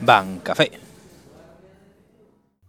[0.00, 0.70] Bancafé.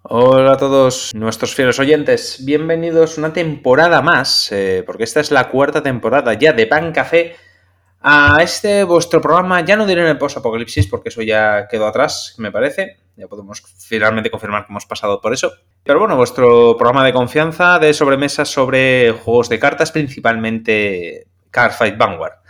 [0.03, 5.49] Hola a todos nuestros fieles oyentes, bienvenidos una temporada más, eh, porque esta es la
[5.49, 7.35] cuarta temporada ya de Bancafé,
[8.01, 12.33] a este vuestro programa, ya no diré en el post-apocalipsis, porque eso ya quedó atrás,
[12.39, 15.51] me parece, ya podemos finalmente confirmar que hemos pasado por eso.
[15.83, 22.40] Pero bueno, vuestro programa de confianza de sobremesa sobre juegos de cartas, principalmente Cardfight Vanguard.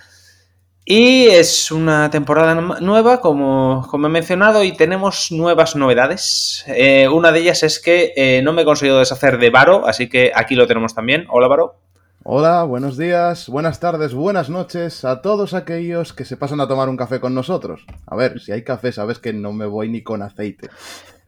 [0.84, 6.66] Y es una temporada nueva, como, como he mencionado, y tenemos nuevas novedades.
[6.68, 10.10] Eh, una de ellas es que eh, no me he conseguido deshacer de Varo, así
[10.10, 11.28] que aquí lo tenemos también.
[11.30, 11.76] Hola, Varo.
[12.24, 16.88] Hola, buenos días, buenas tardes, buenas noches a todos aquellos que se pasan a tomar
[16.88, 17.86] un café con nosotros.
[18.06, 20.70] A ver, si hay café, sabes que no me voy ni con aceite.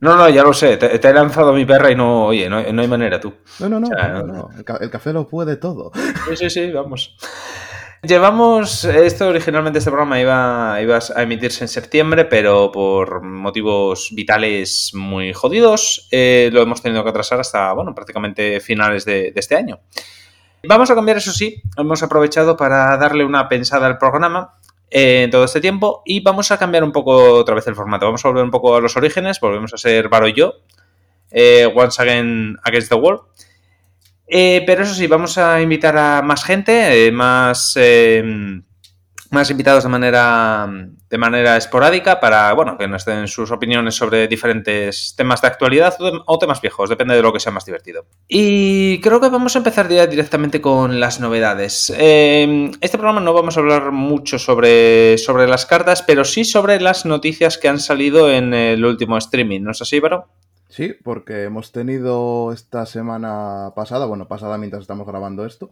[0.02, 0.78] No, no, ya lo sé.
[0.78, 3.34] Te, he lanzado mi perra y no, oye, no, hay manera tú.
[3.60, 3.90] No, no, no.
[3.90, 5.92] no, El, café lo puede todo.
[6.28, 7.16] Sí, sí, sí, vamos.
[8.06, 14.92] Llevamos, esto originalmente este programa iba, iba, a emitirse en septiembre, pero por motivos vitales
[14.94, 19.80] muy jodidos eh, lo hemos tenido que atrasar hasta, bueno, prácticamente finales de, este año.
[20.68, 24.52] Vamos a cambiar, eso sí, hemos aprovechado para darle una pensada al programa
[24.90, 28.06] en todo este tiempo y vamos a cambiar un poco otra vez el formato.
[28.06, 30.56] Vamos a volver un poco a los orígenes, volvemos a ser Varo y yo,
[31.32, 33.22] eh, Once Again Against the World.
[34.36, 38.64] Eh, pero eso sí, vamos a invitar a más gente, eh, más, em,
[39.30, 40.68] más invitados de manera,
[41.08, 45.96] de manera esporádica para bueno, que nos den sus opiniones sobre diferentes temas de actualidad
[46.26, 48.08] o, temas viejos, depende de lo que sea más divertido.
[48.28, 51.94] Y creo que vamos a empezar ya directamente con las novedades.
[51.96, 56.82] Em, este programa no vamos a hablar mucho sobre, sobre las cartas, pero sí sobre
[56.82, 60.28] las noticias que han salido en el último streaming, ¿no es así, Baro?
[60.74, 65.70] Sí, porque hemos tenido esta semana pasada, bueno, pasada mientras estamos grabando esto,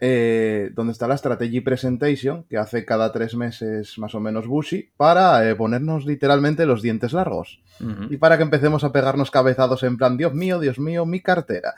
[0.00, 4.92] eh, donde está la Strategy Presentation, que hace cada tres meses más o menos Bushi,
[4.96, 7.60] para eh, ponernos literalmente los dientes largos.
[8.08, 11.74] Y para que empecemos a pegarnos cabezados en plan, Dios mío, Dios mío, mi cartera.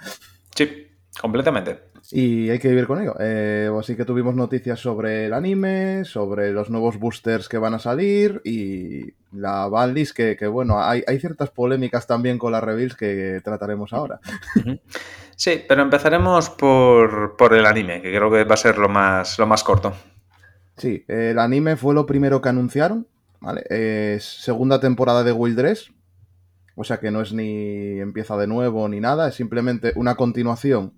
[0.54, 0.86] Sí,
[1.20, 1.80] completamente.
[2.12, 3.14] Y hay que vivir con ello.
[3.18, 7.78] Eh, así que tuvimos noticias sobre el anime, sobre los nuevos boosters que van a
[7.78, 13.40] salir y la banlist que, que bueno, hay, ciertas polémicas también con las reveals que
[13.42, 14.20] trataremos ahora.
[15.36, 19.46] Sí, pero empezaremos por, el anime, que creo que va a ser lo más, lo
[19.46, 19.92] más corto.
[20.78, 23.06] Sí, el anime fue lo primero que anunciaron,
[23.40, 23.62] ¿vale?
[23.68, 25.92] Es segunda temporada de Wildress,
[26.74, 30.94] o sea que no es ni empieza de nuevo ni nada, es simplemente una continuación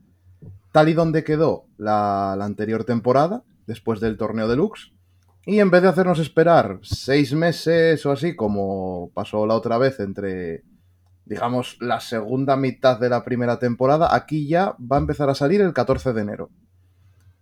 [0.72, 4.92] tal y donde quedó la, anterior temporada, después del torneo deluxe.
[5.46, 9.98] Y en vez de hacernos esperar seis meses o así, como pasó la otra vez
[10.00, 10.62] entre,
[11.24, 15.60] digamos, la segunda mitad de la primera temporada, aquí ya va a empezar a salir
[15.60, 16.50] el 14 de enero.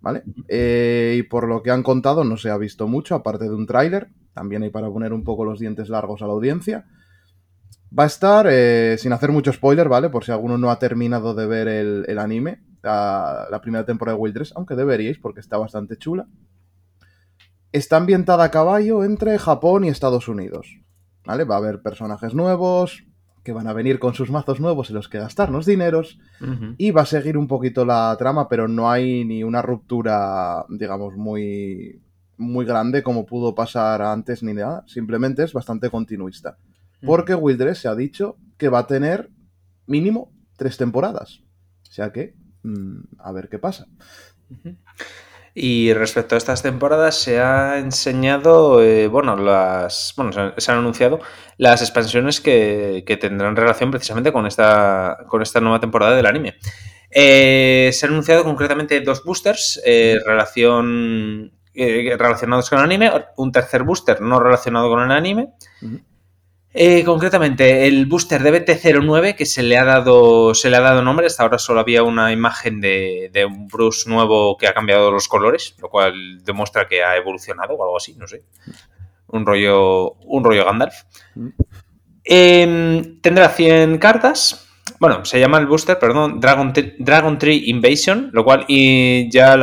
[0.00, 0.22] ¿Vale?
[0.46, 3.66] Eh, y por lo que han contado, no se ha visto mucho, aparte de un
[3.66, 4.08] tráiler.
[4.34, 6.84] También hay para poner un poco los dientes largos a la audiencia.
[7.98, 10.10] Va a estar, eh, sin hacer mucho spoiler, ¿vale?
[10.10, 14.52] Por si alguno no ha terminado de ver el anime, la, primera temporada de Wild
[14.54, 16.26] aunque deberíais porque está bastante chula.
[17.72, 20.80] Está ambientada a caballo entre Japón y Estados Unidos.
[21.24, 21.44] ¿Vale?
[21.44, 23.04] Va a haber personajes nuevos
[23.42, 26.18] que van a venir con sus mazos nuevos en los que gastarnos dineros.
[26.78, 31.14] Y va a seguir un poquito la trama, pero no hay ni una ruptura, digamos,
[31.16, 32.02] muy,
[32.36, 34.82] muy grande como pudo pasar antes ni nada.
[34.88, 36.58] Simplemente es bastante continuista.
[37.04, 39.30] Porque Wildress se ha dicho que va a tener
[39.86, 41.42] mínimo tres temporadas.
[41.88, 42.34] O sea que
[43.18, 43.86] a ver qué pasa.
[45.58, 51.18] Y respecto a estas temporadas, se ha enseñado, eh, bueno, las, bueno, se han anunciado
[51.56, 56.56] las expansiones que, tendrán relación precisamente con esta, con esta nueva temporada del anime.
[57.10, 63.82] Eh, se han anunciado concretamente dos boosters eh, relación, relacionados con el anime, un tercer
[63.82, 65.54] booster no relacionado con el anime.
[66.78, 71.00] Eh, concretamente, el booster de BT09 que se le ha dado se le ha dado
[71.00, 75.26] nombre, hasta ahora solo había una imagen de, un Bruce nuevo que ha cambiado los
[75.26, 78.44] colores, lo cual demuestra que ha evolucionado o algo así, no sé.
[79.28, 81.04] Un rollo, un rollo Gandalf.
[82.22, 84.68] Em, tendrá 100 cartas.
[85.00, 89.56] Bueno, se llama el booster, perdón, Dragon, Dragon Tree Invasion, lo cual y ya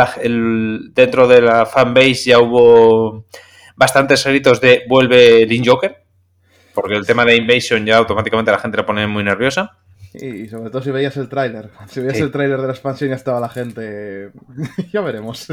[0.95, 3.27] dentro de la fanbase ya hubo
[3.75, 6.03] bastantes gritos de vuelve Link Joker
[6.74, 9.78] porque el tema de Invasion ya automáticamente la gente la pone muy nerviosa.
[10.14, 11.70] Y sobre todo si veías el tráiler.
[11.88, 14.31] Si veías el tráiler de la expansión ya estaba la gente...
[14.94, 15.48] ya veremos.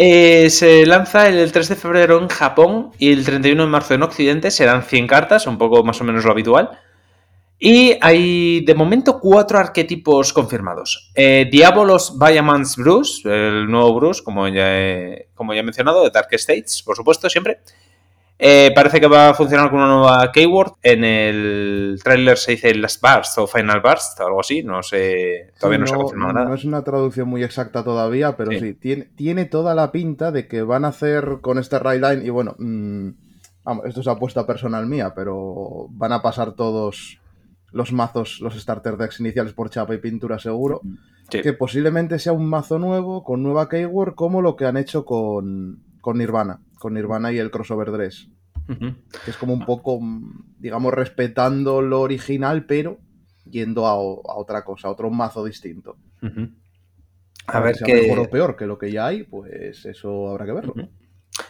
[0.00, 4.04] Eh, se lanza el 3 de febrero en Japón y el 31 de marzo en
[4.04, 4.50] Occidente.
[4.50, 6.70] Serán 100 cartas, un poco más o menos lo habitual.
[7.58, 11.10] Y hay de momento cuatro arquetipos confirmados.
[11.16, 14.70] Eh, Diabolos Viamans Bruce, el nuevo Bruce, como ya,
[15.34, 17.58] como ya he mencionado, de Dark States, por supuesto, siempre.
[18.40, 20.74] Eh, parece que va a funcionar con una nueva keyword.
[20.82, 24.62] En el trailer se dice Last Burst o Final Burst o algo así.
[24.62, 25.52] No sé.
[25.58, 26.48] Todavía no, se ha confirmado nada.
[26.48, 30.46] No es una traducción muy exacta todavía, pero sí, tiene, tiene, toda la pinta de
[30.46, 32.24] que van a hacer con este Line.
[32.24, 33.08] Y bueno, mmm,
[33.84, 37.20] esto es apuesta personal mía, pero van a pasar todos
[37.72, 40.80] los mazos, los starter decks iniciales por chapa y pintura seguro.
[41.28, 45.82] Que posiblemente sea un mazo nuevo, con nueva keyword, como lo que han hecho con,
[46.00, 48.28] con Nirvana con Nirvana y el crossover dress.
[48.66, 49.98] Que es como un poco,
[50.58, 52.98] digamos, respetando lo original, pero
[53.50, 55.96] yendo a, otra cosa, a otro mazo distinto.
[57.46, 58.02] A, ver, si qué...
[58.02, 60.74] mejor o peor que lo que ya hay, pues eso habrá que verlo.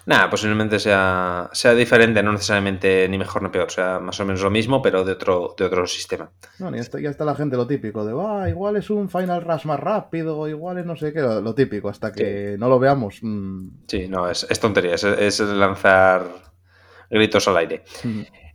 [0.06, 4.42] Nada, posiblemente sea, sea diferente, no necesariamente ni mejor ni peor, sea más o menos
[4.42, 6.30] lo mismo, pero de otro, de otro sistema.
[6.58, 9.42] No, ya está, ya está la gente lo típico, de ah, igual es un Final
[9.42, 13.18] Rush más rápido, igual es no sé qué, lo, típico, hasta que no lo veamos.
[13.22, 13.68] Mm.
[13.86, 16.26] Sí, no, es, tontería, es, lanzar
[17.10, 17.84] gritos al aire.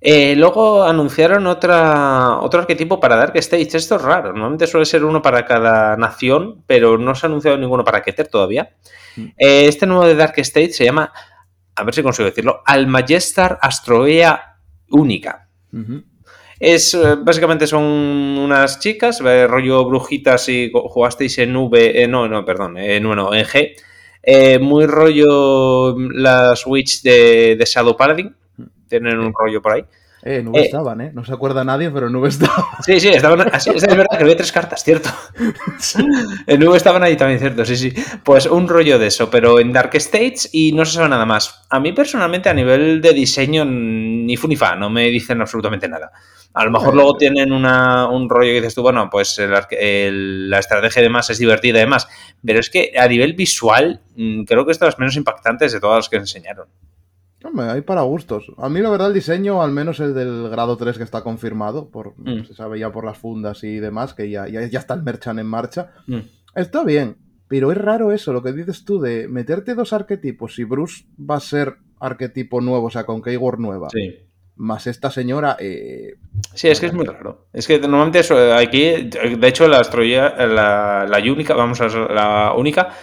[0.05, 3.77] Eh, luego anunciaron otra, otro arquetipo para Dark Stage.
[3.77, 4.33] Esto es raro.
[4.33, 8.27] Normalmente suele ser uno para cada nación, pero no se ha anunciado ninguno para Keter
[8.27, 8.75] todavía.
[9.15, 11.13] Eh, este nuevo de Dark State se llama,
[11.73, 14.57] a ver si consigo decirlo, Almagestar Astroea
[14.89, 15.47] Única.
[16.59, 22.77] Es, eh, básicamente son unas chicas, rollo brujitas y jugasteis en V, no, no, perdón,
[22.77, 24.59] en, bueno, en G.
[24.59, 28.35] muy rollo mm, las Witch de, de Shadow Paladin.
[28.88, 29.85] Tienen un rollo por ahí.
[30.25, 31.12] Eh, Nube eh, estaban, ¿eh?
[31.13, 32.63] No se acuerda nadie, pero Nube estaban.
[32.85, 33.41] Sí, sí, estaban.
[33.53, 35.09] Así, es verdad que había tres cartas, cierto.
[36.47, 37.94] En Nube estaban ahí también, cierto, sí, sí.
[38.24, 41.65] Pues un rollo de eso, pero en Dark States y no se sabe nada más.
[41.69, 45.89] A mí personalmente, a nivel de diseño, ni fu ni fa, no me dicen absolutamente
[45.89, 46.12] nada.
[46.53, 51.01] A lo mejor luego tienen una, un rollo que dices tú, bueno, pues la estrategia
[51.01, 52.07] de más es divertida y demás.
[52.45, 55.79] Pero es que a nivel visual, mm, creo que es de las menos impactantes de
[55.79, 56.68] todas las que enseñaron.
[57.44, 58.51] Hombre, hay para gustos.
[58.57, 61.90] A mí, la verdad, el diseño, al menos el del grado 3 que está confirmado,
[61.90, 62.45] por, mm.
[62.45, 65.48] se sabe ya por las fundas y demás, que ya, ya, está el merchan en
[65.48, 66.19] marcha, mm.
[66.56, 67.18] está bien.
[67.50, 70.56] Pero es raro eso, lo que dices tú, de meterte dos arquetipos.
[70.56, 73.89] Si Bruce va a ser arquetipo nuevo, o sea, con keyword nueva.
[73.89, 74.16] Sí.
[74.56, 75.57] Más esta señora.
[75.60, 76.16] Eh,
[76.54, 77.48] sí, es que es muy raro.
[77.51, 82.94] Es que normalmente eso, aquí, de hecho, la la, la única, vamos a la única,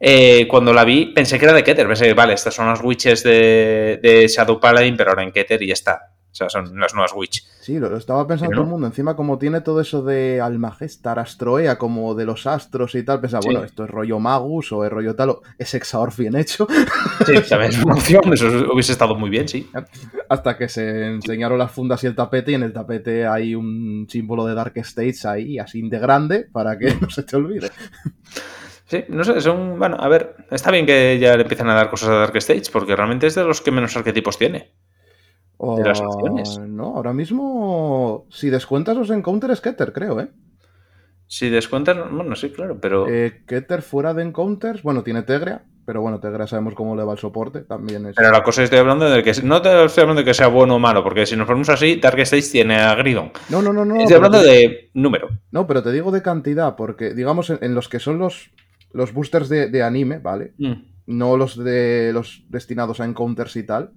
[0.00, 1.86] eh, cuando la vi pensé que era de Keter.
[1.86, 5.74] Pensé, vale, estas son las witches de, Shadow Paladin, pero ahora en Keter y ya
[5.74, 6.12] está.
[6.30, 7.44] O sea, son las nuevas Witch.
[7.60, 8.86] Sí, lo, estaba pensando todo el mundo.
[8.86, 13.40] Encima, como tiene todo eso de Almagestar, Astroea, como de los astros y tal, pensaba,
[13.44, 16.66] bueno, esto es rollo Magus o es rollo tal, o es Exaor bien hecho.
[17.26, 19.68] Sí, sabes, una opción, eso hubiese estado muy bien, sí.
[20.28, 24.06] Hasta que se enseñaron las fundas y el tapete, y en el tapete hay un
[24.08, 27.70] símbolo de Dark States ahí, así de grande, para que no se te olvide.
[28.88, 29.78] Sí, no sé, son.
[29.78, 32.70] Bueno, a ver, está bien que ya le empiecen a dar cosas a Dark Stage,
[32.72, 34.72] porque realmente es de los que menos arquetipos tiene.
[35.58, 36.58] de las opciones.
[36.58, 40.28] No, ahora mismo, si descuentas los Encounter es Keter, creo, ¿eh?
[41.26, 43.06] Si descuentas, bueno, sí, claro, pero.
[43.08, 47.12] Eh, Keter fuera de Encounters, bueno, tiene Tegria, pero bueno, Tegria sabemos cómo le va
[47.12, 48.16] el soporte, también es.
[48.16, 49.34] Pero la cosa estoy hablando de que.
[49.42, 51.96] No te estoy hablando de que sea bueno o malo, porque si nos ponemos así,
[51.96, 53.32] Dark Stage tiene a Gridon.
[53.50, 54.00] No, no, no, no.
[54.00, 55.28] Estoy hablando de número.
[55.50, 58.50] No, pero te digo de cantidad, porque digamos en los que son los
[58.92, 60.54] los boosters de, anime, ¿vale?
[60.58, 60.72] Mm.
[61.06, 63.92] No los de los destinados a encounters y tal.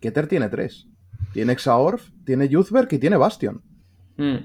[0.00, 0.86] Keter tiene tres.
[1.32, 3.62] Tiene Exaorf, tiene Youthberg y tiene Bastion.
[4.16, 4.36] Mm.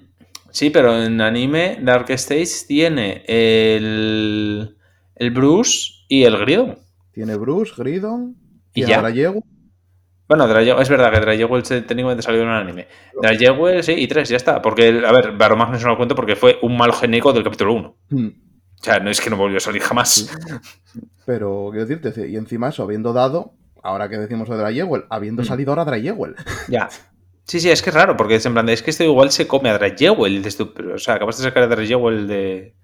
[0.52, 4.78] Sí, pero en anime Dark Stage tiene el,
[5.16, 6.78] el Bruce y el Gridon.
[7.12, 8.36] Tiene Bruce, Gridon
[8.74, 9.02] y ya.
[10.28, 10.46] Bueno,
[10.80, 12.88] es verdad que Drayewell técnicamente salió en un anime.
[13.22, 14.62] Drayewell, sí, y tres, ya está.
[14.62, 17.98] Porque, a ver, Baromagnus no lo cuento porque fue un mal genérico del capítulo 1.
[18.84, 20.30] O sea, no es que no volvió a salir jamás.
[21.25, 25.46] Pero, quiero decirte, y encima eso, habiendo dado, ahora que decimos de Drayewell, habiendo mm.
[25.46, 26.36] salido ahora Drayewell.
[26.68, 26.90] Ya.
[27.46, 29.48] Sí, sí, es que es raro, porque es en plan, es que esto igual se
[29.48, 30.44] come a Drayewell.
[30.94, 32.75] O sea, acabas de sacar a Drayewell de.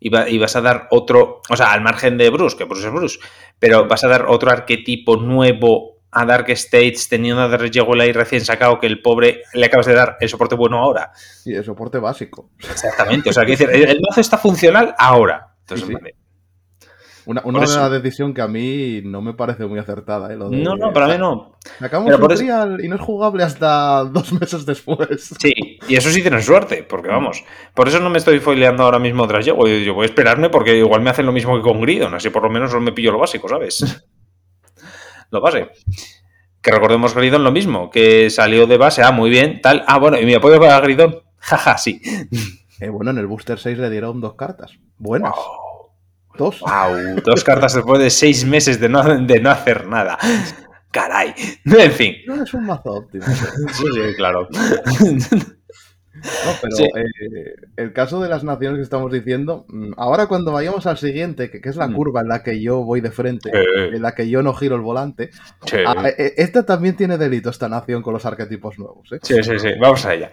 [0.00, 1.42] Y, vas a dar otro.
[1.50, 3.18] O sea, al margen de Bruce, que Bruce es Bruce.
[3.58, 8.44] Pero vas a dar otro arquetipo nuevo a Dark States teniendo a Drayewell ahí recién
[8.44, 11.10] sacado que el pobre le acabas de dar el soporte bueno ahora.
[11.14, 12.50] Sí, el soporte básico.
[12.58, 13.30] Exactamente.
[13.30, 15.54] O sea, que decir, el, mazo está funcional ahora.
[15.60, 15.88] Entonces,
[17.24, 20.30] Una, una decisión que a mí no me parece muy acertada.
[20.34, 20.36] ¿eh?
[20.36, 21.56] no, no, para mí no.
[21.80, 25.34] Acabamos un trial y no es jugable hasta dos meses después.
[25.40, 27.42] Sí, y eso sí tiene suerte, porque vamos.
[27.72, 29.56] Por eso no me estoy foileando ahora mismo tras yo.
[29.66, 32.42] Yo voy a esperarme porque igual me hacen lo mismo que con Gridon, así por
[32.42, 34.04] lo menos no me pillo lo básico, ¿sabes?
[35.32, 35.70] Lo base.
[36.60, 39.82] Que recordemos Gridon lo mismo, que salió de base, ah, muy bien, tal.
[39.88, 42.00] Ah, bueno, y mi apoyo para Gridon, jaja, sí.
[42.80, 44.72] Eh, bueno, en el Booster 6 le dieron dos cartas.
[44.98, 45.34] Buenas.
[46.38, 46.60] Dos.
[46.60, 50.18] Wow, dos cartas después de seis meses de no, de no hacer nada.
[50.90, 51.34] Caray.
[51.64, 52.14] En fin.
[52.26, 53.24] No es un mazo óptimo.
[53.24, 54.48] Sí, sí, claro.
[56.22, 56.84] No, pero Sí.
[56.84, 61.50] eh, el caso de las naciones que estamos diciendo, mm, ahora cuando vayamos al siguiente,
[61.50, 61.94] que, que es la Mm.
[61.94, 63.90] curva en la que yo voy de frente, Eh.
[63.94, 65.30] en la que yo no giro el volante,
[65.66, 65.78] Sí.
[65.86, 69.10] ah, eh, esta también tiene delito, esta nación con los arquetipos nuevos.
[69.12, 69.18] ¿eh?
[69.22, 70.30] Sí, sí, sí, vamos a ella.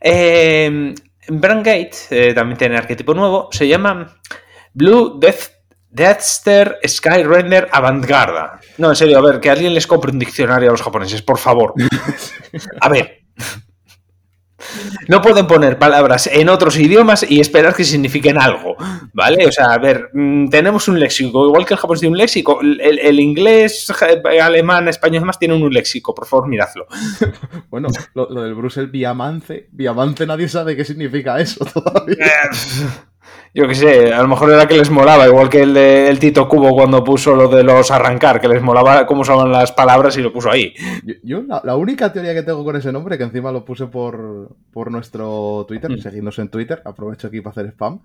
[0.00, 0.94] Eh,
[1.28, 4.14] Brangate eh, también tiene arquetipo nuevo, se llama
[4.74, 5.52] Blue Death,
[5.90, 8.60] Deathster Sky Render Avantgarda.
[8.78, 11.38] No, en serio, a ver, que alguien les compre un diccionario a los japoneses, por
[11.38, 11.72] favor.
[12.80, 13.20] A ver.
[15.08, 18.76] No pueden poner palabras en otros idiomas y esperar que signifiquen algo,
[19.12, 19.46] ¿vale?
[19.46, 22.60] O sea, a ver, mm, tenemos un léxico, igual que el japonés tiene un léxico,
[22.60, 23.92] el, el inglés,
[24.40, 26.86] alemán, español, demás tienen un léxico, por favor, miradlo.
[27.70, 32.16] Bueno, lo, lo del Brussels Viamance, Viamance nadie sabe qué significa eso todavía.
[33.54, 36.18] Yo qué sé, a lo mejor era que les molaba, igual que el de el
[36.18, 40.16] Tito Cubo cuando puso lo de los arrancar, que les molaba cómo usaban las palabras
[40.16, 40.74] y lo puso ahí.
[41.04, 43.86] Yo, yo la, la única teoría que tengo con ese nombre, que encima lo puse
[43.86, 45.98] por, por nuestro Twitter, Mm.
[45.98, 48.00] seguidnos en Twitter, aprovecho aquí para hacer spam,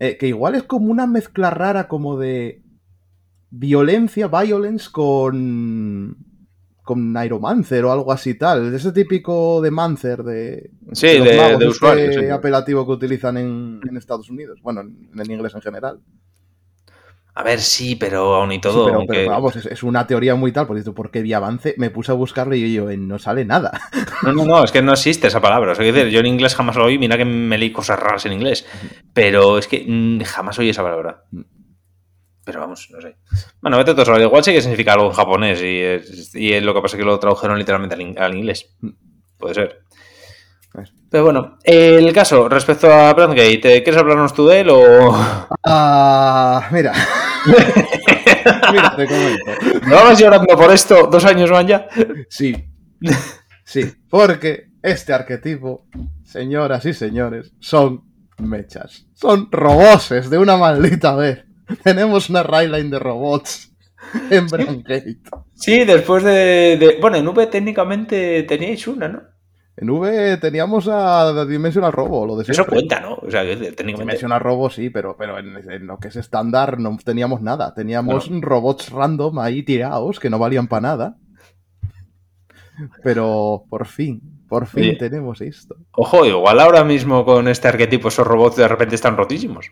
[0.00, 2.60] eh, que igual es como una mezcla rara como de
[3.50, 6.16] violencia, violence con
[6.84, 11.58] con Neuromancer o algo así tal, ese típico de Mancer de, Sí, los de, magos,
[11.80, 12.30] de este sí.
[12.30, 15.98] apelativo que utilizan en, en Estados Unidos, bueno, en, inglés en general.
[17.36, 18.84] A ver, sí, pero aún y Sí, todo.
[18.84, 21.74] pero, aunque- pero vamos, es, es una teoría muy tal, porque dices, ¿por qué Viavance?
[21.78, 23.72] Me puse a buscarlo y yo, yo, no sale nada.
[24.22, 25.72] No, no, no, es que no existe esa palabra.
[25.72, 28.24] O sea, decir, yo en inglés jamás lo oí, mira que me leí cosas raras
[28.26, 28.64] en inglés.
[29.12, 31.24] Pero es que mm, jamás oí esa palabra.
[32.44, 33.16] Pero vamos, no sé.
[33.62, 34.22] Bueno, vete a saber.
[34.22, 37.00] Igual sí que significa algo en japonés y, es- y es lo que pasa es
[37.00, 38.68] que lo tradujeron literalmente al, in- al inglés.
[39.38, 39.80] Puede ser.
[41.10, 45.16] Pero bueno, el caso respecto a Brandgate, ¿quieres hablarnos tú de él o...?
[45.64, 46.92] Ah, mira.
[48.72, 49.86] mira, te comento.
[49.86, 51.06] ¿No vas llorando por esto?
[51.06, 51.86] ¿Dos años van ya?
[52.28, 52.68] Sí.
[53.64, 55.86] Sí, porque este arquetipo,
[56.24, 58.02] señoras y señores, son
[58.38, 59.06] mechas.
[59.14, 61.44] Son roboses de una maldita vez.
[61.84, 63.72] Tenemos una Rayline de robots
[64.30, 65.18] en Brandgate.
[65.54, 69.22] Sí, después de, de- Bueno, en V técnicamente teníais una, ¿no?
[69.76, 72.76] En V teníamos a Dimensional Robo, lo de Eso siempre.
[72.76, 73.14] cuenta, ¿no?
[73.16, 73.92] O sea, técnicamente...
[74.02, 77.74] Dimensional Robo sí, pero, pero en, en lo que es estándar no teníamos nada.
[77.74, 81.16] Teníamos robots random ahí tirados que no valían para nada.
[83.02, 84.96] Pero por fin, por fin Oye.
[84.96, 85.76] tenemos esto.
[85.92, 89.66] Ojo, igual ahora mismo con este arquetipo esos robots de repente están rotísimos.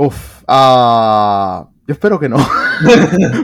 [0.00, 2.36] Uf, ah, yo espero que no.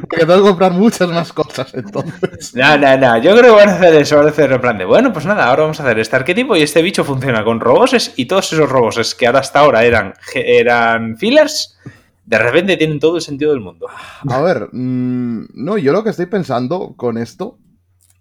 [0.00, 2.54] Porque tengo que comprar muchas más cosas entonces.
[2.54, 3.18] No, no, no.
[3.18, 4.18] Yo creo que van a hacer eso.
[4.18, 6.54] Van a hacer en plan de, bueno, pues nada, ahora vamos a hacer este arquetipo
[6.54, 10.14] y este bicho funciona con roboses y todos esos roboses que ahora hasta ahora eran,
[10.32, 11.76] eran fillers,
[12.24, 13.88] de repente tienen todo el sentido del mundo.
[14.28, 17.58] A ver, mm, no, yo lo que estoy pensando con esto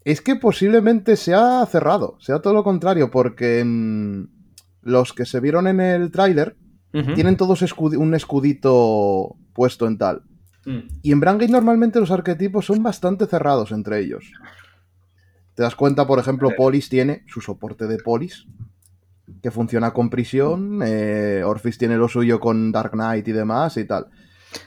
[0.06, 4.24] es que posiblemente sea cerrado, sea todo lo contrario, porque mm,
[4.82, 6.56] los que se vieron en el tráiler
[7.16, 10.22] Tienen todos un escudito puesto en tal.
[10.66, 10.80] Mm.
[11.02, 14.32] Y en Brangate normalmente los arquetipos son bastante cerrados entre ellos.
[15.56, 18.46] Te das cuenta, por ejemplo, Polis tiene su soporte de Polis,
[19.42, 23.86] que funciona con prisión, eh, Orphis tiene lo suyo con Dark Knight y demás y
[23.86, 24.08] tal.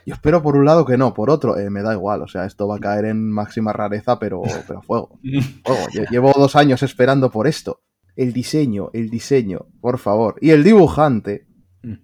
[0.04, 2.44] Yo espero por un lado que no, por otro, eh, me da igual, o sea,
[2.44, 5.18] esto va a caer en máxima rareza, pero, pero fuego,
[5.62, 5.86] fuego.
[5.92, 7.82] Lle- Llevo dos años esperando por esto.
[8.16, 10.36] El diseño, el diseño, por favor.
[10.40, 11.46] Y el dibujante,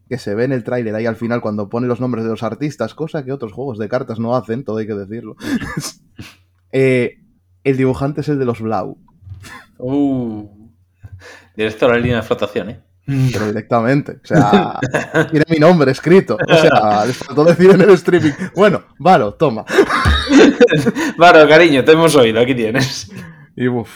[0.08, 2.42] que se ve en el tráiler ahí al final cuando pone los nombres de los
[2.42, 5.36] artistas, cosa que otros juegos de cartas no hacen, todo hay que decirlo.
[6.74, 7.18] Eh,
[7.64, 8.96] el dibujante es el de los Blau,
[9.76, 10.48] Uh.
[11.54, 12.80] Directo a la línea de flotación, ¿eh?
[13.06, 14.12] pero directamente.
[14.22, 14.78] O sea,
[15.30, 16.36] tiene mi nombre escrito.
[16.48, 18.32] O sea, les faltó decir en el streaming.
[18.54, 19.64] Bueno, vale, toma.
[21.18, 23.10] Vale, cariño, te hemos oído, aquí tienes.
[23.54, 23.90] Y uff,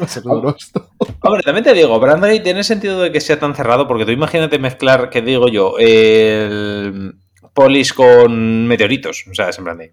[0.00, 0.88] va a ser duro esto.
[1.22, 4.58] Hombre, también te digo, Brandgate tiene sentido de que sea tan cerrado, porque tú imagínate
[4.58, 7.14] mezclar, que digo yo, el
[7.54, 9.24] Polis con meteoritos.
[9.30, 9.92] O sea, es en plan de-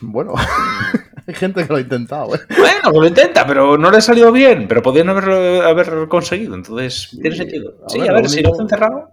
[0.00, 0.34] Bueno,
[1.26, 2.40] hay gente que lo ha intentado, ¿eh?
[2.58, 6.54] Bueno, que lo intenta, pero no le ha salido bien, pero podrían haberlo haber conseguido,
[6.54, 7.72] entonces tiene sentido.
[7.86, 9.10] a Sí, ver, a lo ver, si lo único- hacen cerrado.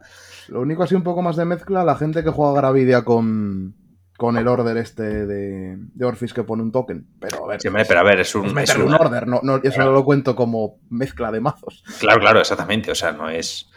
[0.49, 3.73] Lo único así un poco más de mezcla, la gente que juega Gravidia con,
[4.17, 7.05] con el order este de, de Orphis que pone un token.
[7.19, 8.45] Pero a ver, Sí, hombre, pero a ver, es es un.
[8.47, 11.83] es meterle un- order, no, no, eso no lo cuento como mezcla de mazos.
[11.99, 12.91] Claro, claro, exactamente.
[12.91, 13.69] O sea, no es.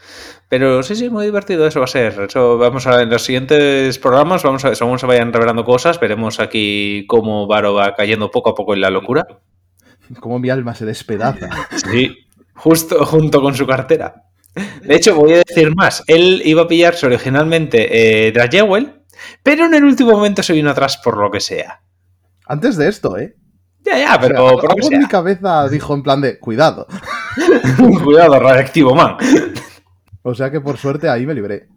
[0.48, 2.20] Pero sí, sí, muy divertido eso va a ser.
[2.28, 6.40] Eso vamos a en los siguientes programas, vamos a según se vayan revelando cosas, veremos
[6.40, 9.26] aquí cómo Varo va cayendo poco a poco en la locura.
[10.20, 11.48] Como mi alma se despedaza.
[11.90, 12.16] Sí,
[12.54, 14.22] justo junto con su cartera.
[14.82, 16.02] De hecho, voy a decir más.
[16.06, 18.97] Él iba a pillarse originalmente eh, Dragewell,
[19.42, 21.82] pero en el último momento se vino atrás por lo que sea.
[22.46, 23.36] Antes de esto, ¿eh?
[23.80, 24.98] Ya, ya, O sea, pero por lo que algo en sea.
[24.98, 26.86] mi cabeza dijo en plan de cuidado.
[28.04, 29.16] Cuidado, radioactivo, man.
[30.22, 31.68] O sea que por suerte ahí me libré.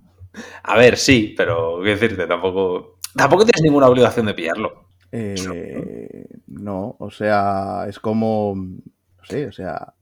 [0.63, 2.99] A ver, sí, pero qué decirte, tampoco.
[3.15, 4.87] Tampoco tienes ninguna obligación de pillarlo.
[5.11, 8.53] Eh, no, o sea, es como.
[8.55, 9.93] No sé, o sea.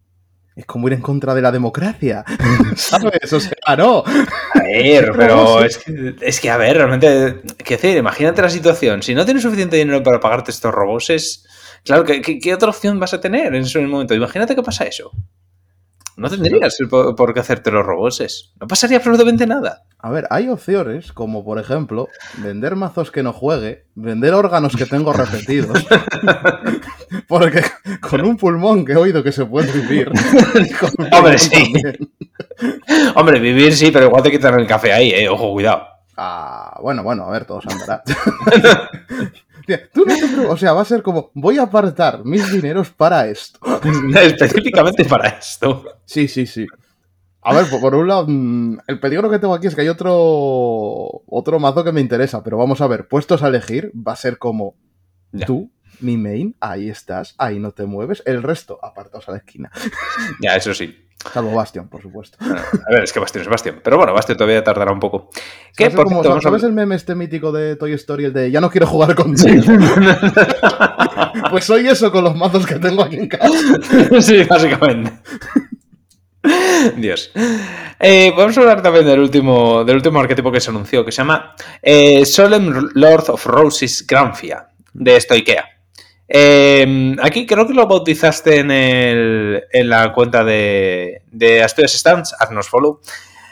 [0.60, 2.25] Es como ir en contra de la democracia.
[2.75, 3.32] ¿Sabes?
[3.32, 4.04] O sea, no.
[4.06, 9.01] A ver, pero es que, es que, a ver, realmente, qué decir, imagínate la situación.
[9.01, 11.46] Si no tienes suficiente dinero para pagarte estos roboses,
[11.86, 14.13] claro, ¿qué, qué, qué otra opción vas a tener en ese momento?
[14.13, 15.12] Imagínate que pasa eso.
[16.18, 18.51] No tendrías por, por qué hacerte los roboses.
[18.60, 19.86] No pasaría absolutamente nada.
[19.98, 24.86] A ver, hay opciones como, por ejemplo, vender mazos que no juegue, vender órganos que
[24.86, 25.88] tengo repetidos.
[27.30, 27.62] Porque
[28.02, 30.12] con un pulmón que he oído que se puede vivir.
[31.14, 31.74] Hombre, sí.
[33.16, 35.30] Hombre, vivir sí, pero igual te quitan el café ahí, eh.
[35.30, 35.84] Ojo, cuidado.
[36.18, 38.04] Ah, bueno, bueno, a ver, todos andará.
[39.94, 43.28] Tú no te o sea, va a ser como, voy a apartar mis dineros para
[43.28, 43.60] esto.
[44.20, 45.86] Específicamente para esto.
[46.06, 46.66] Sí, sí, sí.
[47.42, 50.16] A ver, por, un lado, mm, el peligro que tengo aquí es que hay otro
[51.28, 54.40] otro mazo que me interesa, pero vamos a ver, puestos a elegir, va a ser
[54.40, 54.76] como
[55.32, 55.46] Ya.
[55.46, 59.72] tú, mi main, ahí estás, ahí no te mueves, el resto apartaos a la esquina.
[60.41, 61.06] Ya, eso sí.
[61.34, 62.38] Salvo Bastion, por supuesto.
[62.41, 63.82] A ver, es que Bastion es Bastion.
[63.84, 65.29] Pero bueno, Bastion todavía tardará un poco.
[65.75, 65.89] ¿Qué?
[65.89, 68.51] Por como, cierto, vamos a ¿Sabes el meme este mítico de Toy Story, el de
[68.51, 69.62] ya no quiero jugar contigo?
[71.51, 73.58] pues soy eso con los mazos que tengo aquí en casa.
[74.22, 75.12] sí, básicamente.
[76.96, 77.32] Dios.
[78.00, 81.18] Eh, vamos a hablar también del último, del último arquetipo que se anunció, que se
[81.18, 85.79] llama eh, Solemn Lord of Roses Granfia, de Stoikea.
[86.32, 92.36] Eh, aquí creo que lo bautizaste en, el, en la cuenta de, de Asturias Stands,
[92.40, 93.02] haznos follow,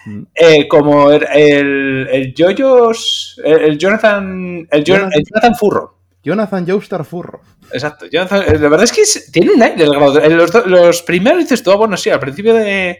[0.06, 0.24] Mm.
[0.36, 5.98] eh, como el, el, el Yoyos, el, el Jonathan, el, Jon- Jonathan- Furro.
[6.24, 7.42] Jonathan Joestar Furro.
[7.74, 8.06] Exacto.
[8.06, 10.30] Jonathan- eh, la verdad es que es- tiene un aire eh,
[10.66, 13.00] Los, primeros dices tú, ah, bueno, sí, al principio de,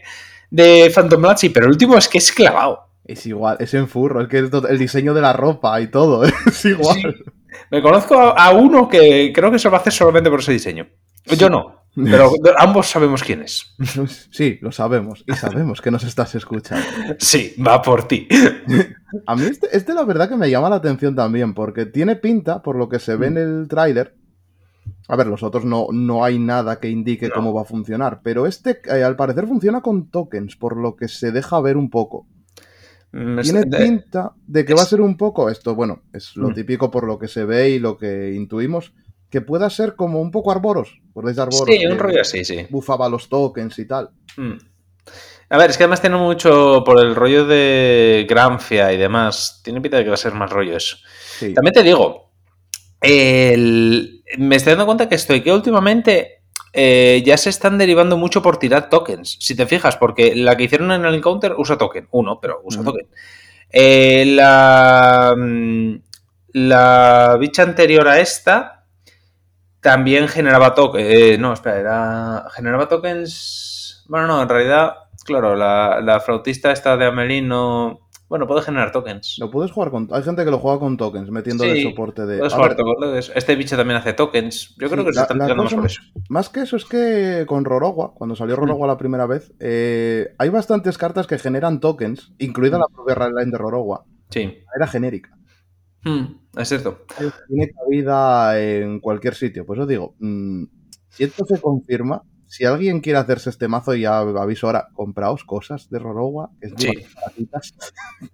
[0.50, 2.87] de Phantom Blood sí, pero el último es que es clavado.
[3.08, 6.64] Es igual, es en furro, es que el diseño de la ropa y todo, es
[6.64, 7.00] igual.
[7.00, 7.30] Sí.
[7.70, 10.40] Me conozco a, a uno que creo que se lo va a hacer solamente por
[10.40, 10.86] ese diseño.
[11.36, 13.74] Yo no, pero ambos sabemos quién es.
[14.30, 15.24] Sí, lo sabemos.
[15.26, 16.86] Y sabemos que nos estás escuchando.
[17.18, 18.28] Sí, va por ti.
[19.26, 22.62] A mí este, este la verdad que me llama la atención también, porque tiene pinta,
[22.62, 24.14] por lo que se ve en el tráiler.
[25.08, 27.34] A ver, los otros no, no hay nada que indique No.
[27.34, 31.08] cómo va a funcionar, pero este eh, al parecer funciona con tokens, por lo que
[31.08, 32.26] se deja ver un poco.
[33.12, 36.54] Mm, Tiene pinta de que va a ser un poco esto, bueno, es lo Mm.
[36.54, 38.92] típico por lo que se ve y lo que intuimos,
[39.30, 41.00] que pueda ser como un poco Arboros.
[41.14, 41.64] ¿Podéis de Arboros?
[41.66, 42.66] Sí, un rollo así, sí.
[42.70, 44.10] Bufaba los tokens y tal.
[44.36, 44.52] Mm.
[45.50, 49.60] A ver, es que además tiene mucho por el rollo de Granfia y demás.
[49.64, 50.98] Tiene pinta de que va a ser más rollo eso.
[51.38, 51.54] Sí.
[51.54, 52.30] También te digo,
[53.00, 56.37] el- me estoy dando cuenta que estoy que últimamente
[56.80, 59.36] eh, ya se están derivando mucho por tirar tokens.
[59.40, 62.82] Si te fijas, porque la que hicieron en el encounter usa token, uno, pero usa
[62.82, 62.92] Ujú.
[62.92, 63.08] token.
[63.70, 65.94] Eh, la, mm,
[66.52, 68.84] la bicha anterior a esta
[69.80, 71.36] también generaba tokens.
[71.40, 74.04] no, espera, era, generaba tokens.
[74.08, 78.07] Bueno, no, en realidad, claro, la, la flautista esta de Amelín no.
[78.28, 79.36] Bueno, puede generar tokens.
[79.38, 80.06] Lo puedes jugar con.
[80.12, 82.38] Hay gente que lo juega con tokens, metiéndole Sí, soporte de.
[82.38, 83.32] Puedes jugar tokens.
[83.34, 84.74] Este bicho también hace tokens.
[84.78, 86.02] Yo creo Sí, que se la- tirando más por eso.
[86.28, 90.50] Más que eso es que con Rorogua, cuando salió Rorogua la primera vez, eh, hay
[90.50, 94.04] bastantes cartas que generan tokens, incluida la propia line de Rorogua.
[94.28, 94.58] Sí.
[94.76, 95.30] Era genérica.
[96.04, 96.24] Hmm,
[96.56, 97.06] es cierto.
[97.48, 99.64] Tiene cabida en cualquier sitio.
[99.64, 100.64] Pues os digo, mm,
[101.08, 105.88] si esto se confirma, si alguien quiere hacerse este mazo, ya aviso ahora, compraos cosas
[105.90, 106.88] de Rorogua, que es Sí.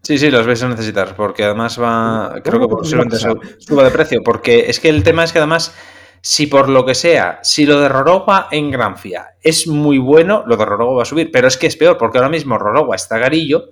[0.02, 3.84] Sí, sí, los vais a necesitar, porque además va, creo que ¿cómo posiblemente su- suba
[3.84, 5.74] de precio, porque es que el tema es que además,
[6.20, 10.56] si por lo que sea, si lo de Rorogua en Granfia es muy bueno, lo
[10.56, 13.18] de Rorogua va a subir, pero es que es peor, porque ahora mismo Rorogua está
[13.18, 13.70] garillo,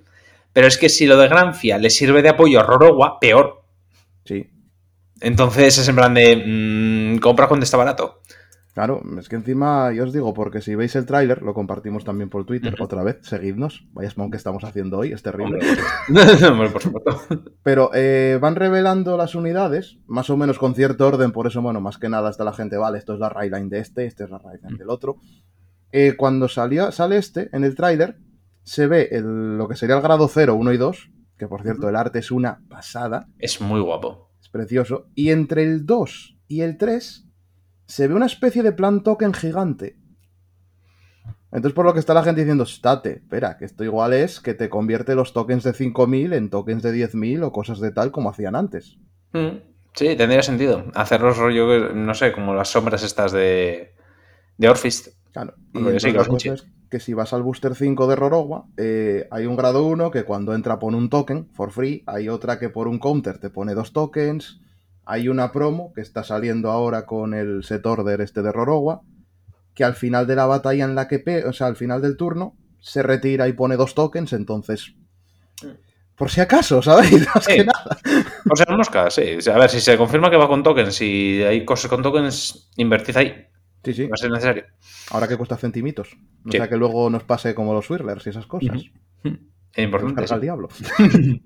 [0.51, 3.63] pero es que si lo de Granfia le sirve de apoyo a Rorogua, peor.
[4.25, 4.49] Sí,
[5.21, 8.21] Entonces es en plan de, mm, compra cuando está barato.
[8.73, 12.29] Claro, es que encima, yo os digo, porque si veis el tráiler, lo compartimos también
[12.29, 15.59] por Twitter, otra vez, seguidnos, vaya spawn que estamos haciendo hoy, es terrible.
[16.49, 17.21] Hombre, por supuesto.
[17.63, 21.81] Pero eh, van revelando las unidades, más o menos con cierto orden, por eso, bueno,
[21.81, 24.29] más que nada está la gente, vale, esto es la Rayline de este, este es
[24.29, 25.17] la Rayline del otro.
[25.91, 28.17] Eh, cuando salió, sale este, en el tráiler,
[28.63, 31.89] se ve el- lo que sería el grado 0, 1 y 2, que por cierto
[31.89, 34.31] el arte es una pasada, Es muy guapo.
[34.41, 37.22] es precioso, y entre el 2 y el 3
[37.93, 39.97] se ve una especie de plan token gigante.
[41.51, 44.55] Entonces por lo que está la gente diciendo, estate, espera, que esto igual es que
[44.55, 48.31] te convierte los tokens de 5.000 en tokens de 10.000 o cosas de tal como
[48.31, 48.97] hacían antes.
[49.33, 49.57] Mm,
[49.93, 50.85] Sí, tendría sentido.
[50.95, 53.93] Hacerlos rollo, no sé, como las sombras estas de,
[54.57, 55.09] de Orfist.
[55.31, 55.53] Claro.
[55.71, 59.45] Y entonces la cosa es que si vas al Booster 5 de Rorogua, eh, hay
[59.45, 62.87] un grado 1 que cuando entra pone un token for free, hay otra que por
[62.87, 64.61] un counter te pone dos tokens,
[65.05, 69.01] hay una promo que está saliendo ahora con el set order este de Rorogua,
[69.73, 72.15] que al final de la batalla en la que, pe o sea, al final del
[72.17, 74.93] turno, se retira y pone dos tokens, entonces
[76.15, 77.25] por si acaso, ¿sabéis?
[77.35, 77.55] Más Sí.
[77.55, 77.97] que nada.
[78.49, 79.37] O sea, mosca, sí.
[79.51, 83.17] A ver, si se confirma que va con tokens, si hay cosas con tokens, invertid
[83.17, 83.47] ahí.
[83.83, 84.03] Sí, sí.
[84.07, 84.63] Va a ser necesario.
[85.09, 86.09] Ahora que cuesta centimitos.
[86.43, 86.57] No Sí.
[86.59, 88.77] sea que luego nos pase como los Swirlers y esas cosas.
[88.77, 88.91] Es
[89.23, 89.39] Nos
[89.75, 90.15] importante.
[90.15, 90.33] carga sí.
[90.35, 90.69] el diablo.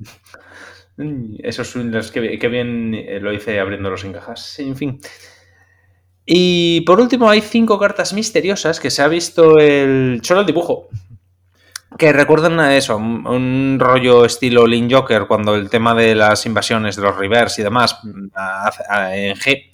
[0.98, 4.60] Mm, Esos swindlers, que, que bien eh, lo hice abriéndolos en cajas.
[4.60, 5.00] En fin.
[6.26, 10.20] Y por último, hay cinco cartas misteriosas que se ha visto el.
[10.24, 10.90] solo el dibujo.
[11.98, 16.98] Que recuerdan a eso, un, rollo estilo Link Joker, cuando el tema de las invasiones
[16.98, 17.98] de los Reverse y demás
[18.36, 19.72] a- en G.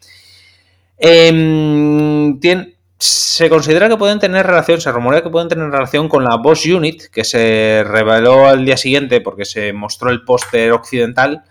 [1.00, 2.73] Em, tien-
[3.04, 6.66] se considera que pueden tener relación, se rumorea que pueden tener relación con la Boss
[6.66, 11.44] Unit, que se reveló al día siguiente porque se mostró el póster occidental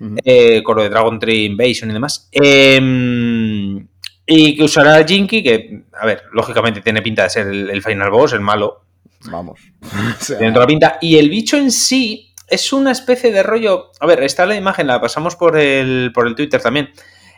[0.00, 0.16] Ujú.
[0.24, 2.28] eh, con lo de Dragon Tree Invasion y demás.
[2.32, 3.86] Em,
[4.26, 8.10] y que usará Jinky, que, a ver, lógicamente tiene pinta de ser el, el final
[8.10, 8.84] boss, el malo.
[9.30, 9.60] Vamos.
[10.20, 10.98] O sea, Tiene toda la pinta.
[11.02, 13.90] Y el bicho en sí es una especie de rollo.
[14.00, 16.88] A ver, está la imagen, la pasamos por el, por el Twitter también.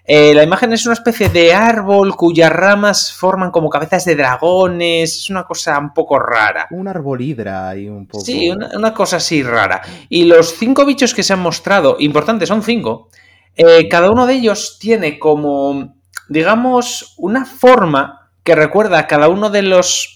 [0.08, 5.16] Eh, la imagen es una especie de árbol cuyas ramas forman como cabezas de dragones.
[5.16, 6.68] Es una cosa un poco rara.
[6.70, 8.24] un árbol hidra y un poco.
[8.24, 9.82] Sí, una, una cosa así rara.
[10.08, 13.08] Y los cinco bichos que se han mostrado, importantes, son cinco.
[13.56, 15.96] eh, cada uno de ellos tiene como,
[16.28, 20.12] digamos, una forma que recuerda a cada uno de los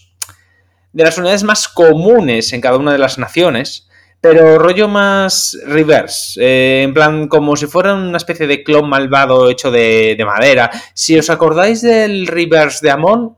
[0.93, 3.87] de las unidades más comunes en cada una de las naciones,
[4.21, 9.49] pero rollo más reverse, eh, en plan como si fuera una especie de clon malvado
[9.49, 10.69] hecho de, de madera.
[10.93, 13.35] Si os acordáis del reverse de Amon,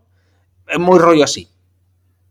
[0.67, 1.47] es muy rollo así.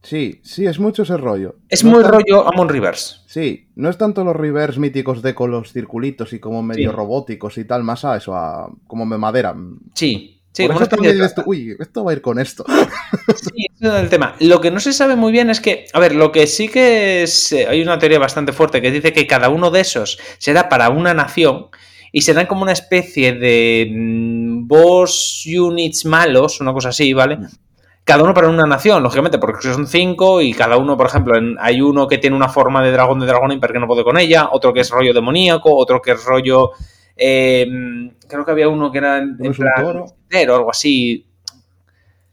[0.03, 1.57] Sí, sí, es mucho ese rollo.
[1.69, 3.17] Es No muy tan- rollo Amon Reverse.
[3.27, 6.97] Sí, no es tanto los reverse míticos de con los circulitos y como medio Sí.
[6.97, 9.55] robóticos y tal, más a eso, a como de madera.
[9.95, 12.65] Sí, sí, Por eso también de tú, uy, esto va a ir con esto.
[13.35, 14.37] Sí, ese es el tema.
[14.41, 17.23] Lo que no se sabe muy bien es que, a ver, lo que sí que
[17.23, 20.69] es, eh, hay una teoría bastante fuerte que dice que cada uno de esos será
[20.69, 21.69] para una nación
[22.13, 27.39] y serán como una especie de mm, boss units malos, una cosa así, ¿vale?
[28.05, 31.57] Cada uno para una nación, lógicamente, porque son cinco y cada uno, por ejemplo, en-
[31.61, 34.19] hay uno que tiene una forma de dragón de dragón Imper que no puede con
[34.19, 36.73] ella, otro que es rollo demoníaco, otro que es rollo...
[37.17, 37.67] eh,
[38.29, 40.07] creo que había uno que era en, en es un plan toro.
[40.57, 41.27] algo así.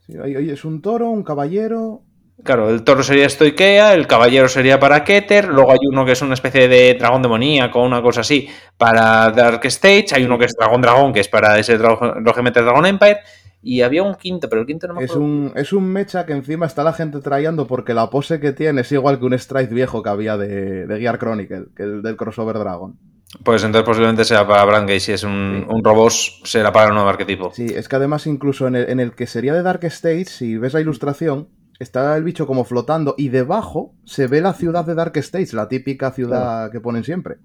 [0.06, 2.02] Sí, ahí- es un toro, un caballero.
[2.42, 6.22] Claro, el toro sería Stoikea, el caballero sería para Keter, luego hay uno que es
[6.22, 10.54] una especie de dragón demoníaco, una cosa así, para Dark Stage, hay uno que es
[10.58, 13.18] dragón dragón, que es para ese lógicamente Dragon Empire,
[13.62, 15.22] y había un quinto, pero el quinto no me Es acuerdo.
[15.26, 18.80] un, es un mecha que encima está la gente trayendo porque la pose que tiene
[18.80, 22.16] es igual que un Strike viejo que había de, de Gear Chronicle, que el del
[22.16, 22.98] crossover Dragon.
[23.44, 25.74] Pues entonces posiblemente sea para Brand si es un, Sí.
[25.74, 26.12] un robot,
[26.44, 27.52] será para el nuevo arquetipo.
[27.54, 30.58] Sí, es que además incluso en el, en el que sería de Dark Stage, si
[30.58, 34.94] ves la ilustración, está el bicho como flotando y debajo se ve la ciudad de
[34.94, 37.36] Dark Stage, la típica ciudad que ponen siempre.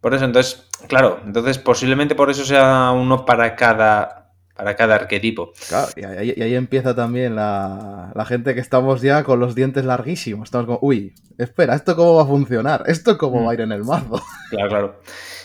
[0.00, 4.25] Por eso, entonces, claro, entonces posiblemente por eso sea uno para cada,
[4.56, 5.52] para cada arquetipo.
[5.68, 9.54] Claro, y ahí, y ahí empieza también la, la gente que estamos ya con los
[9.54, 10.46] dientes larguísimos.
[10.48, 12.82] Estamos como, uy, espera, ¿esto cómo va a funcionar?
[12.86, 14.22] ¿Esto cómo va a ir en el mazo?
[14.50, 15.00] Claro, claro.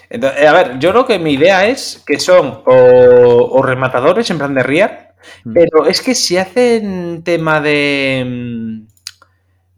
[0.10, 4.30] Entonces, eh, a ver, yo creo que mi idea es que son o, o rematadores
[4.30, 5.12] en plan de Riar,
[5.43, 5.54] Mm.
[5.54, 8.24] pero es que si hacen tema de.
[8.26, 8.88] mm,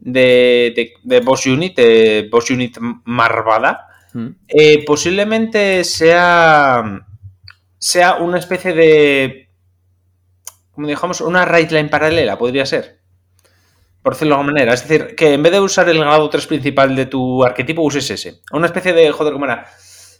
[0.00, 4.28] de, de, de Boss Unit, de Boss Unit Marvada, Mm.
[4.48, 7.04] eh, posiblemente sea.
[7.84, 9.50] Sea una especie de.
[10.72, 13.00] como digamos, una right line paralela, podría ser.
[14.02, 14.72] Por decirlo de alguna manera.
[14.72, 18.10] Es decir, que en vez de usar el grado 3 principal de tu arquetipo, uses
[18.10, 18.40] ese.
[18.52, 19.12] Una especie de.
[19.12, 19.66] Joder, ¿cómo era?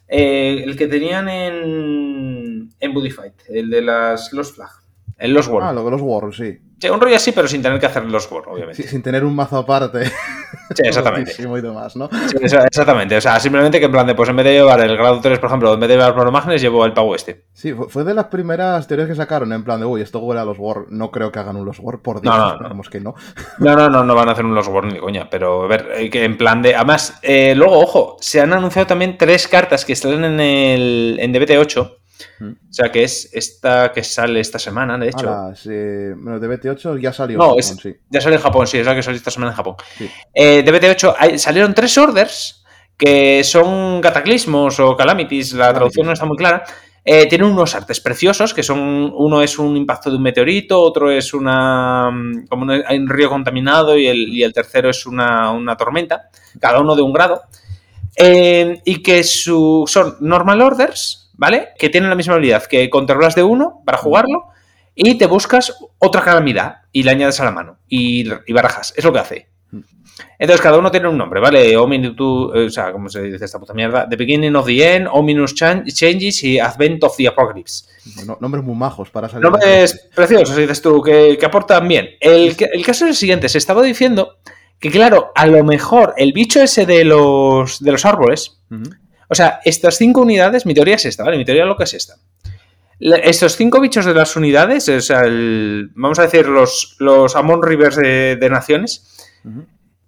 [0.07, 2.71] Eh, el que tenían en.
[2.79, 4.71] en Buddy Fight, el de las Lost Flag.
[5.17, 5.69] El Lost World.
[5.69, 6.59] Ah, lo de los Worlds, sí.
[6.85, 8.83] Sí, un rollo así, pero sin tener que hacer Lost World, obviamente.
[8.83, 10.05] Sí, Sin tener un mazo aparte.
[10.05, 11.35] Sí, exactamente.
[11.39, 12.11] y demás, ¿no?
[12.29, 13.17] Sí, exactamente.
[13.17, 15.39] O sea, simplemente que en plan de, pues en vez de llevar el grado 3,
[15.39, 17.47] por ejemplo, en vez de llevar Promagnes, llevo el pago este.
[17.55, 20.45] Sí, fue, de las primeras teorías que sacaron, en plan de, uy, esto huele a
[20.45, 20.85] los War.
[20.91, 22.83] No creo que hagan un los War, por Dios, No, no, no.
[22.83, 23.15] que no.
[23.59, 25.67] No, no, no, no van a hacer un Lost World ni de coña, pero a
[25.67, 26.75] ver, eh, que en plan de.
[26.75, 31.33] Además, eh, luego, ojo, se han anunciado también tres cartas que salen en el en
[31.33, 31.97] DBT8.
[32.39, 32.51] Mm.
[32.51, 35.29] O sea, que es esta que sale esta semana, de hecho.
[35.29, 37.39] A las, eh, bueno, de BT8 ya salió.
[37.39, 37.97] No, en es- Japón, sí.
[38.11, 39.77] Ya sale en Japón, sí, es la que salió esta semana en Japón.
[39.99, 40.11] Sí.
[40.33, 42.65] Eh, DBT8 hay- salieron tres orders
[42.97, 46.65] que son cataclismos o calamities, la traducción no está muy clara.
[47.07, 51.11] Eh, tiene unos artes preciosos, que son, uno es un impacto de un meteorito, otro
[51.11, 55.05] es una, mm, como un, hay un río contaminado y el, y el tercero es
[55.05, 57.43] una, una tormenta, cada uno de un grado.
[58.17, 61.69] Eh, y que su, son normal orders, ¿vale?
[61.79, 64.45] Que tienen la misma habilidad, que controlas de uno para jugarlo
[64.95, 68.95] y te buscas otra calamidad y le añades a la mano y, y barajas.
[68.97, 69.49] Es lo que hace.
[70.39, 71.77] Entonces, cada uno tiene un nombre, ¿vale?
[71.77, 74.09] Ominous, o sea, ¿cómo se dice esta puta mierda?
[74.09, 77.87] The Beginning of the End, Ominous Chan- Changes y Advent of the Apocalypse.
[78.15, 79.43] Bueno, nombres muy majos para salir.
[79.43, 82.11] Nombres preciosos, dices tú, que, que aportan bien.
[82.21, 84.37] El, el caso es el siguiente, se estaba diciendo
[84.79, 88.61] que, claro, a lo mejor el bicho ese de los, de los árboles.
[89.29, 91.37] O sea, estas cinco unidades, mi teoría es esta, ¿vale?
[91.39, 92.15] Mi teoría lo que es esta.
[93.01, 97.63] Estos cinco bichos de las unidades, o sea, el- vamos a decir los, los Amon
[97.63, 99.29] Rivers de, de naciones,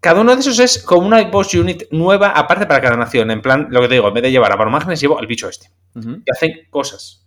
[0.00, 3.31] cada uno de esos es como una boss unit nueva, aparte para cada nación.
[3.31, 5.48] En plan, lo que te digo, en vez de llevar a Baromagnes, llevo al bicho
[5.48, 5.68] este.
[5.96, 6.22] Ujú.
[6.24, 7.26] Que hacen cosas.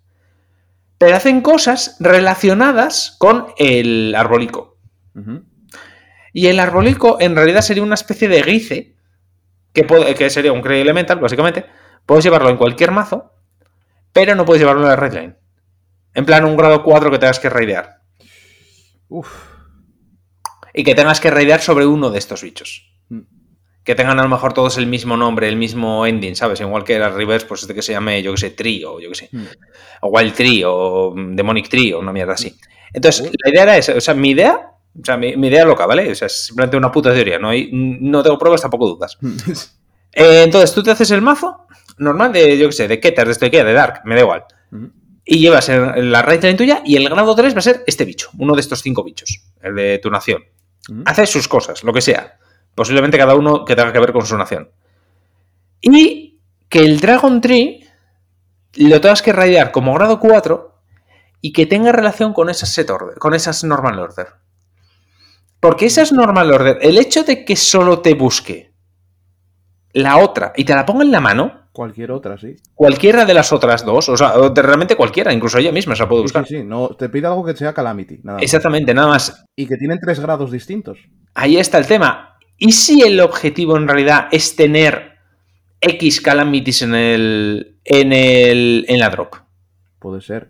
[0.97, 4.78] Pero hacen cosas relacionadas con el arbolico.
[6.32, 8.95] Y el arbolico en realidad sería una especie de guice,
[9.73, 11.65] que, puede- que sería un Cray Elemental, básicamente.
[12.10, 13.36] Puedes llevarlo en cualquier mazo,
[14.12, 15.36] pero no puedes llevarlo en la red line.
[16.15, 18.02] En plan, un grado 4 que tengas que raidear.
[19.10, 19.30] Uf.
[20.74, 22.91] Y que tengas que raidear sobre uno de estos bichos.
[23.10, 23.19] Mm.
[23.84, 26.60] Que tengan a lo mejor todos el mismo nombre, el mismo ending, ¿sabes?
[26.62, 29.10] Igual que la reverse, pues este que se llame, yo que sé, Tree, o yo
[29.10, 29.30] que sé.
[29.32, 29.45] Mm.
[30.02, 32.58] O Wild Tree, o Demonic Tree, o una mierda así.
[32.91, 33.93] Entonces, la idea era esa.
[33.93, 36.12] O sea, mi idea, o sea, mi, mi idea loca, ¿vale?
[36.12, 37.38] O sea, es simplemente una puta teoría.
[37.38, 39.15] No, hay, no tengo pruebas, tampoco dudas.
[40.12, 41.67] Eh, entonces, tú te haces el mazo
[41.99, 44.45] normal de, yo que sé, de Keter, de Stoichea, de Dark, me da igual.
[45.23, 48.29] Y llevas la raid line tuya y el grado 3 va a ser este bicho,
[48.38, 50.43] uno de estos cinco bichos, el de tu nación.
[51.05, 52.39] Hace sus cosas, lo que sea.
[52.73, 54.71] Posiblemente cada uno que tenga que ver con su nación.
[55.81, 57.85] Y que el Dragon Tree
[58.75, 60.81] lo tengas que raidear como grado 4
[61.41, 64.27] y que tenga relación con esas set order, con esas normal order.
[65.59, 68.73] Porque esas normal order, el hecho de que solo te busque
[69.93, 72.55] la otra y te la ponga en la mano, Cualquier otra, sí.
[72.73, 76.21] cualquiera de las otras dos, o sea, realmente cualquiera, incluso ella misma se la puede
[76.21, 76.47] Sí, buscar.
[76.47, 76.63] sí, sí.
[76.63, 78.19] No, te pide algo que sea Calamity.
[78.23, 78.43] Nada más.
[78.43, 79.45] Exactamente, nada más.
[79.55, 80.97] Y que tienen tres grados distintos.
[81.36, 82.38] Ahí está el tema.
[82.58, 85.13] ¿Y si el objetivo en realidad es tener
[85.79, 87.79] X calamities en el.
[87.86, 88.86] en el.
[88.89, 89.36] en la drop?
[89.99, 90.49] Puede ser.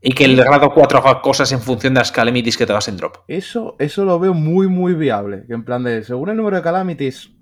[0.00, 2.88] Y que el grado 4 haga cosas en función de las calamities que te vas
[2.88, 3.18] en drop.
[3.28, 5.44] Eso, eso lo veo muy, muy viable.
[5.46, 7.32] Que en plan de, según el número de Calamities,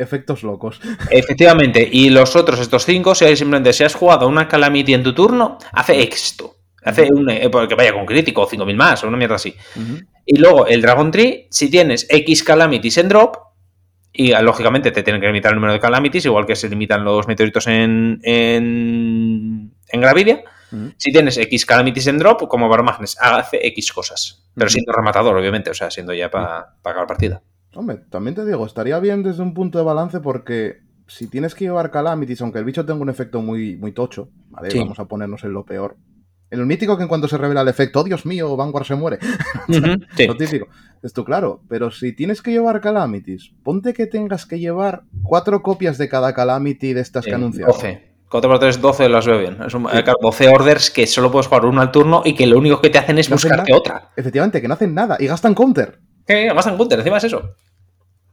[0.00, 0.80] efectos locos.
[1.10, 5.02] Efectivamente, y los otros, estos 5, si hay simplemente si has jugado una calamity en
[5.02, 6.56] tu turno, hace esto.
[6.82, 7.28] Hace un.
[7.28, 9.54] eh, que vaya con crítico, o 5000 más, o una mierda así.
[10.24, 13.36] Y luego el Dragon Tree, si tienes X calamities en drop,
[14.12, 17.04] y ah, lógicamente te tienen que limitar el número de calamities, igual que se limitan
[17.04, 20.42] los meteoritos en, en, en Gravidia.
[20.98, 24.48] Si tienes X calamities en drop, como Baromagnes, hace X cosas.
[24.54, 27.42] Pero siendo rematador, obviamente, o sea, siendo ya para acabar partida.
[27.74, 31.64] Hombre, también te digo, estaría bien desde un punto de balance porque si tienes que
[31.64, 34.70] llevar Calamities, aunque el bicho tenga un efecto muy, muy tocho, ¿vale?
[34.70, 34.78] Sí.
[34.78, 35.96] Vamos a ponernos en lo peor.
[36.50, 39.18] El mítico que en cuanto se revela el efecto, oh Dios mío, Vanguard se muere.
[39.68, 40.26] Ujú, sí.
[40.26, 40.66] Lo típico.
[41.02, 45.96] Esto claro, pero si tienes que llevar Calamities, ponte que tengas que llevar cuatro copias
[45.96, 47.72] de cada Calamity de estas que anunciaron.
[47.72, 48.10] 12.
[48.28, 49.58] 4 por 3, 12 las veo bien.
[49.62, 52.46] Es un- eh, claro, 12 orders que solo puedes jugar uno al turno y que
[52.46, 54.10] lo único que te hacen es No buscarte otra.
[54.16, 55.98] Efectivamente, que no hacen nada y gastan counter.
[56.30, 57.54] Que además en counter, encima es eso.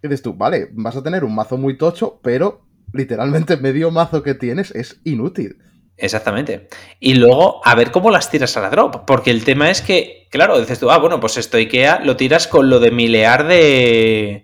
[0.03, 2.61] Y dices tú, vale, vas a tener un mazo muy tocho, pero
[2.93, 5.57] literalmente medio mazo que tienes es inútil.
[5.97, 6.67] Exactamente.
[6.99, 9.05] Y luego a ver cómo las tiras a la drop.
[9.07, 12.47] Porque el tema es que, claro, dices tú, ah, bueno, pues esto IKEA lo tiras
[12.47, 14.43] con lo de milear de.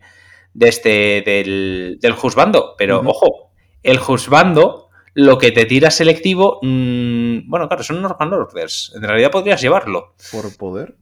[0.55, 1.21] de este.
[1.23, 2.73] del, del juzbando.
[2.75, 3.51] Pero ojo,
[3.83, 6.57] el juzbando, lo que te tira selectivo.
[6.63, 8.91] mm, bueno, claro, son normal orders.
[8.95, 10.15] En realidad podrías llevarlo.
[10.31, 10.95] Por poder.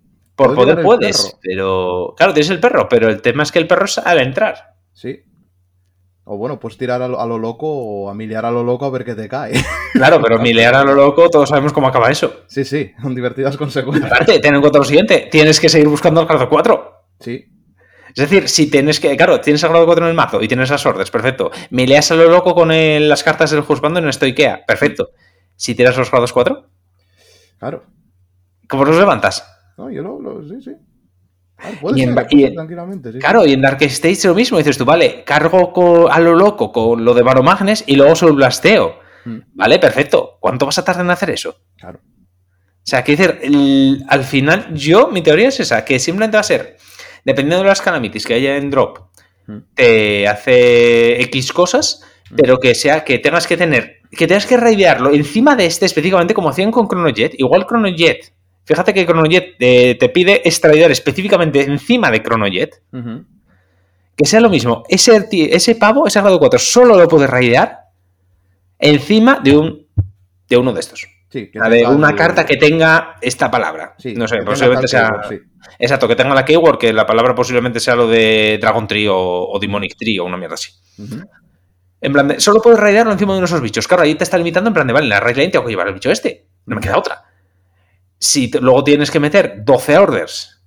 [0.47, 2.13] Por poder puedes, pero.
[2.17, 4.75] Claro, tienes el perro, pero el tema es que el perro es al entrar.
[4.93, 5.21] Sí.
[6.23, 8.85] O bueno, pues tirar a lo, a lo loco o a miliar a lo loco
[8.85, 9.53] a ver qué te cae.
[9.93, 12.43] Claro, pero milear a lo loco, todos sabemos cómo acaba eso.
[12.47, 14.09] sí, sí, con divertidas consecuencias.
[14.09, 16.93] Aparte, ten en cuenta lo siguiente: tienes que seguir buscando el grado 4.
[17.19, 17.45] Sí.
[18.09, 19.17] Es decir, si tienes que.
[19.17, 21.51] Claro, tienes el grado 4 en el mazo y tienes las órdenes, perfecto.
[21.71, 25.09] Mileas a lo loco con el- las cartas del juzgando en esto IKEA, perfecto.
[25.57, 26.69] Si tiras los grados 4,
[27.59, 27.83] Claro.
[28.69, 29.45] ¿cómo los levantas?
[29.77, 30.71] No, yo lo, lo- sí, sí.
[31.57, 33.19] Claro, puede Y en ser, y en- tranquilamente, sí.
[33.19, 34.57] Claro, y en Dark Stage lo mismo.
[34.57, 38.99] Dices tú, vale, cargo a lo loco con lo de Baromagnes y luego solo blasteo.
[39.25, 40.37] Mm, Vale, perfecto.
[40.39, 41.55] ¿Cuánto vas a tardar en hacer eso?
[41.77, 41.99] Claro.
[42.03, 46.41] O sea, que decir, el- al final, yo, mi teoría es esa, que simplemente va
[46.41, 46.77] a ser,
[47.23, 48.97] dependiendo de las calamities que haya en drop,
[49.45, 49.57] Mm.
[49.75, 52.35] te hace X cosas, Mm.
[52.37, 56.33] pero que sea que tengas que tener que tengas que raidearlo encima de este específicamente
[56.33, 57.33] como hacían con ChronoJet.
[57.39, 58.33] Igual ChronoJet.
[58.63, 62.81] Fíjate que ChronoJet eh, te pide extraidear específicamente encima de ChronoJet.
[62.93, 63.25] Ujú.
[64.15, 64.83] Que sea lo mismo.
[64.87, 67.79] Ese, ese pavo, ese grado 4, solo lo puedes raidear
[68.79, 69.87] encima de un
[70.47, 71.07] de uno de estos.
[71.29, 73.95] Sí, que La de una el- carta que tenga esta palabra.
[73.97, 75.09] Sí, no sé, posiblemente sea.
[75.09, 75.39] keyword, sí.
[75.79, 79.15] Exacto, que tenga la keyword, que la palabra posiblemente sea lo de Dragon Tree o,
[79.49, 80.71] o Demonic Tree o una mierda así.
[82.01, 83.87] En plan de, solo puedes raidearlo encima de uno de esos bichos.
[83.87, 85.71] Claro, ahí te está limitando en plan de, vale, en la raid lane tengo que
[85.71, 86.47] llevar el bicho este.
[86.65, 87.23] No me queda otra.
[88.23, 90.63] Si te- luego tienes que meter 12 orders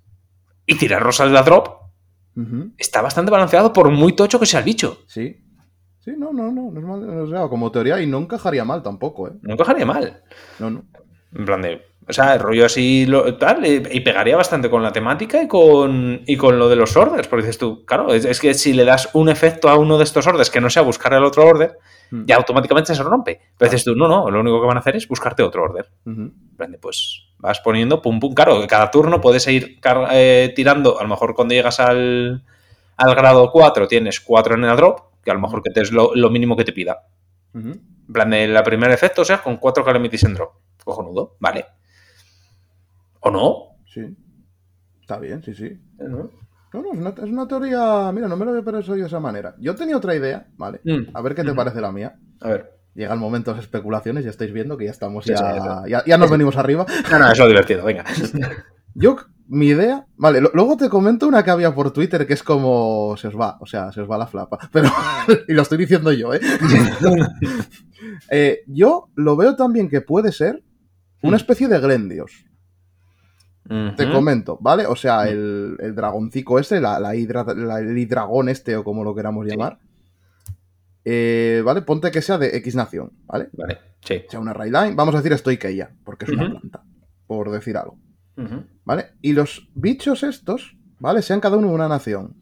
[0.67, 1.69] y tirar rosas de la drop,
[2.79, 4.99] está bastante balanceado por muy tocho que sea el bicho.
[5.07, 5.41] Sí.
[6.01, 8.83] Sí, no, no, no, no es mal, o sea, como teoría y no encajaría mal
[8.83, 9.33] tampoco, ¿eh?
[9.43, 10.23] No encajaría mal.
[10.59, 10.85] No, no.
[11.33, 11.81] En plan de.
[12.07, 15.49] O sea, el rollo así lo- tal, y, y pegaría bastante con la temática y
[15.49, 17.27] con, y con lo de los orders.
[17.29, 20.05] Porque dices tú, claro, es, es que si le das un efecto a uno de
[20.05, 21.79] estos orders que no sea buscar el otro order,
[22.11, 22.27] Mm.
[22.27, 23.41] ya automáticamente se rompe.
[23.57, 25.89] Pero dices tú, no, no, lo único que van a hacer es buscarte otro order.
[26.05, 28.33] Plan de, pues vas poniendo pum pum.
[28.33, 29.79] Claro, cada turno puedes ir
[30.11, 30.99] eh, tirando.
[30.99, 32.43] A lo mejor cuando llegas al,
[32.97, 35.93] al grado 4 tienes 4 en el drop, que a lo mejor que te es
[35.93, 37.07] lo, lo mínimo que te pida.
[37.53, 37.69] Ujú.
[37.69, 40.55] En plan, de la primer efecto, o sea, con 4 calamities en drop.
[40.83, 41.67] Cojonudo, vale.
[43.21, 43.77] ¿O no?
[43.87, 44.17] Sí.
[45.01, 45.79] Está bien, sí, sí.
[45.99, 46.31] ¿No?
[46.73, 48.11] No, no, es una, es una teoría.
[48.13, 49.55] Mira, no me lo había pensado yo de esa manera.
[49.59, 50.81] Yo tenía otra idea, ¿vale?
[50.83, 51.15] Mm.
[51.15, 52.19] A ver qué te parece la mía.
[52.41, 52.74] A ver.
[52.95, 56.31] Llega el momento de especulaciones, ya estáis viendo que ya estamos, ya, sí, ya nos
[56.31, 56.87] venimos arriba.
[57.11, 58.05] No, no, es lo divertido, venga.
[58.95, 59.17] Yo,
[59.49, 60.07] mi idea.
[60.17, 63.17] Vale, lo- luego te comento una que había por Twitter que es como.
[63.19, 64.59] Se os va, o sea, se os va la flapa.
[64.73, 64.89] Pero.
[65.49, 66.41] y lo estoy diciendo yo, ¿eh?
[68.31, 70.63] Eh, Yo lo veo también que puede ser
[71.23, 71.41] una Mm.
[71.41, 72.45] especie de Glendios.
[73.97, 74.85] Te comento, ¿vale?
[74.87, 74.97] O Mm.
[74.97, 79.15] sea, el, el dragoncico este, la, la hidra- la- el hidragón este o como lo
[79.15, 79.79] queramos llamar.
[81.05, 81.83] Eh, ¿Vale?
[81.83, 83.49] Ponte que sea de X nación, ¿vale?
[83.53, 84.23] Vale, sí.
[84.29, 86.83] sea una Rayline, vamos a decir Stoikeia, porque es una planta,
[87.27, 87.99] por decir algo.
[88.85, 89.07] ¿vale?
[89.23, 91.23] Y los bichos estos, ¿vale?
[91.23, 92.37] Sean cada uno una nación.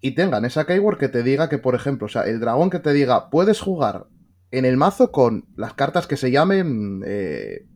[0.00, 2.78] Y tengan esa keyword que te diga que, por ejemplo, o sea, el dragón que
[2.78, 4.06] te diga, puedes jugar
[4.50, 7.66] en el mazo con las cartas que se llamen, eh,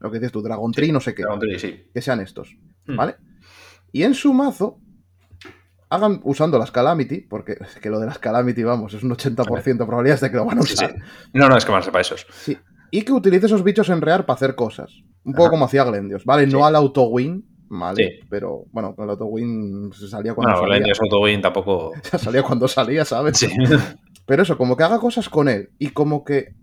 [0.00, 1.90] lo que dices tú, Dragon Tree, no sé qué, Dragon Tree, sí.
[1.94, 2.56] que sean estos,
[2.86, 2.96] Mm.
[2.96, 3.16] ¿vale?
[3.92, 4.80] Y en su mazo,
[5.88, 9.62] hagan usando las Calamity, porque es que lo de las Calamity, vamos, es un 80%
[9.64, 10.84] de probabilidades de que lo van a Sí, sí.
[10.84, 10.96] usar.
[11.32, 12.26] No, no, es que van a ser para esos.
[12.30, 12.58] Sí.
[12.90, 14.90] Y que utilice esos bichos en rear para hacer cosas.
[15.24, 15.50] Un poco Ajá.
[15.50, 16.46] como hacía Glendios, ¿vale?
[16.46, 18.20] No al auto-win, ¿vale?
[18.30, 20.78] Pero bueno, el auto-win se salía cuando salía.
[20.78, 21.92] India Autowin tampoco.
[22.02, 23.38] Se salía cuando salía, ¿sabes?
[23.38, 23.48] Sí.
[24.26, 25.70] Pero eso, como que haga cosas con él.
[25.78, 26.54] Y como que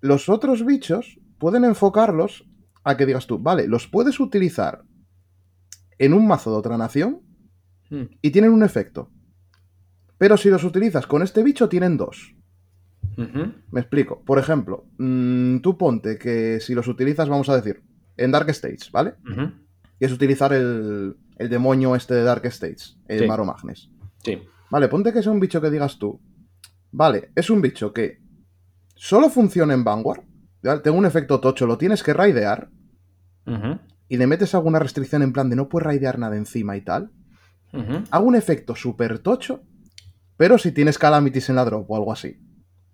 [0.00, 2.44] los otros bichos pueden enfocarlos
[2.84, 4.82] a que digas tú, vale, los puedes utilizar
[5.98, 7.22] en un mazo de otra nación
[7.90, 8.02] Mm.
[8.22, 9.10] y tienen un efecto.
[10.18, 12.34] Pero si los utilizas con este bicho, tienen dos.
[13.70, 14.22] Me explico.
[14.24, 17.82] Por ejemplo, mm, tú ponte que si los utilizas, vamos a decir,
[18.16, 19.14] en Dark States, ¿vale?
[19.98, 23.26] Y es utilizar el, el demonio este de Dark States, el Sí.
[23.26, 23.88] Maro Magnes.
[24.22, 24.38] Sí.
[24.70, 26.20] Vale, ponte que sea un bicho que digas tú.
[26.92, 28.20] Vale, es un bicho que
[28.94, 30.22] solo funciona en Vanguard.
[30.62, 30.80] ¿vale?
[30.80, 32.68] Tengo un efecto tocho, lo tienes que raidear.
[34.08, 37.10] Y le metes alguna restricción en plan de no puedes raidear nada encima y tal.
[38.10, 39.62] Hago un efecto súper tocho.
[40.36, 42.38] Pero si tienes calamities en la drop o algo así.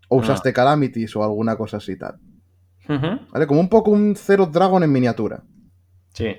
[0.09, 0.23] O Ah.
[0.23, 2.19] usaste calamities o alguna cosa así tal.
[2.87, 3.47] ¿Vale?
[3.47, 5.43] Como un poco un Zero Dragon en miniatura.
[6.13, 6.35] Sí.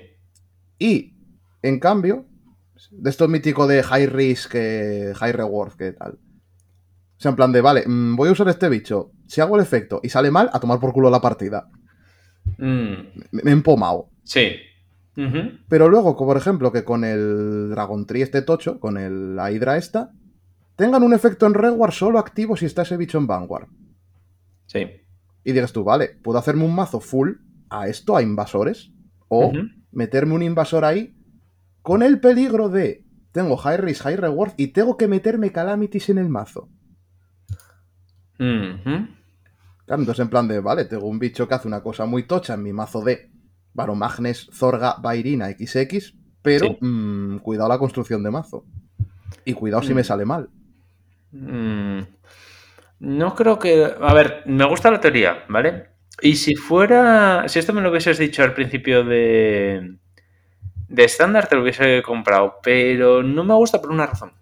[0.78, 1.14] Y,
[1.62, 2.26] en cambio,
[2.90, 6.12] de esto mítico de high risk, eh, high reward, que tal.
[6.12, 9.12] O sea, en plan de, vale, mm, voy a usar este bicho.
[9.26, 11.68] Si hago el efecto y sale mal, a tomar por culo la partida.
[12.58, 12.92] Mm.
[13.32, 14.10] Me, me he empomado.
[14.22, 14.52] Sí.
[15.68, 19.52] Pero luego, como por ejemplo, que con el Dragon Tree este tocho, con el, la
[19.52, 20.12] Hydra esta,
[20.76, 23.68] tengan un efecto en reward solo activo si está ese bicho en Vanguard.
[24.66, 24.86] Sí.
[25.44, 27.32] Y digas tú, vale, puedo hacerme un mazo full
[27.70, 28.90] a esto, a invasores.
[29.28, 29.52] O
[29.90, 31.16] meterme un invasor ahí
[31.82, 36.18] con el peligro de tengo high risk, high reward y tengo que meterme calamities en
[36.18, 36.68] el mazo.
[38.36, 42.54] Claro, entonces en plan de, vale, tengo un bicho que hace una cosa muy tocha
[42.54, 43.30] en mi mazo de
[43.74, 46.76] Varomagnes, Zorga, Bairina, XX, pero Sí.
[46.80, 48.64] mm, cuidado la construcción de mazo.
[49.44, 49.96] Y cuidado si Mm.
[49.96, 50.48] me sale mal.
[51.32, 52.00] Mm,
[53.00, 53.92] No creo que.
[54.00, 55.88] A ver, me gusta la teoría, ¿vale?
[56.22, 57.46] Y si fuera.
[57.48, 59.96] Si esto me lo hubieses dicho al principio de.
[60.88, 62.54] De estándar, te lo hubiese comprado.
[62.62, 64.32] Pero no me gusta por una razón.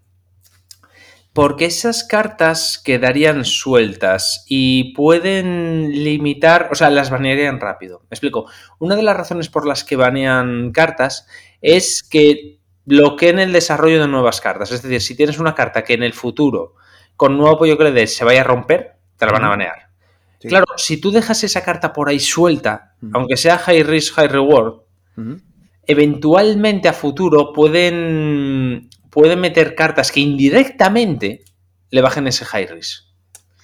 [1.33, 8.01] Porque esas cartas quedarían sueltas y pueden limitar, o sea, las banearían rápido.
[8.11, 8.47] Me explico.
[8.78, 11.26] Una de las razones por las que banean cartas
[11.62, 14.72] es que bloqueen el desarrollo de nuevas cartas.
[14.72, 16.74] Es decir, si tienes una carta que en el futuro,
[17.16, 19.89] con nuevo apoyo que le des, se vaya a romper, te la van a banear.
[20.39, 20.49] Sí.
[20.49, 24.80] Claro, si tú dejas esa carta por ahí suelta, aunque sea high risk, high reward,
[25.87, 31.45] eventualmente a futuro pueden, pueden meter cartas que indirectamente
[31.91, 33.05] le bajen ese high risk.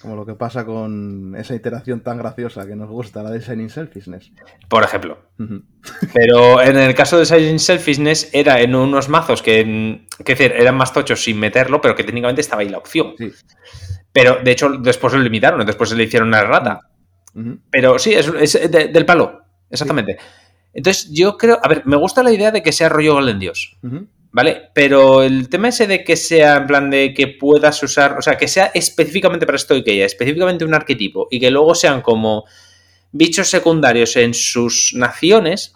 [0.01, 3.69] Como lo que pasa con esa iteración tan graciosa que nos gusta, la de Shining
[3.69, 4.31] Selfishness.
[4.69, 5.17] Por ejemplo.
[6.13, 10.77] Pero en el caso de Silent Selfishness era en unos mazos que, que decir, eran
[10.77, 13.13] más tochos sin meterlo, pero que técnicamente estaba ahí la opción.
[13.17, 13.29] Sí.
[14.13, 16.79] Pero de hecho después lo limitaron, después se le hicieron una rata.
[17.69, 20.17] Pero sí, es, es de- del palo, exactamente.
[20.73, 23.77] Entonces yo creo, a ver, me gusta la idea de que sea rollo Golden Dios,
[23.83, 24.07] Ujú.
[24.31, 24.69] ¿Vale?
[24.73, 28.37] Pero el tema ese de que sea en plan de que puedas usar, o sea,
[28.37, 32.45] que sea específicamente para esto Ikea, específicamente un arquetipo, y que luego sean como
[33.11, 35.75] bichos secundarios en sus naciones,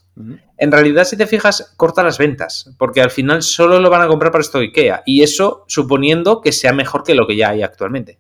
[0.58, 4.08] en realidad, si te fijas, corta las ventas, porque al final solo lo van a
[4.08, 7.64] comprar para esto IKEA, y eso suponiendo que sea mejor que lo que ya hay
[7.64, 8.20] actualmente.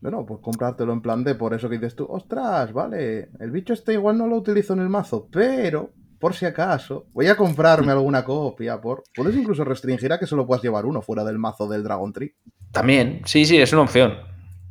[0.00, 3.72] Bueno, pues comprártelo en plan de por eso que dices tú, ostras, vale, el bicho
[3.72, 7.92] este igual no lo utilizo en el mazo, pero por si acaso voy a comprarme
[7.92, 8.80] alguna copia.
[8.80, 9.04] Por...
[9.14, 12.34] Puedes incluso restringir a que solo puedas llevar uno fuera del mazo del Dragon Tree.
[12.72, 14.14] También, sí, sí, es una opción.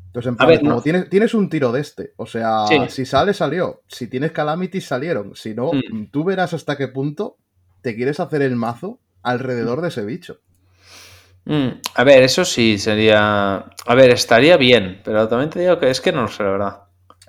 [0.08, 0.82] Entonces, en A plan, ver, como no.
[0.82, 2.78] tienes, tienes un tiro de este, o sea, Sí.
[2.90, 3.82] si sale, salió.
[3.88, 5.36] Si tienes Calamities, salieron.
[5.36, 6.06] Si no, Mm.
[6.12, 7.38] tú verás hasta qué punto
[7.82, 10.40] te quieres hacer el mazo alrededor de ese bicho.
[11.46, 13.58] Mm, a ver, eso sí sería.
[13.86, 16.50] A ver, estaría bien, pero también te digo que es que no lo sé, la
[16.52, 16.80] verdad.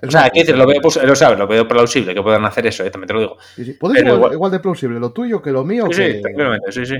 [0.01, 0.55] Es O sea, aquí cosa.
[0.55, 3.19] lo veo, lo, sabes, lo veo plausible que puedan hacer eso, eh, también te lo
[3.21, 3.37] digo.
[3.55, 3.73] Sí, sí.
[3.73, 5.87] Puede pero ser igual, de plausible lo tuyo que lo mío.
[5.91, 6.13] Sí, que...
[6.15, 6.95] sí, tranquilamente, sí, sí.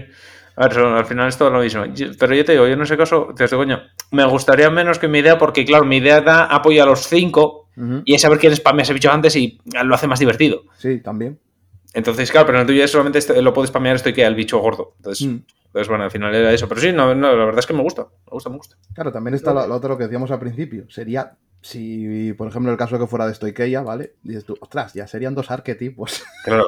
[0.55, 1.85] A ver, son- al final es todo lo mismo.
[1.93, 3.79] Yo- Pero yo te digo, yo en ese caso, te digo, coño,
[4.11, 7.69] me gustaría menos que mi idea, porque claro, mi idea da apoyo a los cinco
[8.05, 10.63] y es saber quién spamea ese bicho antes y lo hace más divertido.
[10.77, 11.37] Sí, también.
[11.93, 14.33] Entonces, claro, pero en el tuyo solamente este- lo puedes spamear esto y que el
[14.33, 14.93] bicho gordo.
[14.97, 15.39] Entonces, Mm.
[15.67, 16.67] entonces, bueno, al final era eso.
[16.67, 18.01] Pero sí, no, no, la verdad es que me gusta.
[18.03, 18.75] Me gusta, me gusta.
[18.95, 20.85] Claro, también está lo, lo otro que decíamos al principio.
[20.89, 24.13] Sería, si, por ejemplo, el caso que fuera de Stoikeia, ¿vale?
[24.23, 26.23] Dices tú, ostras, ya serían dos arquetipos.
[26.45, 26.65] Claro.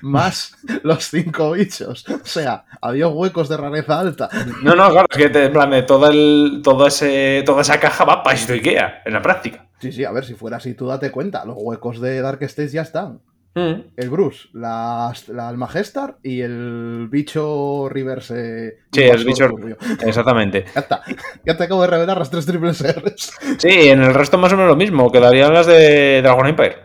[0.00, 2.08] más los cinco bichos.
[2.08, 4.30] O sea, adiós huecos de rareza alta.
[4.62, 7.78] No, no, claro, es que te- en plan de todo el, todo ese, toda esa
[7.78, 9.66] caja va para esto Ikea, en la práctica.
[9.80, 11.44] Sí, sí, a ver, si fuera así, tú date cuenta.
[11.44, 13.20] Los huecos de Dark Stage ya están.
[13.54, 13.92] Mm.
[13.96, 18.78] El Bruce, la, la Almagestar y el bicho reverse.
[18.92, 19.76] Sí, el bicho- turbio.
[20.06, 20.64] Exactamente.
[20.74, 21.02] Ya está.
[21.44, 23.32] Ya te acabo de revelar las tres triples R's.
[23.58, 25.12] Sí, en el resto más o menos lo mismo.
[25.12, 26.76] Quedarían las de Dragon Empire.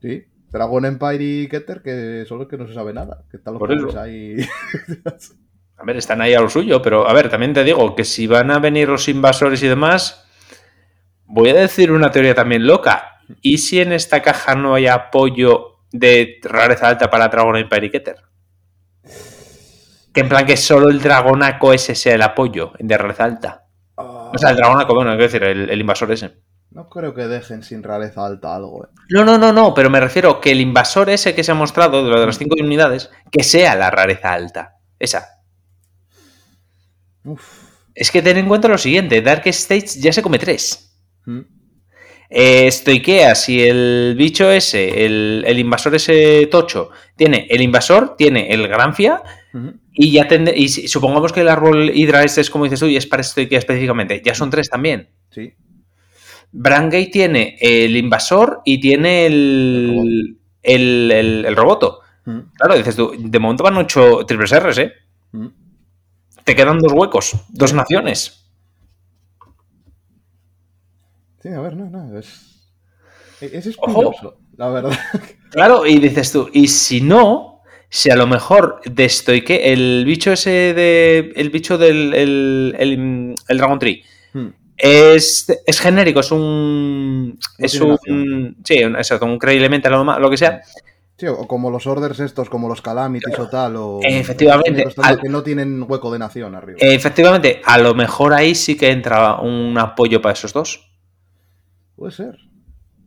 [0.00, 0.24] Sí.
[0.50, 3.24] Dragon Empire y Keter, que son los que no se sabe nada.
[3.30, 4.36] Que están los pobres ahí.
[5.76, 8.28] A ver, están ahí a lo suyo, pero a ver, también te digo que si
[8.28, 10.24] van a venir los invasores y demás,
[11.26, 13.18] voy a decir una teoría también loca.
[13.42, 17.90] ¿Y si en esta caja no hay apoyo de rareza alta para Dragon Empire y
[17.90, 18.16] Keter?
[20.12, 23.66] Que en plan que solo el Dragonaco ese sea el apoyo de rareza alta.
[23.94, 26.34] O sea, el Dragonaco, bueno, quiero decir, el, el invasor ese.
[26.72, 28.88] No creo que dejen sin rareza alta algo, eh.
[29.10, 32.04] No, no, no, no, pero me refiero que el invasor ese que se ha mostrado,
[32.04, 34.78] de lo de las cinco unidades, que sea la rareza alta.
[34.98, 35.28] Esa.
[37.24, 37.62] Uf.
[37.94, 40.92] Es que ten en cuenta lo siguiente, Dark Stage ya se come tres.
[41.26, 41.53] Mm.
[42.36, 42.70] Eh,
[43.36, 49.22] si el bicho ese, el, el invasor ese tocho, tiene el invasor, tiene el Granfia,
[49.92, 52.86] y ya tende- y si- supongamos que el árbol Hydra este es como dices tú,
[52.86, 55.10] y es para Stoikea específicamente, ya son tres también.
[55.30, 55.52] Sí.
[56.50, 62.00] Brangay tiene el invasor y tiene el, el, el, el roboto.
[62.56, 64.92] Claro, dices tú, de momento van ocho triples R's, ¿eh?
[66.42, 68.43] Te quedan dos huecos, dos naciones.
[71.44, 72.70] Sí, a ver, no, no, es.
[73.42, 73.90] Es Ojo.
[73.90, 74.92] espinoso, la verdad.
[75.50, 80.32] Claro, y dices tú, y si no, si a lo mejor de Stoike, el bicho
[80.32, 81.32] ese de.
[81.36, 82.14] El bicho del.
[82.14, 84.02] El, el, el Dragon Tree.
[84.32, 84.46] Mm.
[84.78, 87.38] Es, es genérico, es un.
[87.58, 88.56] No es un.
[88.64, 90.62] Sí, un, exacto, un Cray Elemental o lo, que sea.
[91.18, 94.00] Sí, o como los orders estos, como los calamities o tal, o.
[94.02, 96.78] Efectivamente, al- que no tienen hueco de nación arriba.
[96.80, 100.90] Efectivamente, a lo mejor ahí sí que entra un apoyo para esos dos.
[101.96, 102.36] Puede ser.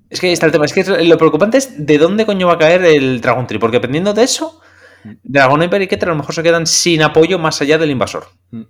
[0.09, 0.65] Es que ahí está el tema.
[0.65, 3.59] Es que lo preocupante es de dónde coño va a caer el Dragon Tree.
[3.59, 4.61] Porque dependiendo de eso,
[5.03, 5.11] Mm.
[5.23, 8.27] Dragon y Keter a lo mejor se quedan sin apoyo más allá del invasor.
[8.51, 8.63] Mm.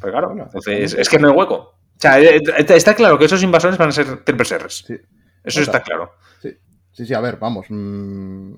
[0.00, 1.54] Pero claro, Bueno, entonces es que no hay hueco.
[1.54, 4.84] O sea, eh, eh, está claro que esos invasores van a ser triples R's.
[4.86, 4.94] Sí.
[5.42, 6.12] Eso está claro.
[6.42, 6.50] Sí,
[6.92, 7.66] sí, sí, a ver, vamos.
[7.68, 8.52] mm,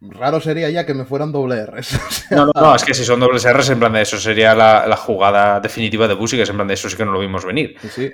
[0.00, 1.94] raro sería ya que me fueran doble R's.
[2.08, 4.18] o sea, No, no, no, es que si son dobles R's, en plan de eso
[4.18, 7.04] sería la, la jugada definitiva de Busi, que es en plan de eso sí que
[7.04, 7.76] no lo vimos venir.
[7.82, 8.12] sí, sí,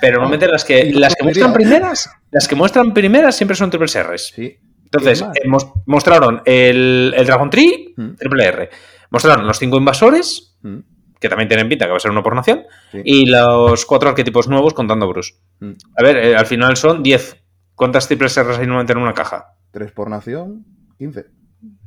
[0.00, 3.96] Pero normalmente las que, las que muestran primeras, las que muestran primeras siempre son triples
[4.02, 4.32] R's.
[4.34, 4.58] sí.
[4.90, 8.14] Entonces, eh, mos- mostraron el, el Dragon Tree, Mm.
[8.14, 8.70] triple R.
[9.10, 10.78] Mostraron los cinco invasores, Mm.
[11.20, 12.62] que también tienen pinta que va a ser uno por nación,
[12.92, 13.02] Sí.
[13.04, 15.34] y los cuatro arquetipos nuevos contando Bruce.
[15.60, 15.72] Mm.
[15.96, 17.36] A ver, eh, al final son 10.
[17.74, 19.56] ¿Cuántas triples R's hay normalmente en una caja?
[19.70, 20.64] Tres por nación,
[20.96, 21.26] 15.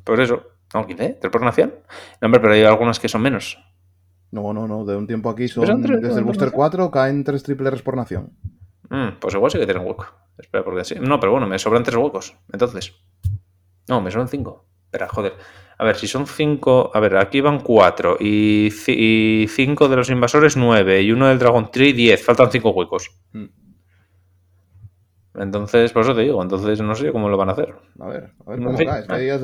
[0.03, 0.43] Pues eso.
[0.73, 1.73] No, 15, ¿tres por nación?
[2.21, 3.57] No, hombre, pero hay algunas que son menos.
[4.31, 4.85] No, no, no.
[4.85, 5.61] De un tiempo aquí son.
[5.63, 6.57] ¿Pero son tres Desde el Booster nación?
[6.57, 8.31] 4 caen tres triples por nación.
[8.89, 10.05] Mm, pues igual sí que tienen hueco.
[10.37, 10.95] Espera, porque sí.
[10.99, 12.35] No, pero bueno, me sobran tres huecos.
[12.51, 12.93] Entonces.
[13.87, 14.65] No, me sobran cinco.
[14.85, 15.33] Espera, joder.
[15.77, 16.91] A ver, si son cinco.
[16.93, 18.17] A ver, aquí van cuatro.
[18.19, 21.01] Y, y cinco de los invasores, nueve.
[21.01, 22.23] Y uno del Dragon Tree, diez.
[22.23, 23.11] Faltan cinco huecos.
[23.33, 23.45] Mm.
[25.35, 26.41] Entonces, por eso te digo.
[26.41, 27.75] Entonces, no sé cómo lo van a hacer.
[27.99, 28.87] A ver, a ver En cómo fin.
[29.07, 29.29] cae.
[29.29, 29.41] Es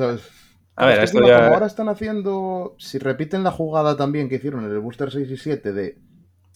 [0.78, 2.74] A ver, Es que esto ya- Como ahora están haciendo.
[2.78, 5.98] Si repiten la jugada también que hicieron en el Booster 6 y 7 de.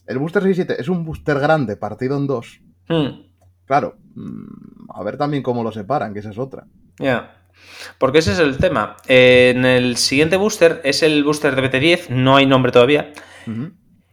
[0.06, 2.60] El Booster 6 y 7 es un booster grande partido en dos.
[2.88, 3.22] Hmm,
[3.66, 3.96] Claro.
[4.14, 6.64] mm, A ver también cómo lo separan, que esa es otra.
[6.98, 7.36] Ya.
[7.98, 8.96] Porque ese es el tema.
[9.06, 12.08] En el siguiente booster es el booster de BT10.
[12.10, 13.12] No hay nombre todavía.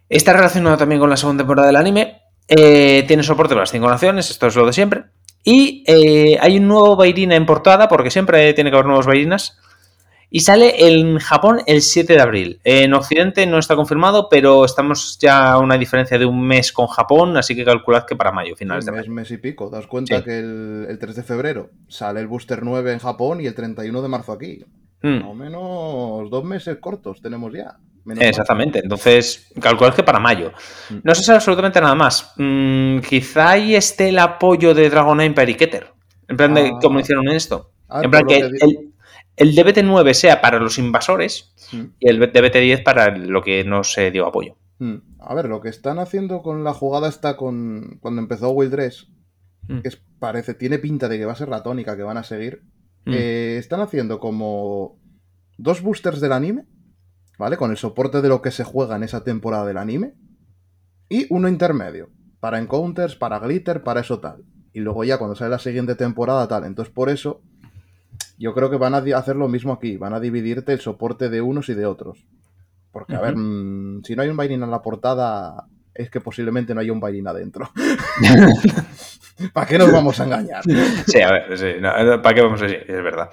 [0.08, 2.22] Está relacionado también con la segunda temporada del anime.
[2.48, 5.04] Eh, tiene soporte para las cinco naciones, esto es lo de siempre.
[5.44, 9.58] Y eh, hay un nuevo Bairina en portada, porque siempre tiene que haber nuevos Bairinas.
[10.32, 12.60] Y sale en Japón el 7 de abril.
[12.62, 16.86] En Occidente no está confirmado, pero estamos ya a una diferencia de un mes con
[16.86, 19.14] Japón, así que calculad que para mayo, finales de Un mes, mayo.
[19.14, 19.68] mes y pico.
[19.70, 20.24] Das cuenta Sí.
[20.24, 24.02] que el, el 3 de febrero sale el Booster 9 en Japón y el 31
[24.02, 24.64] de marzo aquí.
[25.02, 25.08] Mm.
[25.16, 27.76] Más o menos dos meses cortos tenemos ya.
[28.04, 28.22] Menos.
[28.24, 30.52] Exactamente, entonces calculad que para mayo.
[30.90, 30.96] Mm.
[31.02, 32.32] No se sabe absolutamente nada más.
[32.36, 35.86] Mm, quizá ahí esté el apoyo de Dragon Empire y Keter.
[36.28, 36.78] En plan de Ah.
[36.80, 37.72] cómo hicieron esto.
[37.88, 38.89] Ah, en plan que el,
[39.40, 41.84] el DBT9 sea para los invasores Mm.
[41.98, 44.56] y el DBT10 para lo que no se dio apoyo.
[44.78, 44.96] Mm.
[45.20, 47.98] A ver, lo que están haciendo con la jugada está con.
[48.00, 49.08] Cuando empezó Will Dress,
[49.68, 49.80] Mm.
[49.80, 52.24] que es- parece, tiene pinta de que va a ser la tónica que van a
[52.24, 52.62] seguir.
[53.04, 53.12] Mm.
[53.14, 54.98] Eh, están haciendo como
[55.58, 56.66] dos boosters del anime,
[57.38, 57.56] ¿vale?
[57.56, 60.14] Con el soporte de lo que se juega en esa temporada del anime.
[61.08, 62.10] Y uno intermedio.
[62.40, 64.44] Para encounters, para glitter, para eso tal.
[64.72, 66.64] Y luego ya cuando sale la siguiente temporada tal.
[66.64, 67.42] Entonces por eso
[68.40, 69.96] yo creo que van a hacer lo mismo aquí.
[69.98, 72.26] Van a dividirte el soporte de unos y de otros.
[72.90, 76.74] Porque, a ver, mm, si no hay un Bairin en la portada, es que posiblemente
[76.74, 77.70] no haya un Bairin adentro.
[79.52, 80.62] ¿Para qué nos vamos a engañar?
[81.06, 81.90] Sí, a ver, sí, no,
[82.22, 82.80] ¿para qué vamos a decir?
[82.88, 83.30] Es verdad.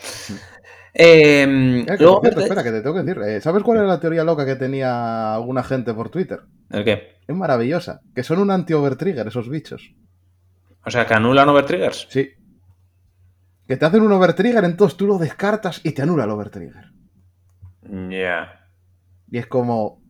[0.94, 1.44] Eh,
[1.88, 3.22] Eh, luego, cierto, espera, que te tengo que decir.
[3.24, 6.40] eh, ¿Sabes cuál era la teoría loca que tenía alguna gente por Twitter?
[6.70, 7.18] ¿El qué?
[7.28, 8.02] Es maravillosa.
[8.16, 9.94] Que son un anti-overtrigger esos bichos.
[10.86, 12.08] O sea, que anulan overtriggers.
[12.10, 12.30] Sí.
[13.68, 16.92] Que te hacen un overtrigger, entonces tú lo descartas y te anula el overtrigger.
[18.10, 18.70] Ya.
[19.30, 20.02] Y es como.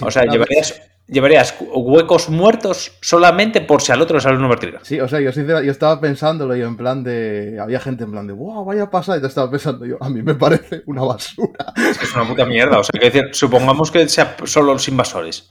[0.00, 4.80] O sea, llevarías, llevarías huecos muertos solamente por si al otro le sale un overtrigger.
[4.82, 7.58] Sí, o sea, yo, sincera- yo estaba pensándolo yo en plan de.
[7.60, 9.18] Había gente en plan de, wow, vaya a pasar.
[9.18, 11.72] Y yo estaba pensando yo, a mí me parece una basura.
[11.76, 12.78] Es que es una puta mierda.
[12.78, 15.50] O sea, que decir, supongamos que sea solo los invasores.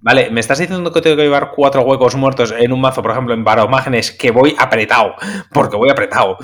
[0.00, 3.10] Vale, me estás diciendo que tengo que llevar cuatro huecos muertos en un mazo, por
[3.10, 5.14] ejemplo, en Baromágenes, que voy apretado,
[5.52, 6.38] porque voy apretado.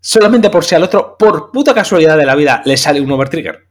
[0.00, 3.68] Solamente por si al otro, por puta casualidad de la vida, le sale un overtrigger.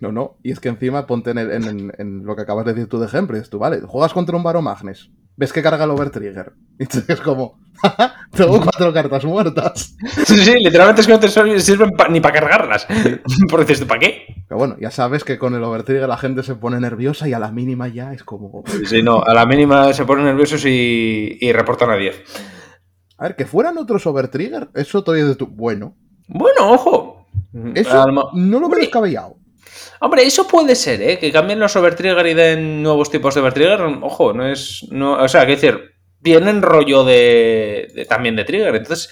[0.00, 0.38] No, no.
[0.42, 2.88] Y es que encima ponte en, el- en- en- en lo que acabas de decir
[2.88, 3.36] tú de ejemplo.
[3.36, 5.10] y dices tú, vale, juegas contra un Baromagnes.
[5.36, 6.52] Ves que carga el overtrigger.
[6.78, 9.94] Y entonces es como, "Jaja, tengo cuatro cartas muertas.
[10.26, 11.28] Sí, sí, literalmente es que no te
[11.60, 12.86] sirven pa- ni para cargarlas.
[13.50, 14.24] Porque dices, ¿para qué?
[14.48, 17.38] Pero bueno, ya sabes que con el overtrigger la gente se pone nerviosa y a
[17.38, 18.64] la mínima ya es como.
[18.86, 22.22] Sí, no, a la mínima se ponen nerviosos y, y reportan a 10.
[23.18, 25.46] A ver, que fueran otros overtrigger, eso todavía de tu.
[25.46, 25.94] Bueno,
[26.26, 27.26] Bueno, ojo.
[27.74, 29.36] eso no lo veo descabellado.
[30.04, 31.18] Hombre, eso puede ser, ¿eh?
[31.18, 33.80] Que cambien los overtrigger y den nuevos tipos de overtrigger.
[34.02, 34.86] Ojo, no es.
[34.90, 38.74] No, o sea, que decir, tienen rollo de, de- también de trigger.
[38.74, 39.10] Entonces,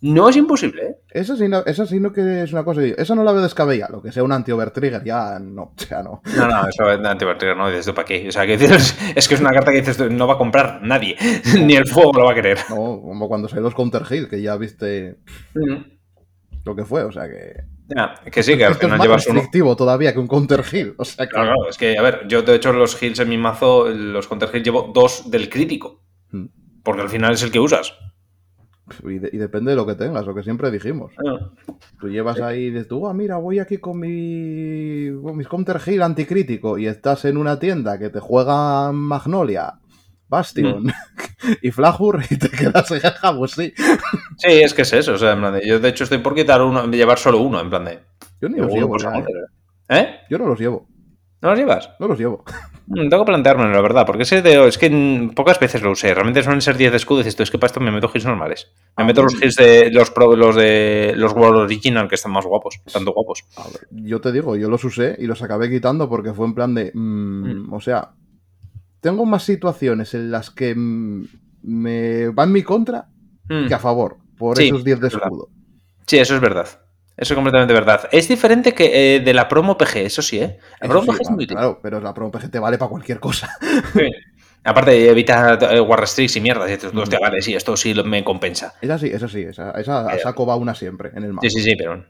[0.00, 0.94] no es imposible, ¿eh?
[1.10, 2.82] Eso sí, no, eso sí no que es una cosa.
[2.84, 3.96] Eso no la veo descabellado.
[3.96, 5.74] Lo que sea un anti-overtrigger, ya no.
[5.90, 6.22] Ya no.
[6.36, 8.28] No, no, eso es anti-overtrigger, no dices tú para qué.
[8.28, 8.76] O sea, que decir,
[9.16, 11.16] es, que es una carta que dices tú, no va a comprar nadie.
[11.64, 12.58] Ni el fuego lo va a querer.
[12.70, 15.16] No, como cuando salió los Counter Hill, que ya viste
[16.64, 17.02] lo que fue.
[17.02, 17.76] O sea que.
[17.88, 19.34] Ya, que sí, que al Esto es final más llevas uno.
[19.36, 20.94] restrictivo todavía que un Counter Hill.
[20.98, 21.30] O sea que.
[21.30, 24.28] Claro, claro, es que, a ver, yo de hecho los heals en mi mazo, los
[24.28, 26.02] counter heals llevo dos del crítico.
[26.30, 26.46] Mm.
[26.82, 27.94] Porque al final es el que usas.
[29.04, 31.12] Y, de- y depende de lo que tengas, lo que siempre dijimos.
[31.26, 31.50] Ah.
[32.00, 35.78] Tú llevas ahí y dices tú, ah, mira, voy aquí con mi con mis Counter
[35.86, 39.74] Hill anticrítico y estás en una tienda que te juega Magnolia,
[40.28, 40.90] Bastion Mm.
[41.62, 43.72] y Flahur y te quedas en jaja, pues sí.
[44.36, 45.14] Sí, es que es eso.
[45.14, 47.60] O sea, en plan de- yo de hecho estoy por quitar uno, llevar solo uno,
[47.60, 48.00] en plan de.
[48.40, 49.24] Yo ni los llevo ya, ¿eh?
[49.88, 50.08] ¿Eh?
[50.30, 50.86] Yo no los llevo.
[51.40, 51.90] ¿No los llevas?
[52.00, 52.44] No los llevo.
[52.88, 56.12] Mm, Tengo que planteármelo, la verdad, porque ese de, es que pocas veces lo usé.
[56.12, 58.24] Realmente suelen ser 10 de escudo y dices, es que para esto me meto hits
[58.26, 58.72] normales.
[58.96, 59.44] Me Ah, meto los mm.
[59.44, 63.44] hits de los, pro- los de los World Original, que están más guapos, tanto guapos.
[63.56, 66.54] A ver, yo te digo, yo los usé y los acabé quitando porque fue en
[66.54, 66.90] plan de.
[66.92, 68.10] mm, O sea,
[69.00, 73.08] tengo más situaciones en las que me va en mi contra
[73.50, 73.66] Mm.
[73.66, 75.48] que a favor, por Sí, esos 10 de es escudo.
[76.06, 76.66] Sí, eso es verdad.
[77.16, 78.06] Eso es completamente verdad.
[78.12, 80.58] Es diferente que eh, de la promo PG, eso sí, ¿eh?
[80.80, 81.56] La Eso promo sí, PG es muy útil.
[81.56, 83.48] claro, pero la promo PG te vale para cualquier cosa.
[83.94, 84.02] Sí.
[84.64, 86.68] Aparte, evita eh, War Restricts y mierdas.
[86.68, 86.98] Y dices, Mm.
[86.98, 88.74] hostia, vale, sí, esto sí me compensa.
[88.82, 91.48] Esa sí, esa sí, esa, esa a saco va una siempre en el mapa.
[91.48, 92.04] Sí, sí, sí, pero,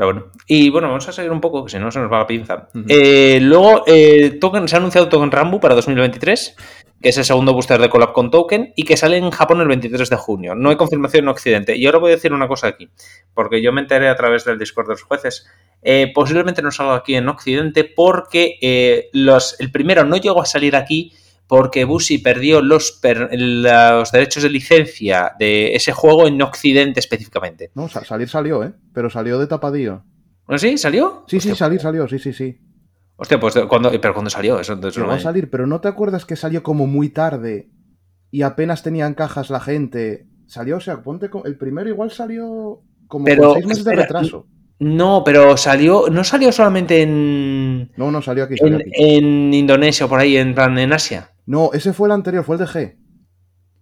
[0.00, 0.30] pero bueno.
[0.46, 2.68] Y bueno, vamos a seguir un poco, que si no se nos va la pinza.
[2.88, 6.56] Eh, luego, eh, Token, se ha anunciado Token Rambo para 2023,
[7.02, 9.68] que es el segundo booster de collab con Token y que sale en Japón el
[9.68, 10.54] 23 de junio.
[10.54, 11.76] No hay confirmación en Occidente.
[11.76, 12.88] Y ahora voy a decir una cosa aquí,
[13.34, 15.46] porque yo me enteré a través del Discord de los jueces.
[15.82, 20.76] Eh, posiblemente no salga aquí en Occidente porque los, el primero no llegó a salir
[20.76, 21.12] aquí
[21.50, 27.72] porque Busi perdió los, per- los derechos de licencia de ese juego en Occidente específicamente.
[27.74, 28.72] No, sa- salir salió, ¿eh?
[28.94, 30.04] Pero salió de tapadillo.
[30.48, 30.78] ¿No sí?
[30.78, 31.24] ¿Salió?
[31.26, 32.56] Sí, sí, salir salió, sí, sí, sí.
[33.16, 35.88] Hostia, pues cuando, pero cuando salió eso, entonces no Llegó a salir, pero ¿no te
[35.88, 37.68] acuerdas que salió como muy tarde
[38.30, 40.28] y apenas tenían cajas la gente?
[40.46, 41.42] Salió, o sea, ponte con...
[41.46, 44.46] El primero igual salió como Pero, con seis meses de retraso.
[44.80, 48.90] No, pero salió, no salió solamente en, No, no, salió aquí, salió en, aquí.
[48.96, 51.30] en Indonesia o por ahí, en plan en Asia.
[51.46, 52.96] No, ese fue el anterior, fue el de G.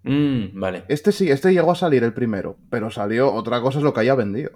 [0.03, 3.85] Mm, vale, Este sí, este llegó a salir el primero, pero salió, otra cosa es
[3.85, 4.51] lo que haya vendido.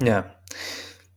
[0.00, 0.40] ya.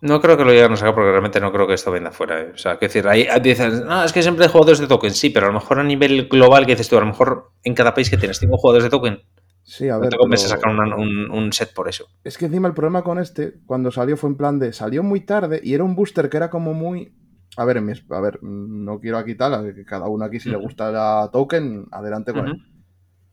[0.01, 2.41] No creo que lo lleguen a sacar porque realmente no creo que esto venda fuera.
[2.41, 2.51] eh.
[2.53, 5.29] O sea, que decir, ahí dices, no, es que siempre hay jugadores de token, sí,
[5.29, 7.93] pero a lo mejor a nivel global, que dices tú, a lo mejor en cada
[7.93, 9.21] país que tienes cinco jugadores de token,
[9.63, 10.09] Sí, a no ver.
[10.09, 12.05] te compensa pero- sacar una- un, un set por eso.
[12.23, 14.73] Es que encima el problema con este, cuando salió, fue en plan de.
[14.73, 17.15] Salió muy tarde y era un booster que era como muy.
[17.55, 20.91] A ver, a ver, no quiero aquí tal, que cada uno aquí si le gusta
[20.91, 22.61] la token, adelante con él.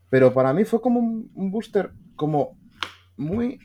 [0.09, 2.57] Pero para mí fue como un, un booster como
[3.17, 3.57] muy.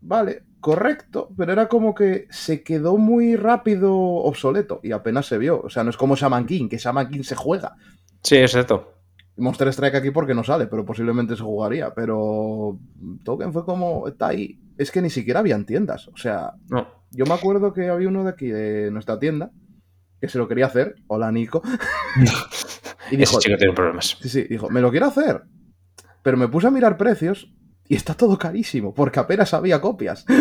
[0.00, 5.60] Vale, correcto, pero era como que se quedó muy rápido obsoleto y apenas se vio.
[5.62, 7.76] O sea, no es como Shaman King, que Shaman King se juega.
[8.22, 8.92] Sí, es cierto.
[9.40, 11.92] Monster Strike aquí porque no sale, pero posiblemente se jugaría.
[11.94, 12.78] Pero
[13.24, 14.60] Token fue como, está ahí.
[14.78, 16.08] Es que ni siquiera habían tiendas.
[16.08, 16.86] O sea, No.
[17.10, 19.50] yo me acuerdo que había uno de aquí, de nuestra tienda,
[20.20, 20.94] que se lo quería hacer.
[21.08, 21.62] Hola, Nico.
[23.10, 24.16] y Ese dijo, chico tiene problemas.
[24.20, 25.42] sí, sí, dijo, me lo quiero hacer.
[26.22, 27.52] Pero me puse a mirar precios
[27.88, 30.24] y está todo carísimo, porque apenas había copias.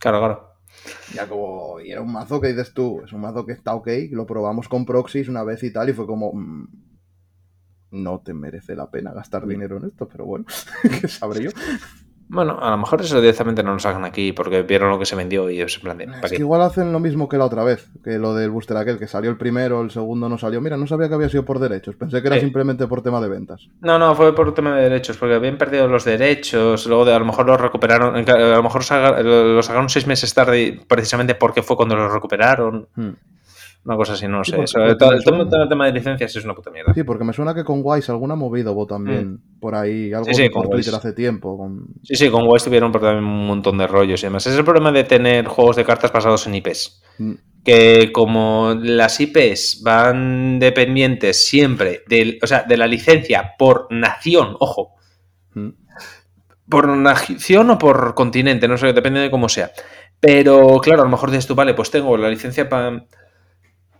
[0.00, 0.44] Claro, claro.
[1.12, 3.88] Ya como, y era un mazo que dices tú, es un mazo que está ok,
[4.12, 6.68] lo probamos con proxies una vez y tal, y fue como, mm,
[7.90, 10.44] no te merece la pena gastar dinero en esto, pero bueno,
[11.00, 11.50] ¿qué sabré yo?
[12.30, 15.16] Bueno, a lo mejor eso directamente no lo sacan aquí porque vieron lo que se
[15.16, 16.04] vendió y es en plan de.
[16.08, 18.76] ¿para Es que igual hacen lo mismo que la otra vez, que lo del booster
[18.76, 20.60] aquel, que salió el primero, el segundo no salió.
[20.60, 23.28] Mira, no sabía que había sido por derechos, pensé que era simplemente por tema de
[23.30, 23.70] ventas.
[23.80, 27.18] No, no, fue por tema de derechos, porque habían perdido los derechos, luego de, a
[27.18, 31.34] lo mejor los recuperaron, a lo mejor saga- lo lo sacaron seis meses tarde precisamente
[31.34, 32.88] porque fue cuando los recuperaron.
[32.94, 33.12] Hmm.
[33.88, 34.56] Una cosa así, no Sí, sé.
[34.58, 35.50] porque todo- el tema, suena.
[35.50, 36.92] todo el tema de licencias es una puta mierda.
[36.92, 40.34] Sí, porque me suena que con Wise alguna movida hubo también por ahí, algo Mm.
[40.34, 40.96] Sí, sí, por Twitter Wise.
[40.96, 41.56] hace tiempo.
[41.56, 44.46] con- Sí, sí, con Wise tuvieron también un montón de rollos y demás.
[44.46, 47.02] Es el problema de tener juegos de cartas basados en IPs.
[47.18, 47.32] Mm,
[47.64, 54.54] que como las IPs van dependientes siempre del, o sea, de la licencia por nación,
[54.60, 54.96] ojo,
[55.54, 55.68] mm.
[56.68, 59.70] por nación o por continente, no sé, depende de cómo sea.
[60.20, 63.06] Pero claro, a lo mejor dices tú, vale, pues tengo la licencia para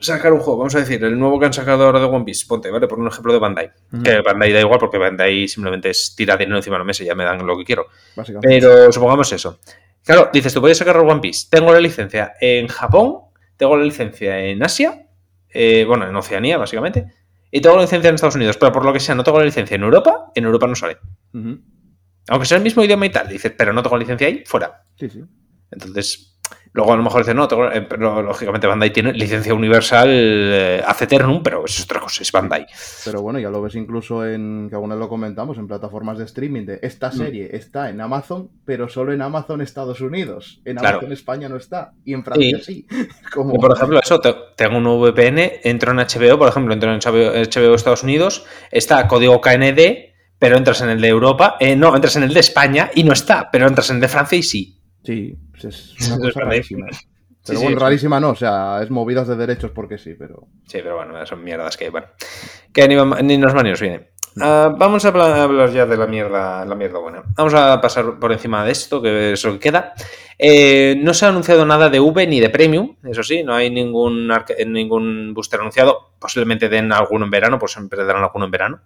[0.00, 2.46] sacar un juego, vamos a decir, el nuevo que han sacado ahora de One Piece,
[2.46, 2.86] ponte, ¿vale?
[2.86, 3.70] Por un ejemplo de Bandai.
[4.02, 7.06] Que Bandai da igual porque Bandai simplemente es tirar dinero encima de la mesa y
[7.06, 7.86] ya me dan lo que quiero.
[8.40, 9.60] Pero supongamos eso.
[10.04, 11.48] Claro, dices, tú puedes sacar One Piece.
[11.50, 13.18] Tengo la licencia en Japón,
[13.56, 15.06] tengo la licencia en Asia,
[15.50, 17.12] eh, bueno, en Oceanía, básicamente,
[17.50, 19.44] y tengo la licencia en Estados Unidos, pero por lo que sea, no tengo la
[19.44, 20.98] licencia en Europa, en Europa no sale.
[22.28, 24.84] Aunque sea el mismo idioma y tal, dices, pero no tengo licencia ahí, fuera.
[24.96, 25.24] Sí, sí.
[25.70, 26.37] Entonces,
[26.78, 31.04] luego a lo mejor dices, no, eh, pero lógicamente Bandai tiene licencia universal eh, hace
[31.06, 32.66] Eternum, pero eso es otra cosa, es Bandai.
[33.04, 36.24] Pero bueno, ya lo ves incluso en, que alguna vez lo comentamos, en plataformas de
[36.24, 37.12] streaming de esta Mm.
[37.16, 40.60] serie está en Amazon, pero solo en Amazon Estados Unidos.
[40.64, 40.98] En Claro.
[40.98, 41.92] Amazon España no está.
[42.04, 42.86] Y en Francia sí.
[43.34, 43.54] Como...
[43.54, 47.32] Por ejemplo, eso, te- tengo un VPN, entro en HBO, por ejemplo, entro en HBO,
[47.32, 52.14] HBO Estados Unidos, está código KND, pero entras en el de Europa, eh, no, entras
[52.14, 54.77] en el de España y no está, pero entras en el de Francia y sí.
[55.04, 56.86] Sí, pues es una cosa rarísima.
[57.46, 60.48] Pero sí, bueno, rarísima no, o sea, es movidas de derechos porque sí, pero...
[60.66, 62.08] Sí, pero bueno, son mierdas que, bueno,
[62.72, 62.94] que ni,
[63.24, 64.10] ni nos va ni nos viene.
[64.40, 67.22] Ah, vamos a habla- a hablar ya de la mierda, la mierda buena.
[67.34, 69.94] Vamos a pasar por encima de esto, que es lo que queda.
[70.38, 73.70] Eh, no se ha anunciado nada de V ni de Premium, eso sí, no hay
[73.70, 74.30] ningún,
[74.66, 76.12] ningún booster anunciado.
[76.20, 78.80] Posiblemente den alguno en verano, pues siempre darán alguno en verano.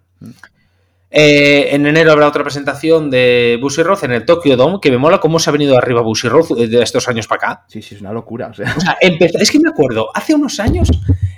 [1.15, 5.19] Eh, en enero habrá otra presentación de Bushiroad en el Tokyo Dome, que me mola
[5.19, 7.65] cómo se ha venido arriba Bushiroad de estos años para acá.
[7.67, 8.47] Sí, sí, es una locura.
[8.47, 10.89] O sea, O sea, empezó- es que me acuerdo, hace unos años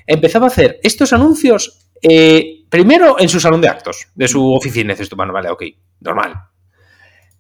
[0.08, 4.94] empezaba a hacer estos anuncios eh, primero en su salón de actos, de su oficina.
[4.94, 5.64] Dices tú, bueno, vale, ok,
[6.00, 6.36] normal.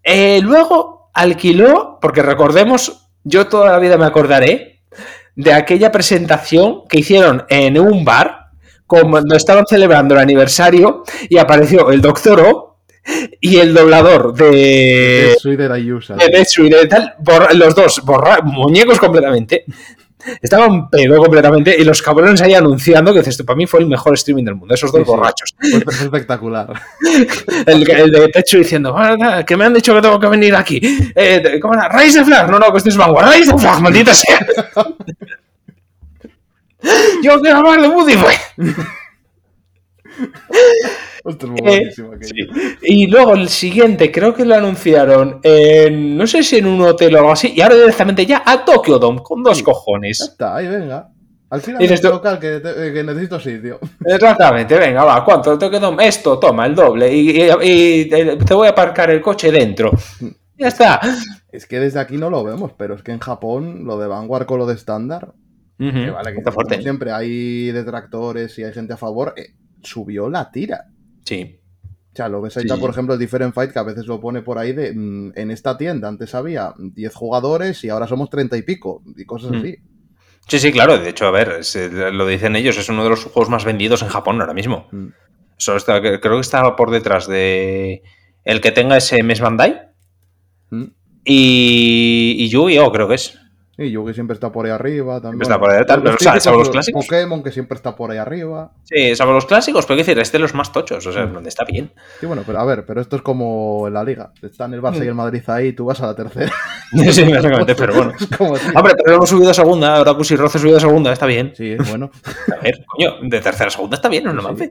[0.03, 4.81] Eh, luego alquiló, porque recordemos, yo toda la vida me acordaré
[5.35, 8.44] de aquella presentación que hicieron en un bar
[8.87, 12.77] cuando estaban celebrando el aniversario y apareció el Doctor O
[13.39, 16.15] y el doblador de, soy de Dayusa.
[16.15, 16.29] de
[16.79, 17.15] de tal,
[17.53, 19.65] los dos, borra- muñecos completamente.
[20.41, 23.85] Estaban pedo completamente y los cabrones ahí anunciando que dices, tú, para mí fue el
[23.85, 25.11] mejor streaming del mundo, esos dos Sí, sí.
[25.11, 25.55] borrachos.
[26.01, 26.73] Espectacular.
[27.67, 30.81] El, el de Techo diciendo, "Ah, que me han dicho que tengo que venir aquí.
[31.15, 31.89] Eh, ¿Cómo era?
[32.15, 32.49] De Flag.
[32.49, 33.27] No, no, que esto es Vanguard.
[33.27, 34.39] Raíz de Flag, maldita sea.
[37.23, 38.33] Yo quiero hablar de Woody, es muy
[41.65, 42.53] Eh, aquello.
[42.83, 47.15] Y luego el siguiente, creo que lo anunciaron en, no sé si en un hotel
[47.15, 49.63] o algo así, y ahora directamente ya a Tokyo Dome, con dos Sí.
[49.63, 50.21] Ya cojones.
[50.21, 51.09] está, ahí venga.
[51.49, 53.79] Al final tú- local que, te- que necesito sitio.
[54.05, 55.57] Exactamente, venga, va, ¿cuánto?
[55.57, 56.07] Tokyo Dome?
[56.07, 59.91] Esto, toma, el doble, y, y- y te voy a aparcar el coche dentro.
[60.57, 61.01] Ya está.
[61.51, 64.45] Es que desde aquí no lo vemos, pero es que en Japón lo de Vanguard
[64.45, 65.33] con lo de estándar,
[65.77, 66.75] que Ujú, vale, que está fuerte.
[66.75, 69.53] como siempre hay detractores y hay gente a favor, eh,
[69.83, 70.85] subió la tira.
[71.25, 71.59] Sí.
[72.13, 72.79] O sea, lo ves ahí, Sí.
[72.79, 75.51] por ejemplo, el Different Fight, que a veces lo pone por ahí de mm, en
[75.51, 79.55] esta tienda antes había 10 jugadores y ahora somos 30 y pico, y cosas Mm.
[79.55, 79.75] así.
[80.47, 80.97] Sí, sí, claro.
[80.97, 83.65] De hecho, a ver, es, eh, lo dicen ellos, es uno de los juegos más
[83.65, 84.87] vendidos en Japón ahora mismo.
[84.91, 85.07] Mm.
[85.57, 88.01] Eso está, creo que está por detrás de
[88.43, 89.81] el que tenga ese mes Bandai
[90.69, 90.83] Mm.
[91.25, 93.37] y, y Yu-Gi-Oh, creo que es.
[93.77, 95.41] Y Yugi siempre está por ahí arriba también.
[95.41, 97.05] Está por ahí, tal, pero, o sea, salvo los clásicos.
[97.05, 98.71] Pokémon, que siempre está por ahí arriba.
[98.83, 101.33] Sí, salvo los clásicos, pero quiero decir, este es los más tochos, o sea, Mm.
[101.33, 101.91] donde está bien.
[102.19, 104.31] Sí, bueno, pero a ver, pero esto es como en la liga.
[104.41, 105.15] Están el Barça y el.
[105.15, 106.51] Madrid ahí, tú vas a la tercera.
[107.11, 108.13] sí, básicamente, pero bueno.
[108.37, 111.25] Como, Hombre, pero hemos subido a segunda, ahora Pussy Roce ha subido a segunda, está
[111.25, 111.53] bien.
[111.55, 112.11] Sí, es bueno.
[112.57, 114.69] A ver, coño, de tercera a segunda está bien, no me sí.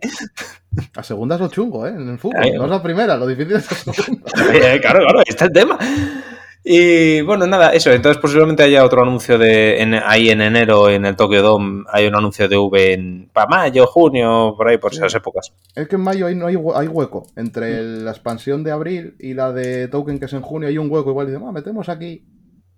[0.96, 1.90] A segunda es lo chungo, ¿eh?
[1.90, 2.40] En el fútbol.
[2.56, 4.30] No es la primera, lo difícil es la segunda.
[4.52, 5.78] Eh, claro, claro, ahí está el tema.
[6.66, 7.92] Y bueno, nada, eso.
[7.92, 11.84] Entonces, posiblemente haya otro anuncio de en- ahí en enero en el Tokyo Dome.
[11.92, 15.52] Hay un anuncio de V en para mayo, junio, por ahí, por esas épocas.
[15.76, 17.26] Es que en mayo ahí no hay, hay hueco.
[17.36, 18.04] Entre Mm.
[18.04, 21.10] la expansión de abril y la de Token, que es en junio, hay un hueco.
[21.10, 22.24] Igual dicen, ah, metemos aquí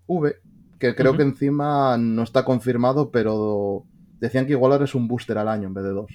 [0.09, 0.35] V,
[0.81, 3.85] que creo que encima no está confirmado, pero
[4.19, 6.11] decían que igual ahora es un booster al año en vez de dos.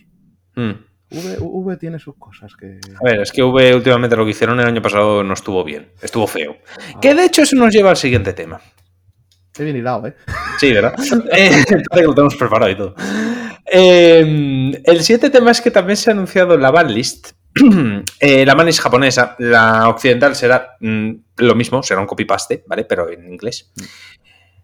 [0.58, 0.72] Mm.
[1.12, 2.80] V, V tiene sus cosas que.
[3.00, 5.92] A ver, es que V últimamente lo que hicieron el año pasado no estuvo bien,
[6.02, 6.58] estuvo feo.
[6.96, 8.62] Ah, Que de hecho eso nos lleva al siguiente tema.
[9.54, 10.16] Qué bien hilado, ¿eh?
[10.60, 10.96] Sí, ¿verdad?
[11.34, 12.96] Eh, que lo tenemos preparado y todo.
[13.66, 17.32] Eh, el siguiente tema es que también se ha anunciado la banlist.
[18.20, 22.86] Eh, la banlist japonesa, la occidental será mm, lo mismo, será un copy-paste, ¿vale?
[22.86, 23.72] Pero en inglés.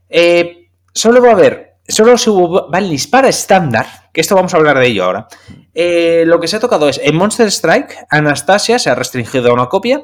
[0.08, 4.58] Eh, solo va a haber, solo se hubo banlist para estándar, que esto vamos a
[4.58, 5.28] hablar de ello ahora.
[5.74, 9.54] Eh, lo que se ha tocado es en Monster Strike, Anastasia se ha restringido a
[9.54, 10.04] una copia.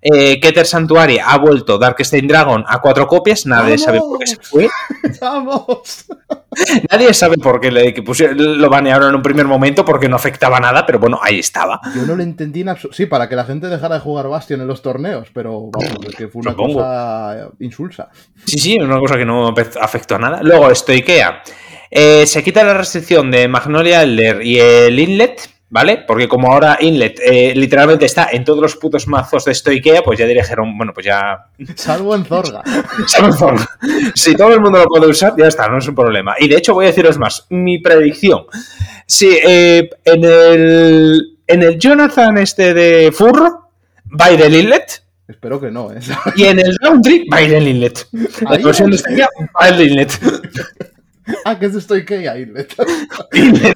[0.00, 3.82] Eh, Keter Santuaria ha vuelto Darkstein Dragon a cuatro copias, nadie ¡Vamos!
[3.82, 4.68] sabe por qué se fue.
[5.20, 6.06] ¡Vamos!
[6.90, 10.16] Nadie sabe por qué le, que pusie- lo banearon en un primer momento porque no
[10.16, 11.80] afectaba nada, pero bueno, ahí estaba.
[11.94, 12.96] Yo no lo entendí en absoluto.
[12.96, 16.16] Sí, para que la gente dejara de jugar Bastion en los torneos, pero vamos, es
[16.16, 16.74] que fue una Supongo.
[16.78, 18.08] cosa insulsa.
[18.44, 20.40] Sí, sí, una cosa que no afectó a nada.
[20.42, 21.42] Luego, esto IKEA.
[21.90, 26.04] Eh, se quita la restricción de Magnolia Elder y el Inlet, ¿vale?
[26.06, 30.02] Porque como ahora Inlet eh, literalmente está en todos los putos mazos de esto IKEA,
[30.02, 31.46] pues ya dijeron, bueno, pues ya...
[31.76, 32.62] Salvo en Zorga.
[34.14, 36.34] si todo el mundo lo puede usar, ya está, no es un problema.
[36.38, 38.44] Y de hecho voy a deciros más, mi predicción.
[39.06, 43.70] Si en, el, en el Jonathan este de Furro,
[44.20, 45.02] va a ir el Inlet.
[45.26, 46.00] Espero que no, ¿eh?
[46.36, 48.06] Y en el Laundry va a ir el Inlet.
[48.40, 49.00] La versión de va.
[49.00, 49.28] este día
[49.60, 50.12] va el Inlet.
[51.44, 52.74] Ah, que es esto IKEA, Inlet.
[53.32, 53.74] Inlet.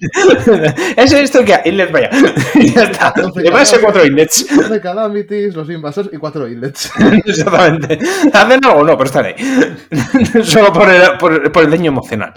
[0.96, 2.10] Es esto que Inlet vaya.
[2.74, 3.14] ya está.
[3.36, 4.46] Le va a ser cuatro Inlets.
[4.70, 6.90] de Calamities, los invasores y cuatro Inlets.
[7.24, 7.98] Exactamente.
[8.32, 9.34] Hacen algo, no, pero están ahí.
[10.44, 12.32] Solo por el, por, por el daño emocional.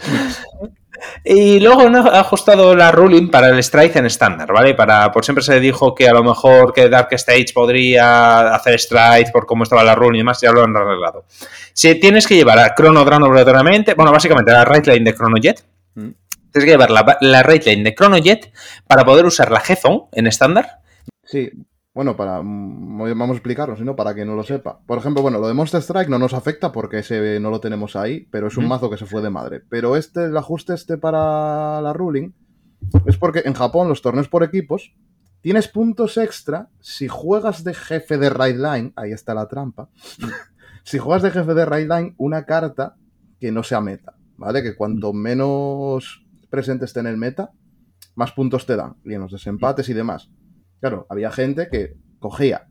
[1.23, 4.73] Y luego han ajustado la ruling para el strike en estándar, ¿vale?
[4.73, 9.31] Para, por siempre se dijo que a lo mejor que Dark Stage podría hacer strike
[9.31, 11.25] por cómo estaba la ruling y demás, ya lo han arreglado.
[11.73, 15.63] Si tienes que llevar a Chrono Dran obligatoriamente, bueno, básicamente la right de Chrono Jet,
[15.95, 16.09] Mm.
[16.51, 18.51] tienes que llevar la, la right line de Chrono Jet
[18.85, 20.79] para poder usar la G-Zone en estándar.
[21.23, 21.49] Sí,
[21.95, 24.81] bueno, para mm, vamos a explicarlo, sino para que no lo sepa.
[24.85, 27.95] Por ejemplo, bueno, lo de Monster Strike no nos afecta porque ese no lo tenemos
[27.95, 29.61] ahí, pero es un mazo que se fue de madre.
[29.69, 32.33] Pero este, el ajuste este para la ruling,
[33.05, 34.93] es porque en Japón los torneos por equipos
[35.39, 39.87] tienes puntos extra si juegas de jefe de Raid Line, ahí está la trampa.
[40.83, 42.97] si juegas de jefe de Raid Line, una carta
[43.39, 44.61] que no sea meta, ¿vale?
[44.61, 47.51] Que cuanto menos presente esté en el meta,
[48.15, 50.29] más puntos te dan, y en los desempates y demás.
[50.85, 52.67] Claro, había gente que cogía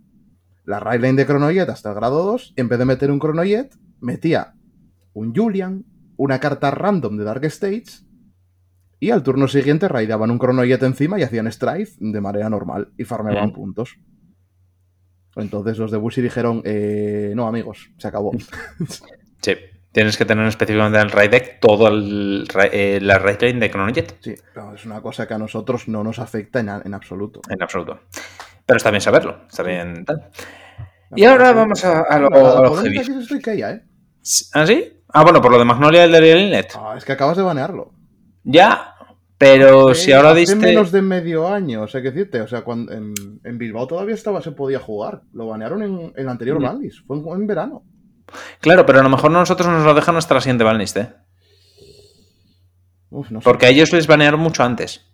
[0.65, 3.75] la Raid Line de Chronojet hasta el grado 2, en vez de meter un Chronojet,
[4.01, 4.55] metía
[5.15, 5.85] un Julian,
[6.17, 8.07] una carta random de Dark States,
[9.01, 13.03] y al turno siguiente raidaban un Chronojet encima y hacían Strife de manera normal y
[13.03, 13.97] farmeaban puntos.
[15.35, 18.31] Entonces los de Bushi dijeron, eh, no amigos, se acabó.
[19.43, 19.55] Sí.
[19.95, 23.70] Tienes que tener específicamente en el raid deck todo el, eh, la raid lane de
[23.70, 24.16] Chronojet.
[24.20, 27.40] Sí, pero es una cosa que a nosotros no nos afecta en, absoluto.
[27.49, 28.01] En absoluto.
[28.66, 29.42] Pero está bien saberlo.
[29.49, 30.30] Está bien tal.
[31.14, 32.26] Y ahora vamos a, a lo,
[32.74, 32.99] a heavy.
[32.99, 33.84] aquí Ikea, ¿eh?
[34.53, 34.92] ¿Ah, sí?
[35.11, 36.72] Ah, bueno, por lo de Magnolia del de Inlet.
[36.76, 37.92] Ah, es que acabas de banearlo.
[38.42, 38.95] Ya,
[39.38, 40.57] pero Eh, si ahora hace diste.
[40.57, 43.14] menos de medio año, o sea, que decirte, o sea, cuando en,
[43.45, 45.22] en Bilbao todavía estaba, se podía jugar.
[45.32, 46.88] Lo banearon en, en el anterior Mm.
[47.07, 47.84] fue en, en verano.
[48.61, 51.12] Claro, pero a lo mejor nosotros nos lo dejan hasta la siguiente banlist, ¿eh?
[53.11, 53.45] Uf, no sé.
[53.45, 55.11] Porque a ellos les banearon mucho antes.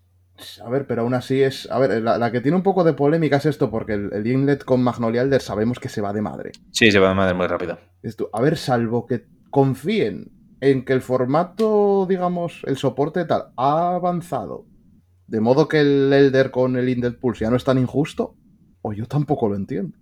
[0.65, 1.71] A ver, pero aún así es.
[1.71, 4.27] A ver, la, la que tiene un poco de polémica es esto, porque el, el
[4.27, 6.53] inlet con Magnolia Elder sabemos que se va de madre.
[6.71, 7.79] Sí, se va de madre muy rápido.
[8.03, 13.95] Esto, a ver, salvo que confíen en que el formato, digamos, el soporte tal, ha
[13.95, 14.67] avanzado.
[15.27, 18.37] De modo que el Elder con el Indel Pulse ya no es tan injusto,
[18.83, 19.99] o yo tampoco lo entiendo.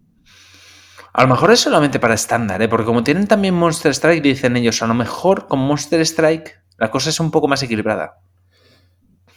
[1.13, 2.69] A lo mejor es solamente para estándar, ¿eh?
[2.69, 6.91] Porque como tienen también Monster Strike, dicen ellos, a lo mejor con Monster Strike la
[6.91, 8.19] cosa es un poco más equilibrada.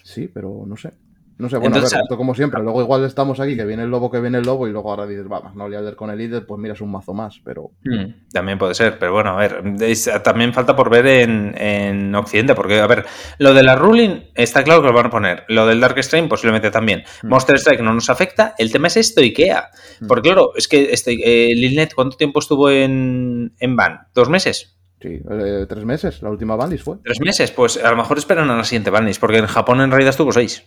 [0.03, 0.93] Sí, pero no sé.
[1.37, 2.61] No sé, bueno, Entonces, a ver, esto como siempre.
[2.61, 5.07] Luego igual estamos aquí, que viene el lobo, que viene el lobo, y luego ahora
[5.07, 7.71] dices, va, Magnolia Elder con el Indel, pues mira, es un mazo más, pero.
[7.83, 12.13] Mm, También puede ser, pero bueno, a ver, es- también falta por ver en, en
[12.13, 13.05] Occidente, porque, a ver,
[13.39, 16.29] lo de la ruling está claro que lo van a poner, lo del Dark Strain
[16.29, 17.03] posiblemente también.
[17.23, 17.27] Mm.
[17.29, 19.69] Monster Strike no nos afecta, el tema es esto IKEA,
[20.01, 20.07] Mm.
[20.07, 24.07] porque claro, es que este, eh, Lilnet, ¿cuánto tiempo estuvo en, en ban?
[24.13, 24.77] ¿Dos meses?
[25.01, 26.97] Sí, eh, tres meses, la última banlist fue.
[27.03, 27.49] ¿Tres meses?
[27.49, 30.31] Pues a lo mejor esperan a la siguiente banlist, porque en Japón en realidad estuvo
[30.31, 30.63] seis.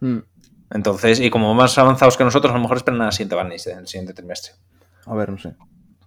[0.00, 0.18] Mm.
[0.70, 3.78] Entonces, y como más avanzados que nosotros, a lo mejor esperan a la siguiente en
[3.78, 4.52] el siguiente trimestre.
[5.06, 5.54] A ver, no sé.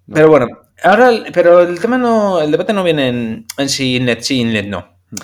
[0.08, 0.16] No.
[0.16, 0.48] Pero bueno,
[0.84, 4.39] ahora, el- pero el tema no, el debate no viene en, en si Inlet sí,
[4.42, 4.98] Inlet no.
[5.12, 5.16] Mm.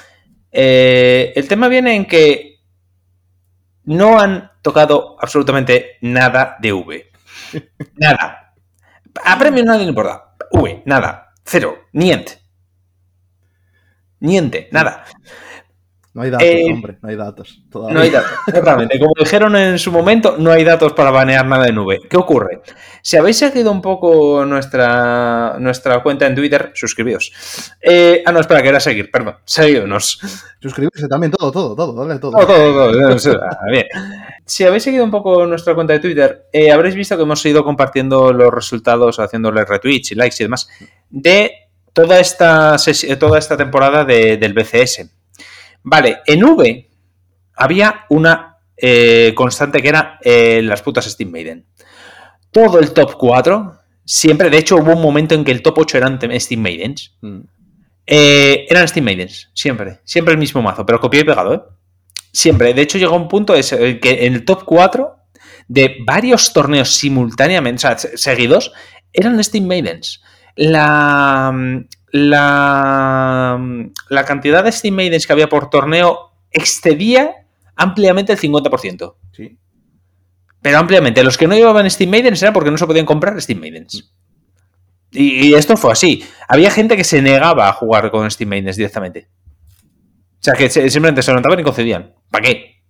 [0.51, 2.61] Eh, el tema viene en que
[3.85, 7.11] no han tocado absolutamente nada de V.
[7.95, 8.53] nada.
[9.23, 10.35] A premio nadie le importa.
[10.51, 11.33] V, nada.
[11.43, 11.77] Cero.
[11.93, 12.39] Niente.
[14.19, 15.05] Niente, nada.
[16.17, 17.61] No hay datos, Eh, hombre, no hay datos.
[17.69, 17.93] todavía.
[17.93, 18.97] No hay datos, exactamente.
[18.97, 21.99] Como dijeron en su momento, no hay datos para banear nada en nube.
[22.09, 22.63] ¿Qué ocurre?
[23.03, 27.31] Si habéis seguido un poco nuestra, nuestra cuenta en Twitter, suscribíos.
[27.79, 29.35] Eh, ah, no, espera, que era seguir, perdón.
[29.45, 30.19] Seguidnos.
[30.59, 32.31] Suscribirse también, todo, todo, todo, dale todo.
[32.31, 33.19] Todo, todo, todo.
[33.19, 33.33] sea,
[33.71, 33.85] bien.
[34.43, 37.63] Si habéis seguido un poco nuestra cuenta de Twitter, eh, habréis visto que hemos ido
[37.63, 40.67] compartiendo los resultados, haciéndole retweets y likes y demás,
[41.11, 41.51] de
[41.93, 42.75] toda esta,
[43.19, 45.11] toda esta temporada de- del BCS.
[45.89, 46.89] Vale, en V
[47.55, 51.65] había una eh, constante que era eh, las putas Steam Maiden.
[52.51, 53.73] Todo el top 4,
[54.03, 57.15] siempre, de hecho hubo un momento en que el top 8 eran Steam Maidens.
[57.21, 57.39] Mm.
[58.05, 59.99] Eh, eran Steam Maidens, siempre.
[60.03, 61.61] Siempre el mismo mazo, pero copiado y pegado, ¿eh?
[62.33, 62.73] Siempre.
[62.73, 65.15] De hecho, llegó un punto ese, que en el top 4
[65.69, 68.73] de varios torneos simultáneamente, o sea, se- seguidos,
[69.13, 70.21] eran Steam Maidens.
[70.55, 71.53] La,
[72.29, 73.59] la,
[74.09, 77.31] la cantidad de Steam Maidens que había por torneo excedía
[77.75, 79.15] ampliamente el 50%.
[79.31, 79.57] Sí.
[80.61, 81.23] Pero ampliamente.
[81.23, 84.11] Los que no llevaban Steam Maidens era porque no se podían comprar Steam Maidens.
[85.11, 86.23] Y, y esto fue así.
[86.47, 89.29] Había gente que se negaba a jugar con Steam Maidens directamente.
[90.39, 92.13] O sea, que se- simplemente se levantaban y concedían.
[92.29, 92.81] ¿Para qué?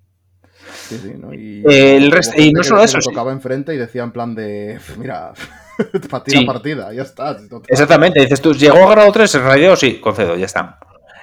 [0.87, 1.33] Sí, sí, ¿no?
[1.33, 3.09] Y, El resto- y no solo se eso, sí.
[3.09, 5.33] tocaba enfrente y decía en plan de, mira,
[6.09, 6.45] partida Sí.
[6.45, 7.37] partida, ya está.
[7.67, 8.21] Exactamente.
[8.21, 10.79] Dices tú, llegó a grado 3, el radio, sí, concedo, ya está.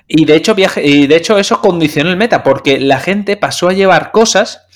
[0.06, 3.68] Y de hecho, viaje, y de hecho eso condicionó el meta, porque la gente pasó
[3.68, 4.66] a llevar cosas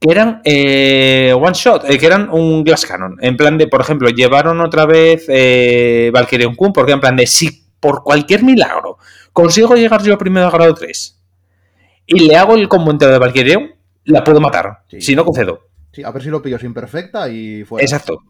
[0.00, 3.16] que eran eh, one shot, eh, que eran un glass cannon.
[3.20, 7.26] En plan de, por ejemplo, llevaron otra vez eh, Valkyrion Kun, porque en plan de,
[7.26, 8.98] si por cualquier milagro
[9.32, 11.20] consigo llegar yo primero a grado 3
[12.06, 14.82] y le hago el combo entero de Valkyrion, la puedo matar.
[14.88, 15.00] Sí.
[15.00, 15.68] Si no, concedo.
[15.92, 17.84] Sí, a ver si lo pillo sin perfecta y fuera.
[17.84, 18.22] Exacto.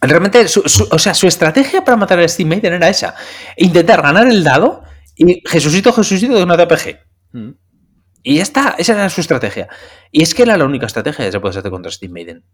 [0.00, 3.14] Realmente, su, su- o sea, su estrategia para matar al Steam Maiden era esa.
[3.56, 4.82] Intentar ganar el dado
[5.16, 6.98] y Jesucito, Jesucito de una TPG.
[7.32, 7.50] Mm.
[8.22, 9.68] Y ya está, esa era su estrategia.
[10.10, 12.44] Y es que era la única estrategia que se puede hacer contra Steam Maiden.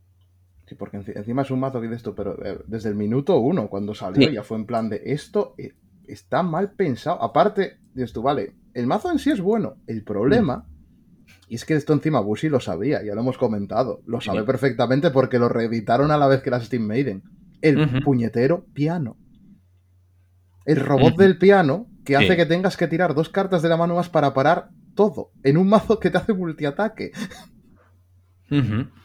[0.67, 3.37] Sí, porque enci- encima es un mazo que dices tú, pero eh, desde el minuto
[3.39, 4.35] uno, cuando salió, Sí.
[4.35, 5.73] ya fue en plan de esto eh,
[6.07, 7.23] está mal pensado.
[7.23, 9.77] Aparte, dices tú, vale, el mazo en sí es bueno.
[9.87, 10.67] El problema,
[11.53, 14.29] y es que esto encima Bushi lo sabía, ya lo hemos comentado, lo Sí.
[14.29, 17.23] sabe perfectamente porque lo reeditaron a la vez que las Steam Maiden.
[17.61, 19.19] El puñetero piano.
[20.65, 22.37] El robot del piano que hace Sí.
[22.37, 25.69] que tengas que tirar dos cartas de la mano más para parar todo en un
[25.69, 27.13] mazo que te hace multiataque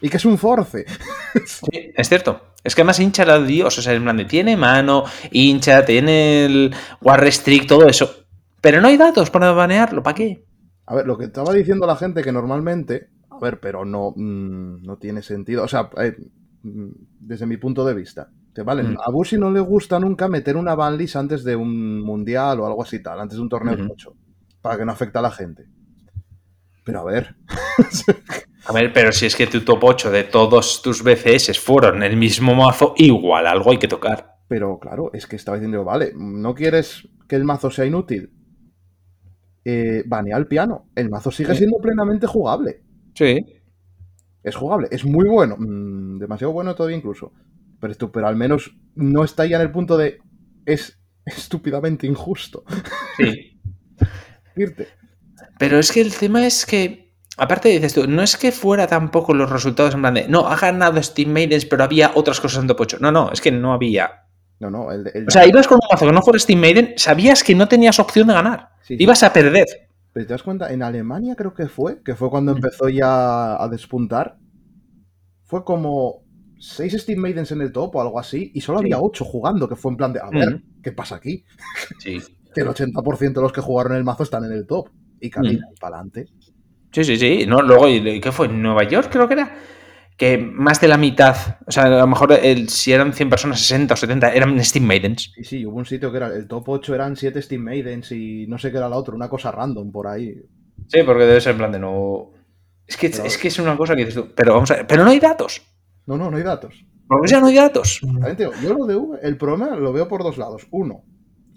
[0.01, 0.85] y que es un force.
[1.45, 2.53] Sí, es cierto.
[2.63, 3.77] Es que además hincha la Dios.
[3.77, 8.09] O sea, en plan de tiene mano, hincha, tiene el War Restrict, todo eso.
[8.61, 10.01] Pero no hay datos para banearlo.
[10.01, 10.46] ¿Para qué?
[10.87, 14.83] A ver, lo que estaba diciendo la gente que normalmente, a ver, pero no, mm,
[14.83, 15.63] no tiene sentido.
[15.63, 16.15] O sea, eh,
[16.63, 16.87] mm,
[17.19, 18.97] desde mi punto de vista, te vale, Mm.
[19.05, 22.81] a Bushi no le gusta nunca meter una banlist antes de un mundial o algo
[22.83, 23.83] así tal, antes de un torneo Ujú.
[23.83, 24.13] mucho,
[24.61, 25.65] para que no afecte a la gente.
[26.83, 27.35] Pero a ver,
[28.65, 32.17] A ver, pero si es que tu top 8 de todos tus BCS fueron el
[32.17, 34.35] mismo mazo, igual algo hay que tocar.
[34.49, 38.31] pero claro, es que estaba diciendo, vale, ¿no quieres que el mazo sea inútil?
[39.69, 40.87] Eh, banea el piano.
[40.95, 41.57] El mazo sigue Sí.
[41.57, 42.83] siendo plenamente jugable.
[43.15, 43.45] Sí.
[44.41, 45.57] Es jugable, es muy bueno.
[45.59, 47.33] mm, demasiado bueno todavía incluso.
[47.81, 50.19] Pero, esto, pero al menos no está ya en el punto de.
[50.65, 52.63] Es estúpidamente injusto.
[53.17, 53.59] Sí.
[54.55, 54.87] Irte.
[55.59, 59.33] Pero es que el tema es que, aparte dices tú, no es que fuera tampoco
[59.33, 62.67] los resultados en plan de, no, ha ganado Steam Maidens, pero había otras cosas en
[62.67, 62.97] top 8.
[63.01, 64.26] No, no, es que no había.
[64.59, 66.93] No, no, el, el- O sea, ibas con un mazo que no fuera Steam Maiden,
[66.97, 68.69] sabías que no tenías opción de ganar.
[68.81, 69.03] sí, sí.
[69.03, 69.65] Ibas a perder.
[70.13, 72.57] Pero te das cuenta, en Alemania creo que fue, que fue cuando Mm.
[72.57, 74.37] empezó ya a despuntar.
[75.45, 76.23] Fue como
[76.59, 78.85] seis Steam Maidens en el top o algo así, y solo Sí.
[78.85, 80.81] había ocho jugando, que fue en plan de, a ver, Mm.
[80.81, 81.45] ¿qué pasa aquí?
[81.99, 82.19] Sí.
[82.55, 84.89] Que el 80% de los que jugaron el mazo están en el top.
[85.19, 85.75] Y camina Mm.
[85.79, 86.27] para adelante.
[86.91, 87.45] Sí, sí, sí.
[87.47, 88.47] No, luego, ¿y ¿qué fue?
[88.47, 89.55] ¿En Nueva York creo que era?
[90.17, 91.35] Que más de la mitad,
[91.67, 94.83] o sea, a lo mejor el- si eran 100 personas, 60 o 70, eran Steam
[94.85, 95.31] Maidens.
[95.35, 98.47] Sí, sí, hubo un sitio que era el top 8 eran 7 Steam Maidens y
[98.47, 100.33] no sé qué era la otra, una cosa random por ahí.
[100.87, 102.31] Sí, porque debe ser en plan de no...
[102.87, 104.87] Es que, Pero- es que es una cosa que dices tú, pero vamos a ver,
[104.87, 105.61] pero no hay datos.
[106.07, 106.83] No, no, no hay datos.
[107.07, 107.99] Porque ya no hay datos.
[108.37, 110.65] Digo, yo lo de V, el problema lo veo por dos lados.
[110.71, 111.03] Uno,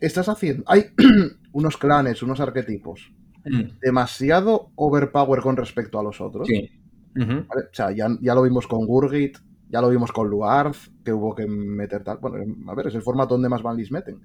[0.00, 0.64] estás haciendo.
[0.66, 0.86] Hay
[1.52, 3.10] unos clanes, unos arquetipos
[3.42, 6.46] Mm, demasiado overpower con respecto a los otros.
[6.46, 6.68] Sí.
[7.16, 9.38] O sea, ya, ya lo vimos con Gurgit,
[9.68, 12.18] ya lo vimos con Luarz, que hubo que meter tal.
[12.18, 14.20] Bueno, a ver, es el formato donde más banlis meten.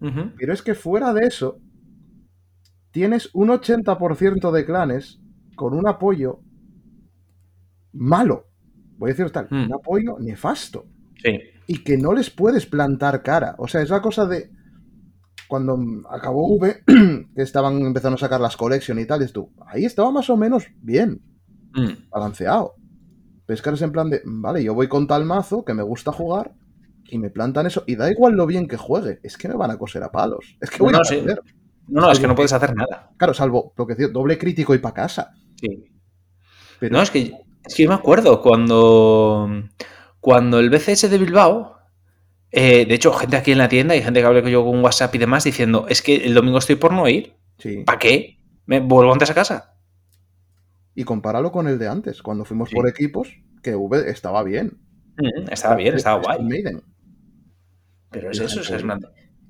[0.00, 0.32] Ujú.
[0.38, 1.58] Pero es que fuera de eso,
[2.90, 5.20] tienes un 80% de clanes
[5.56, 6.40] con un apoyo
[7.92, 8.46] malo.
[8.98, 9.64] Voy a decir tal, Mm.
[9.66, 10.86] un apoyo nefasto.
[11.22, 11.38] Sí.
[11.66, 13.54] Y que no les puedes plantar cara.
[13.58, 14.50] O sea, es la cosa de.
[15.48, 15.76] Cuando
[16.10, 16.82] acabó V,
[17.34, 20.36] que estaban empezando a sacar las collection y tal, y tú, ahí estaba más o
[20.36, 21.20] menos bien,
[21.74, 22.08] Mm.
[22.10, 22.74] balanceado.
[23.46, 26.52] Pero es en plan de, vale, yo voy con tal mazo que me gusta jugar
[27.06, 27.82] y me plantan eso.
[27.86, 30.56] Y da igual lo bien que juegue, es que me van a coser a palos.
[30.60, 31.22] Es que voy No, a sí.
[31.88, 33.10] No, no, es que no puedes hacer nada.
[33.16, 35.32] Claro, salvo lo que decía, doble crítico y pa' casa.
[35.60, 35.84] Sí.
[36.78, 37.32] Pero No, es que,
[37.64, 39.50] es que yo me acuerdo cuando,
[40.20, 41.76] cuando el BCS de Bilbao,
[42.52, 44.82] eh, de hecho, gente aquí en la tienda y gente que hablé con yo con
[44.82, 47.34] WhatsApp y demás diciendo, es que el domingo estoy por no ir.
[47.58, 47.82] sí.
[47.84, 48.38] ¿Para qué?
[48.66, 49.74] Me vuelvo antes a casa.
[50.94, 52.74] Y compáralo con el de antes, cuando fuimos Sí.
[52.74, 53.28] por equipos,
[53.62, 54.78] que V estaba bien.
[55.16, 56.42] Mm, estaba bien, estaba guay.
[56.42, 56.82] Maiden.
[58.10, 59.00] Pero es eso, es plan-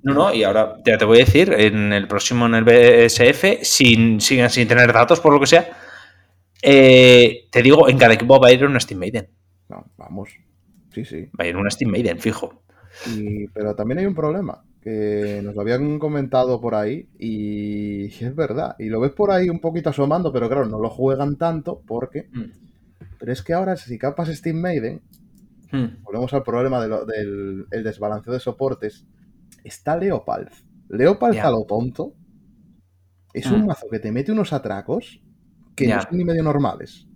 [0.02, 3.58] No, no, y ahora ya te voy a decir, en el próximo en el BSF,
[3.62, 5.70] sin, sin, sin tener datos, por lo que sea,
[6.62, 9.28] eh, te digo, en cada equipo va a ir un Steam Maiden.
[9.68, 10.30] No, vamos.
[10.94, 11.28] Sí, sí.
[11.38, 12.62] Va a ir un Steam Maiden, fijo.
[13.16, 18.34] Y- pero también hay un problema, que nos lo habían comentado por ahí y es
[18.34, 18.76] verdad.
[18.78, 22.28] Y lo ves por ahí un poquito asomando, pero claro, no lo juegan tanto porque...
[22.32, 22.44] Mm.
[23.18, 25.02] Pero es que ahora si capas Steam Maiden,
[25.72, 26.02] Mm.
[26.02, 29.06] volvemos al problema de lo- del el desbalanceo de soportes,
[29.62, 30.48] está Leopard.
[30.88, 31.46] Leopard Ya.
[31.46, 32.14] a lo tonto
[33.32, 33.54] es Mm.
[33.54, 35.22] un mazo que te mete unos atracos
[35.76, 37.06] que no son ni medio normales.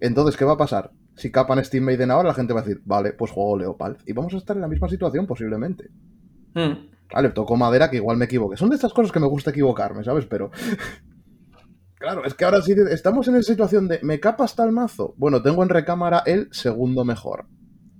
[0.00, 0.90] Entonces, ¿qué va a pasar?
[1.14, 3.98] Si capan Steam Maiden ahora, la gente va a decir, vale, pues juego Leopard.
[4.06, 5.88] Y vamos a estar en la misma situación posiblemente.
[6.56, 6.88] Mm.
[7.14, 8.56] Vale, toco madera que igual me equivoque.
[8.56, 10.26] Son de estas cosas que me gusta equivocarme, ¿sabes?
[10.26, 10.50] Pero.
[11.98, 14.00] claro, es que ahora sí estamos en esa situación de.
[14.02, 15.14] ¿Me capa hasta el mazo?
[15.16, 17.46] Bueno, tengo en recámara el segundo mejor.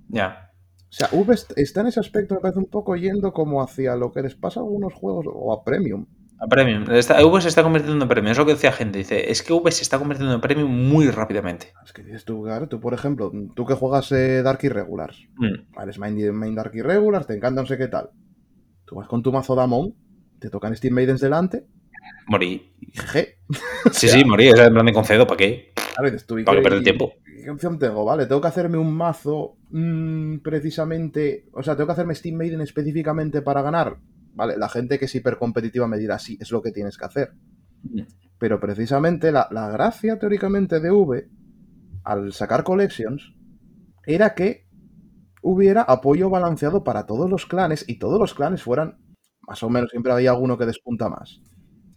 [0.09, 0.51] Ya.
[0.89, 3.95] O sea, V est- está en ese aspecto, me parece un poco yendo como hacia
[3.95, 6.05] lo que les pasa a algunos juegos o a Premium.
[6.39, 6.89] A Premium.
[6.91, 8.31] Está, V se está convirtiendo en Premium.
[8.31, 8.99] Es lo que decía gente.
[8.99, 11.73] Dice, es que V se está convirtiendo en Premium muy rápidamente.
[11.83, 15.81] Es que dices tú, claro, tú por ejemplo, tú que juegas eh, Dark Irregulars, Mm.
[15.81, 18.11] eres main, main Dark Irregulars, te encanta no sé qué tal.
[18.87, 19.93] Tú vas con tu mazo Damon,
[20.39, 21.67] te tocan Steam Maidens delante
[22.27, 22.73] Morí.
[22.79, 23.35] y jeje.
[23.91, 24.49] Sí, sí, morí.
[24.49, 25.73] O sea, en plan de concedo, ¿para qué?
[25.93, 27.11] Claro, dices tú, ¿y Para qué- perder tiempo.
[27.43, 28.03] ¿qué opción tengo?
[28.03, 32.61] Vale, tengo que hacerme un mazo mm, precisamente, o sea, tengo que hacerme Steam Maiden
[32.61, 33.97] específicamente para ganar.
[34.33, 37.31] Vale, la gente que es hipercompetitiva me dirá, sí, es lo que tienes que hacer.
[37.83, 38.01] Mm.
[38.37, 41.27] Pero precisamente la, la gracia teóricamente de V,
[42.03, 43.33] al sacar collections,
[44.05, 44.66] era que
[45.41, 48.97] hubiera apoyo balanceado para todos los clanes y todos los clanes fueran,
[49.41, 51.41] más o menos, siempre había alguno que despunta más,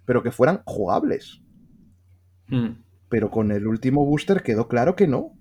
[0.04, 1.40] pero que fueran jugables.
[2.48, 2.82] Mm.
[3.08, 5.32] Pero con el último booster quedó claro que no.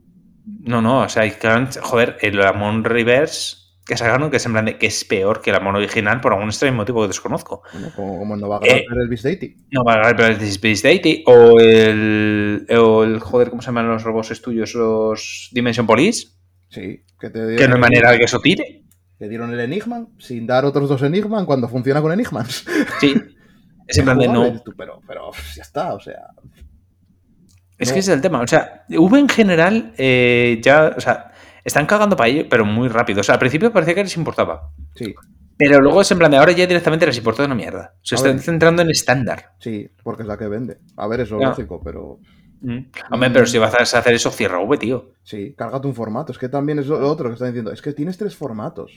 [0.45, 4.52] No, no, o sea, hay clans- joder, el Amon Reverse que sacaron que es en
[4.52, 7.64] plan de que es peor que el Amon original por algún extraño motivo que desconozco.
[7.74, 9.56] Bueno, como, como no va a Eh, ganar el Beast Deity.
[9.72, 13.20] No va a ganar el Space Deity o el, o el.
[13.20, 14.76] Joder, ¿cómo se llaman los robots tuyos?
[14.76, 16.28] Los Dimension Police.
[16.70, 18.84] Sí, que te dieron, Que no hay manera de que eso tire.
[19.17, 22.65] te dieron el Enigma sin dar otros dos Enigman cuando funciona con Enigmas.
[22.99, 23.13] Sí.
[23.88, 24.61] Es en plan de no.
[24.61, 26.28] tú, Pero, pero ya está, o sea.
[27.80, 27.93] Es No.
[27.95, 28.39] que ese es el tema.
[28.41, 30.93] O sea, V en general eh, ya.
[30.95, 31.32] O sea,
[31.63, 33.22] están cagando para ello, pero muy rápido.
[33.22, 34.72] O sea, al principio parecía que les importaba.
[34.93, 35.15] Sí,
[35.57, 37.95] Pero luego es en plan de ahora ya directamente les importa una mierda.
[38.03, 38.41] Se A están ver.
[38.43, 39.53] centrando en estándar.
[39.59, 40.78] sí, porque es la que vende.
[40.95, 41.38] A ver, es Ya.
[41.38, 42.20] lógico, pero.
[43.10, 45.12] Hombre, pero si vas a hacer eso, cierra V, tío.
[45.24, 46.32] sí, cárgate un formato.
[46.32, 47.72] Es que también es lo otro que están diciendo.
[47.72, 48.91] Es que tienes tres formatos.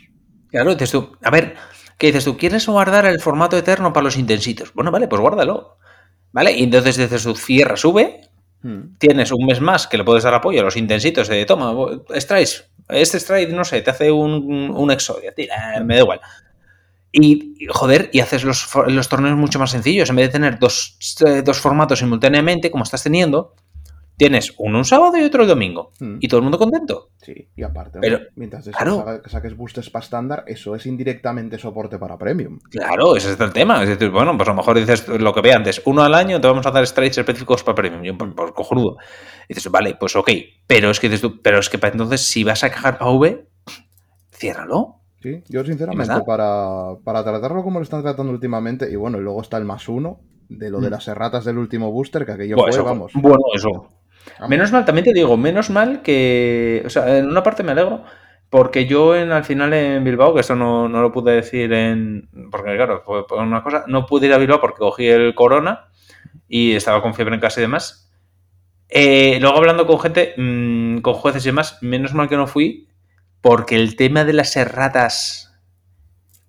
[0.48, 1.54] Claro, dices tú, a ver,
[1.98, 2.36] ¿qué dices tú?
[2.36, 4.72] ¿Quieres guardar el formato eterno para los intensitos?
[4.74, 5.78] Bueno, vale, pues guárdalo.
[6.32, 6.52] ¿Vale?
[6.52, 8.28] Y entonces dices tú, cierra, sube,
[8.64, 8.96] Hmm.
[8.96, 11.74] tienes un mes más que le puedes dar apoyo a los intensitos de toma,
[12.14, 16.20] extraes, este strike, no sé, te hace un, un exodia, tira, me da igual.
[17.12, 20.08] Y, joder, y haces los, los torneos mucho más sencillos.
[20.10, 20.96] En vez de tener dos,
[21.26, 23.54] eh, dos formatos simultáneamente, como estás teniendo,
[24.16, 25.92] tienes uno un sábado y otro el domingo.
[26.00, 26.16] Hmm.
[26.20, 27.10] Y todo el mundo contento.
[27.20, 29.04] Sí, y aparte, Pero, mientras claro.
[29.04, 32.58] saca- saques boosters para estándar, eso es indirectamente soporte para premium.
[32.70, 33.82] Claro, ese es el tema.
[33.82, 36.40] Es decir, bueno, pues a lo mejor dices lo que ve antes, uno al año
[36.40, 38.02] te vamos a dar strikes específicos para premium.
[38.02, 38.96] Yo, por, por cojonudo.
[39.48, 40.30] Y dices, vale, pues ok.
[40.66, 43.10] Pero es que dices tú, pero es que para entonces, si vas a cagar para
[43.10, 43.46] V,
[44.32, 45.00] ciérralo.
[45.22, 49.40] Sí, yo sinceramente, para, para tratarlo como lo están tratando últimamente, y bueno, y luego
[49.40, 50.92] está el más uno de lo de Mm.
[50.92, 53.12] las erratas del último booster, que aquello Bueno, fue, eso, vamos.
[53.14, 53.70] bueno, eso.
[53.70, 54.48] vamos.
[54.48, 56.82] Menos mal, también te digo, menos mal que.
[56.84, 58.02] O sea, en una parte me alegro.
[58.50, 62.28] Porque yo en, al final en Bilbao, que esto no, no lo pude decir en.
[62.50, 63.84] Porque claro, fue una cosa.
[63.86, 65.86] No pude ir a Bilbao porque cogí el corona
[66.48, 68.12] y estaba con fiebre en casa y demás.
[68.90, 72.88] Eh, luego hablando con gente, mm, con jueces y demás, menos mal que no fui,
[73.42, 75.52] porque el tema de las erratas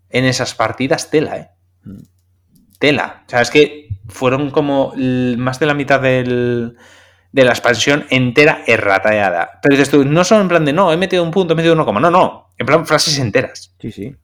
[0.10, 1.50] en esas partidas, tela, ¿eh?
[2.80, 3.24] Tela.
[3.28, 4.94] O sea, es que fueron como
[5.38, 6.78] más de la mitad del,
[7.32, 9.60] de la expansión entera errateada.
[9.62, 11.74] Pero dices tú, no solo en plan de no, he metido un punto, he metido
[11.74, 12.00] uno coma.
[12.00, 12.50] No, no.
[12.58, 13.74] En plan frases enteras.
[13.80, 14.16] Sí, sí.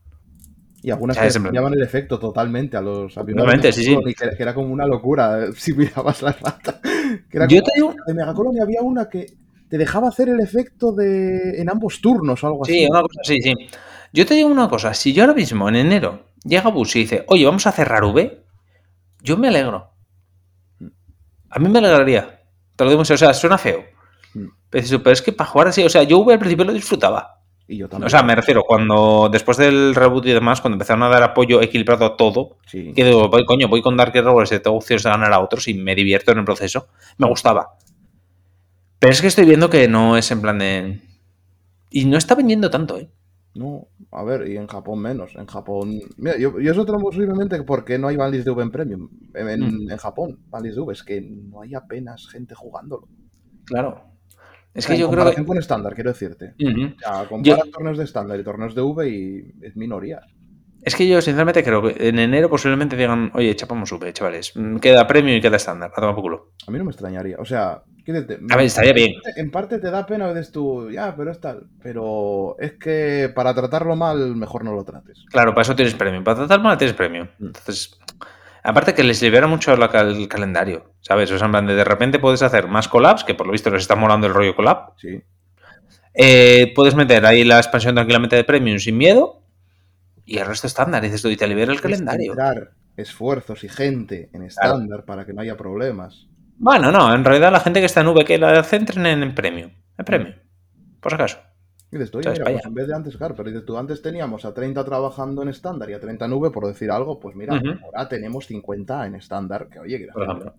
[0.82, 1.38] Y algunas ¿Sabes?
[1.38, 3.76] que En llaman el efecto totalmente a los aviones.
[3.76, 3.98] Sí, sí.
[4.06, 6.80] Y que, que era como una locura eh, si mirabas la rata.
[7.30, 7.96] Que era Yo como- te digo.
[8.06, 9.34] De Megacolonia había una que
[9.70, 12.88] te dejaba hacer el efecto de en ambos turnos o algo Sí, así.
[12.90, 13.54] una cosa, sí, sí.
[14.12, 17.24] Yo te digo una cosa, si yo ahora mismo en enero llega Bus y dice,
[17.28, 18.44] oye, vamos a cerrar V,
[19.22, 19.92] yo me alegro.
[21.50, 22.42] A mí me alegraría.
[22.76, 23.84] Te lo digo, o sea, suena feo.
[24.34, 24.46] Mm.
[24.70, 27.36] Pero es que para jugar así, o sea, yo V al principio lo disfrutaba.
[27.68, 28.08] Y yo también.
[28.08, 31.62] O sea, me refiero, cuando después del reboot y demás, cuando empezaron a dar apoyo
[31.62, 32.94] equilibrado a todo, Sí.
[32.96, 35.68] que digo, voy, coño, voy con Dark Rollers y tengo opciones de ganar a otros
[35.68, 37.76] y me divierto en el proceso, me gustaba.
[39.00, 41.02] Pero es que estoy viendo que no es en plan de...
[41.90, 43.10] Y no está vendiendo tanto, ¿eh?
[43.56, 45.36] No, a ver, y en Japón menos.
[45.36, 46.00] En Japón.
[46.18, 49.10] Mira, yo, yo eso otro posiblemente porque no hay banlist de V en Premium.
[49.34, 49.92] En, Mm.
[49.92, 53.08] en Japón, banlist de V, es que no hay apenas gente jugándolo.
[53.66, 54.04] Claro.
[54.74, 55.44] Es que en yo creo que...
[55.44, 56.54] con estándar, quiero decirte.
[56.62, 56.94] Ujú.
[56.96, 60.22] O sea, compara Yo- torneos de estándar y torneos de V y es minoría.
[60.84, 64.56] Es que yo sinceramente creo que en enero posiblemente digan, oye, chapamos V, chavales.
[64.56, 65.92] Mm, Queda premium y queda estándar.
[65.94, 66.52] A tomar por culo.
[66.68, 67.36] A mí no me extrañaría.
[67.40, 69.14] O sea, A ver, estaría bien.
[69.36, 71.68] En parte te da pena, veces tú, ya, pero es tal.
[71.82, 75.26] Pero es que para tratarlo mal, mejor no lo trates.
[75.30, 76.24] Claro, para eso tienes premium.
[76.24, 77.28] Para tratar mal tienes premium.
[77.38, 77.46] Mm.
[77.48, 78.00] Entonces,
[78.64, 81.32] aparte que les libera mucho la el calendario, ¿sabes?
[81.32, 83.70] O sea, en plan de, de repente puedes hacer más collabs, que por lo visto
[83.70, 84.94] les está molando el rollo collab.
[84.98, 85.22] Sí.
[86.14, 89.44] Eh, puedes meter ahí la expansión tranquilamente de premium sin miedo.
[90.26, 92.36] Y el resto estándar, dices tú, y te libera el calendario.
[92.96, 96.29] Esfuerzos y gente en estándar para que no haya problemas.
[96.60, 99.72] Bueno, no, en realidad la gente que está en V, que la centren en, premium.
[99.98, 100.34] En premium.
[101.00, 101.40] Por si acaso.
[101.90, 104.02] Y dices tú, oye, mira, pues en vez de antes, claro, pero dices tú, antes
[104.02, 107.36] teníamos a 30 trabajando en estándar y a 30 en V, por decir algo, pues
[107.36, 110.54] mira, ahora tenemos 50 en estándar, que oye, que Por ejemplo.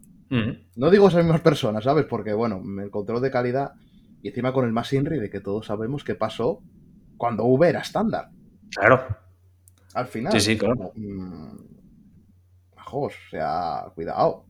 [0.77, 2.07] No digo esas mismas personas, ¿sabes?
[2.07, 3.73] Porque, bueno, el control de calidad
[4.23, 6.63] y encima con el más INRI de que todos sabemos qué pasó
[7.17, 8.31] cuando V era estándar.
[8.75, 9.05] Claro.
[9.95, 10.33] Al final.
[10.33, 10.93] Sí, sí, claro.
[10.95, 11.57] mm,
[12.77, 14.47] Ajos, o sea, cuidado.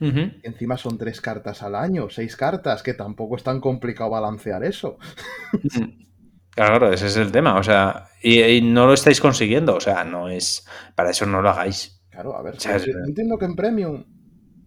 [0.00, 4.98] Encima son tres cartas al año, seis cartas, que tampoco es tan complicado balancear eso.
[6.50, 7.58] Claro, ese es el tema.
[7.58, 9.76] O sea, y, y no lo estáis consiguiendo.
[9.76, 10.66] O sea, no es.
[10.94, 12.02] Para eso no lo hagáis.
[12.10, 14.04] Claro, a ver, O sea, sí, es- entiendo que en Premium,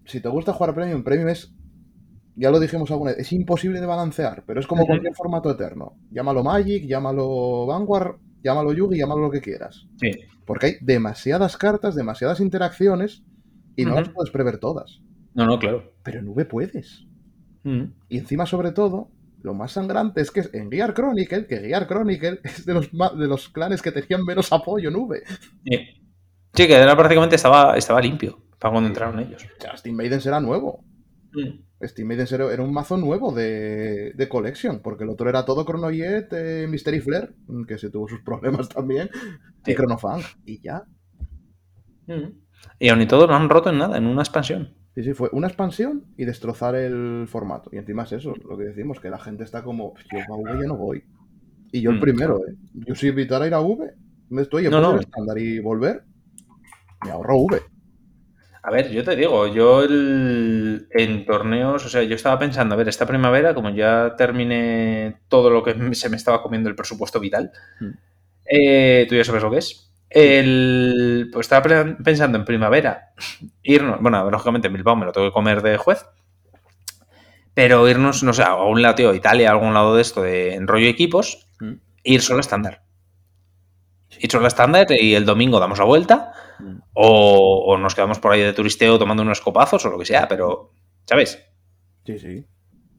[0.06, 1.54] si te gusta jugar Premium, Premium es,
[2.36, 5.98] ya lo dijimos alguna vez, es imposible de balancear, pero es como cualquier formato eterno.
[6.12, 9.86] Llámalo Magic, llámalo Vanguard, llámalo Yugi, llámalo lo que quieras.
[10.00, 10.12] Sí.
[10.46, 13.24] Porque hay demasiadas cartas, demasiadas interacciones
[13.76, 14.00] y no Ujú.
[14.00, 15.02] las puedes prever todas.
[15.34, 15.94] No, no, claro.
[16.04, 17.06] Pero en V puedes.
[17.64, 17.84] Mm.
[18.10, 19.10] Y encima, sobre todo,
[19.42, 23.28] lo más sangrante es que en Gear Chronicle, que Gear Chronicle es de los, de
[23.28, 25.24] los clanes que tenían menos apoyo en V.
[25.66, 25.80] Sí.
[26.54, 29.44] Que era prácticamente estaba, estaba limpio para cuando entraron ellos.
[29.58, 30.84] O sea, Steam Maiden será nuevo.
[31.34, 31.88] Mm.
[31.88, 35.66] Steam Maiden era era un mazo nuevo de, de Collection, porque el otro era todo
[35.66, 39.10] Chronojet, eh, Mystery Flare, mm, que se tuvo sus problemas también,
[39.66, 39.76] y Sí.
[39.76, 40.84] Chronofang, y ya.
[42.08, 42.42] Mm.
[42.80, 44.76] Y aún y todo no han roto en nada, en una expansión.
[44.96, 47.70] Sí, sí, fue una expansión y destrozar el formato.
[47.74, 50.62] Y encima es eso, lo que decimos, que la gente está como, yo a V
[50.62, 51.04] ya no voy.
[51.72, 52.02] Y yo el Mm.
[52.02, 52.56] primero, ¿eh?
[52.74, 53.94] Yo si invitara a ir a V,
[54.30, 56.04] me estoy, yo No, estándar y volver,
[57.06, 57.62] me ahorro V.
[58.64, 62.78] A ver, yo te digo, yo el- en torneos, o sea, yo estaba pensando, a
[62.78, 67.20] ver, esta primavera, como ya terminé todo lo que se me estaba comiendo el presupuesto
[67.20, 67.90] vital, Mm.
[68.46, 69.91] eh, tú ya sabes lo que es.
[70.14, 73.14] El, pues estaba pensando en primavera,
[73.64, 76.06] irnos, bueno, lógicamente en Bilbao me lo tengo que comer de juez,
[77.54, 80.54] pero irnos, no sé, a un lado, tío, Italia, a algún lado de esto, de
[80.56, 81.74] en rollo equipos, Mm.
[82.04, 82.82] ir solo estándar.
[84.20, 86.78] Ir solo estándar y el domingo damos la vuelta Mm.
[86.94, 90.28] o, o nos quedamos por ahí de turisteo tomando unos copazos o lo que sea,
[90.28, 90.74] pero,
[91.06, 91.42] ¿sabes?
[92.06, 92.46] Sí, sí.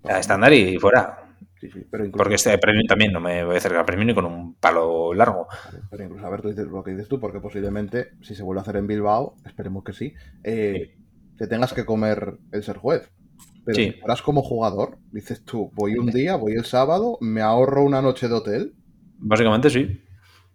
[0.04, 1.21] Estándar y fuera.
[1.62, 4.08] Sí, sí, pero incluso, Porque este premium también no me voy a acercar al premium
[4.08, 5.46] ni con un palo largo.
[5.92, 8.58] pero incluso, a ver, tú dices lo que dices tú, porque posiblemente, si se vuelve
[8.58, 10.12] a hacer en Bilbao, esperemos que sí,
[10.42, 10.96] eh,
[11.38, 13.08] te tengas que comer el ser juez.
[13.64, 17.84] Pero si fueras como jugador, dices tú, voy un día, voy el sábado, me ahorro
[17.84, 18.74] una noche de hotel,
[19.24, 20.02] Básicamente sí.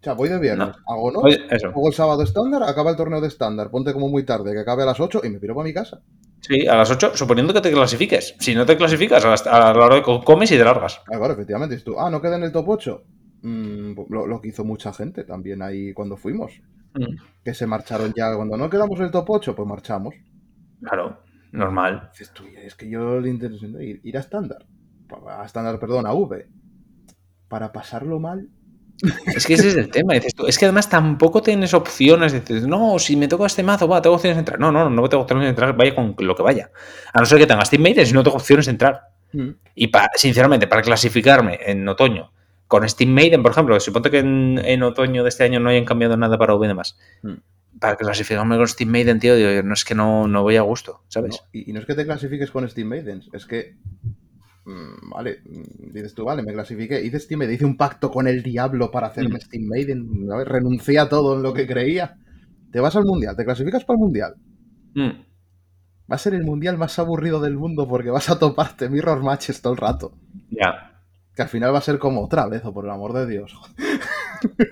[0.00, 0.74] O sea, voy de viernes, No.
[0.86, 4.52] hago no, juego el sábado estándar, acaba el torneo de estándar, ponte como muy tarde,
[4.52, 6.00] que acabe a las 8 y me piro para mi casa.
[6.40, 8.36] Sí, a las 8, suponiendo que te clasifiques.
[8.38, 11.00] Si no te clasificas, a, las- a la hora de co- comes y te largas.
[11.04, 13.02] Claro, claro, efectivamente, tú, ah, no queda en el top 8.
[13.42, 16.60] Mm, lo, lo que hizo mucha gente también ahí cuando fuimos.
[16.94, 20.14] Mm, Que se marcharon ya, cuando no quedamos en el top 8, pues marchamos.
[20.80, 21.22] Claro,
[21.52, 22.08] normal.
[22.12, 24.64] Dices tú, es que yo le interesa ir, ir a estándar,
[25.28, 26.46] a estándar, perdón, a V,
[27.48, 28.48] para pasarlo mal.
[29.26, 30.14] Es que ese es el tema.
[30.14, 32.32] Dices tú, es que además tampoco tienes opciones.
[32.32, 34.58] Dices, no, si me toca este mazo, va, tengo opciones de entrar.
[34.58, 36.70] No, no, no tengo opciones de entrar, vaya con lo que vaya.
[37.12, 39.02] A no ser que tengas teammates no tengo opciones de entrar.
[39.32, 39.50] Mm.
[39.74, 42.32] Y sinceramente, para clasificarme en otoño
[42.66, 45.84] con Steam Maiden, por ejemplo, suponte que en, en otoño de este año no hayan
[45.84, 46.98] cambiado nada para V y demás.
[47.22, 47.34] Mm.
[47.80, 51.02] Para clasificarme con Steam Maiden, tío, digo, no es que no, no voy a gusto,
[51.08, 51.40] ¿sabes?
[51.40, 51.48] ¿no?
[51.52, 53.76] Y, y no es que te clasifiques con Steam Maidens, es que.
[54.68, 57.04] Mm, vale, mm, dices tú, vale, me clasifiqué.
[57.04, 59.40] Hice Steam Maiden, hice un pacto con el diablo para hacerme Mm.
[59.40, 60.26] Steam Maiden.
[60.28, 62.16] ver, renuncié a todo en lo que creía.
[62.70, 64.34] Te vas al mundial, te clasificas para el mundial.
[64.94, 65.26] Mm,
[66.10, 69.60] Va a ser el mundial más aburrido del mundo porque vas a toparte mirror matches
[69.60, 70.12] todo el rato.
[70.50, 70.94] ya.
[71.34, 73.52] Que al final va a ser como otra vez, o por el amor de Dios.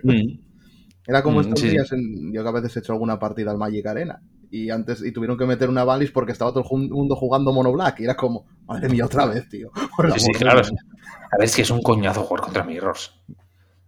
[0.02, 0.10] Mm,
[1.06, 1.68] Era como Mm, estos sí.
[1.70, 4.20] días, en- yo que a veces he hecho alguna partida al Magic Arena.
[4.51, 7.73] Y antes y tuvieron que meter una balis porque estaba todo el mundo jugando Mono
[7.73, 8.01] Black.
[8.01, 9.70] Y era como, madre mía, otra vez, tío.
[10.14, 10.60] Sí, sí, claro.
[10.60, 13.12] A ver, es que es un coñazo jugar contra Mirrors.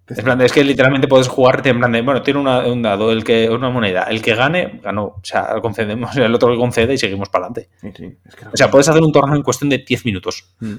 [0.09, 3.12] En plan, es que literalmente puedes jugar en plan de, bueno, tiene una- un dado,
[3.12, 4.05] el que, una moneda.
[4.05, 5.05] El que gane, ganó.
[5.05, 7.68] O sea, concedemos el otro que concede y seguimos para adelante.
[7.80, 10.06] Sí, sí, es que era O sea, puedes hacer un torneo en cuestión de 10
[10.06, 10.55] minutos.
[10.60, 10.74] Mm.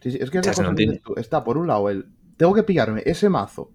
[0.00, 1.20] Sí, sí, es que es la cosa que.
[1.20, 2.06] Está por un lado el,
[2.38, 3.70] tengo que pillarme ese mazo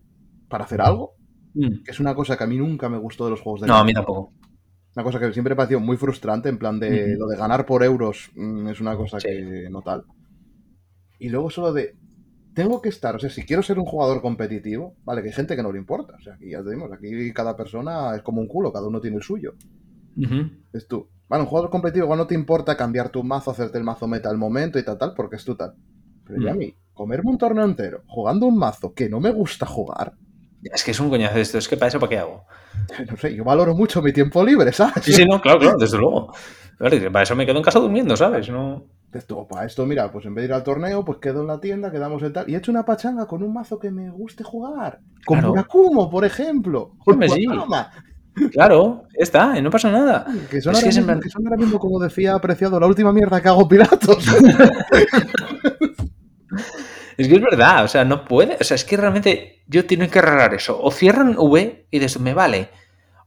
[0.48, 1.14] para hacer algo,
[1.54, 1.84] Mm.
[1.84, 3.76] que es una cosa que a mí nunca me gustó de los juegos de No,
[3.78, 4.32] a mí tampoco.
[4.96, 7.84] Una cosa que siempre me pareció muy frustrante, en plan de lo de ganar por
[7.84, 9.28] euros mm, es una cosa Sí.
[9.28, 10.04] que no tal.
[11.20, 11.96] Y luego solo de,
[12.54, 15.56] tengo que estar, o sea, si quiero ser un jugador competitivo, vale, que hay gente
[15.56, 18.42] que no le importa, o sea, aquí ya te dimos, aquí cada persona es como
[18.42, 19.54] un culo, cada uno tiene el suyo.
[20.18, 20.50] Ujú.
[20.74, 21.08] Es tú.
[21.28, 24.30] Vale, un jugador competitivo igual no te importa cambiar tu mazo, hacerte el mazo meta
[24.30, 25.76] al momento y tal, tal, porque es tú tal.
[26.26, 29.66] Pero ya a mí, comerme un torneo entero jugando un mazo que no me gusta
[29.66, 30.14] jugar,
[30.64, 31.58] Es que es un coñazo esto.
[31.58, 32.46] Es que para eso, ¿para qué hago?
[33.10, 35.04] no sé, yo valoro mucho mi tiempo libre, ¿sabes?
[35.04, 36.34] Sí, sí, no, claro, claro, desde luego.
[36.78, 38.50] Claro, Para eso me quedo en casa durmiendo, ¿sabes?
[38.50, 38.86] No...
[39.12, 41.60] Esto, para esto, mira, pues en vez de ir al torneo, pues quedo en la
[41.60, 42.48] tienda, quedamos en tal.
[42.48, 45.00] Y he hecho una pachanga con un mazo que me guste jugar.
[45.26, 45.50] Con Claro.
[45.50, 46.92] Murakumo, por ejemplo.
[47.04, 47.48] Con sí.
[48.52, 50.26] Claro, está, y no pasa nada.
[50.50, 53.12] Que son, ahora que mismo, plan- que son ahora mismo, como decía apreciado, la última
[53.12, 54.24] mierda que hago piratos.
[57.20, 58.58] Es que es verdad, o sea, no puede.
[58.60, 60.82] O sea, es que realmente yo tengo que arreglar eso.
[60.82, 62.70] O cierran V y me vale.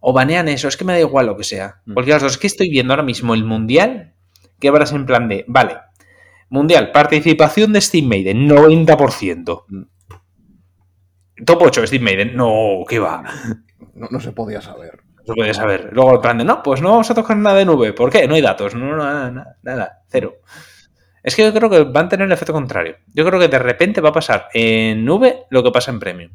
[0.01, 1.83] O banean eso, es que me da igual lo que sea.
[1.85, 1.95] Mm.
[1.95, 4.15] Porque las dos, es que estoy viendo ahora mismo el mundial
[4.59, 5.77] que habrás en plan de, vale,
[6.49, 9.65] Mundial, participación de Steam Maiden, 90%.
[9.69, 9.83] Mm.
[11.45, 13.25] Top 8 Steam Maiden, no, ¿qué va?
[13.95, 15.03] No, no se podía saber.
[15.27, 15.91] No puedes saber.
[15.93, 17.93] Luego el plan de, no, pues no vamos a tocar nada de nube.
[17.93, 18.27] ¿Por qué?
[18.27, 18.75] No hay datos.
[18.75, 20.37] No, no, nada, nada, nada, cero.
[21.23, 22.97] Es que yo creo que van a tener el efecto contrario.
[23.15, 26.33] Yo creo que de repente va a pasar en nube lo que pasa en premium.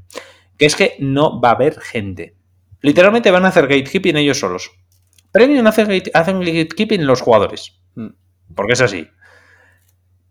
[0.57, 2.35] Que es que no va a haber gente.
[2.81, 4.72] Literalmente van a hacer gatekeeping ellos solos.
[5.31, 7.80] Premium hace gate- hacen gatekeeping los jugadores.
[7.95, 8.07] Mm.
[8.55, 9.07] Porque es así.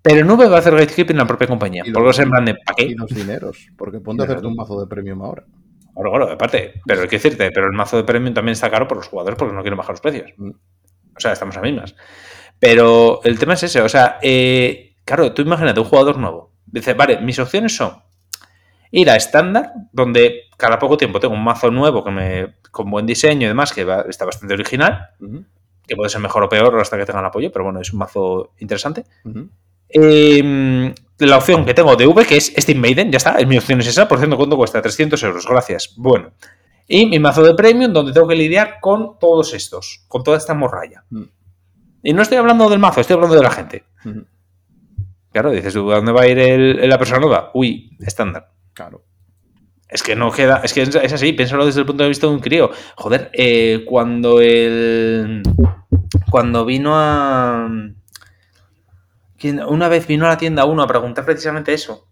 [0.03, 1.83] Pero nube va a hacer gatekeeping la propia compañía.
[1.85, 2.95] Y Porque los- en plan de, ¿para Y qué?
[2.97, 3.67] los dineros.
[3.77, 5.45] Porque ponte a hacerte un mazo de premium ahora.
[5.95, 6.81] Claro, claro, aparte.
[6.87, 9.39] Pero hay que decirte, pero el mazo de premium también está caro por los jugadores
[9.39, 10.33] porque no quieren bajar los precios.
[10.37, 10.51] Mm.
[10.51, 11.95] O sea, estamos a mismas.
[12.59, 16.53] Pero el tema es ese, o sea, eh, claro, tú imagínate un jugador nuevo.
[16.67, 18.03] Dice, vale, mis opciones son
[18.91, 23.05] ir a estándar, donde cada poco tiempo tengo un mazo nuevo que me, con buen
[23.05, 25.11] diseño y demás, que va- está bastante original,
[25.87, 28.53] que puede ser mejor o peor hasta que tengan apoyo, pero bueno, es un mazo
[28.59, 29.05] interesante.
[29.89, 33.57] Eh, la opción que tengo de V, que es Steam Maiden, ya está, es mi
[33.59, 34.83] opción es esa, por cierto, ¿cuánto cuesta?
[34.83, 35.95] 300 euros, gracias.
[35.97, 36.33] Bueno.
[36.89, 40.55] Y mi mazo de Premium, donde tengo que lidiar con todos estos, con toda esta
[40.55, 41.05] morralla.
[41.11, 41.23] Mm.
[42.09, 43.83] Y no estoy hablando del mazo, estoy hablando de la gente.
[45.33, 47.51] Claro, dices tú, ¿a dónde va a ir el- la persona nueva?
[47.53, 48.53] Uy, estándar.
[48.75, 49.05] Claro.
[49.89, 52.29] Es que no queda, es que es es así, piénsalo desde el punto de vista
[52.29, 52.71] de un crío.
[52.95, 55.43] Joder, eh, cuando el.
[56.31, 57.69] Cuando vino a.
[59.69, 62.09] Una vez vino a la tienda uno a preguntar precisamente eso.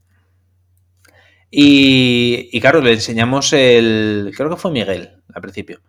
[1.51, 4.33] Y, y claro, le enseñamos el.
[4.37, 5.81] Creo que fue Miguel al principio.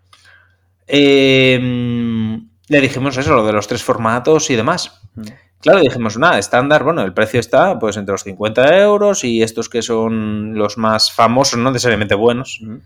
[0.87, 1.59] Eh,
[2.69, 5.01] le dijimos eso, lo de los tres formatos y demás.
[5.15, 5.29] Ujú.
[5.61, 9.67] Claro, dijimos, nada, estándar, bueno, el precio está pues entre los 50 euros y estos
[9.69, 12.81] que son los más famosos, no necesariamente buenos, Ujú.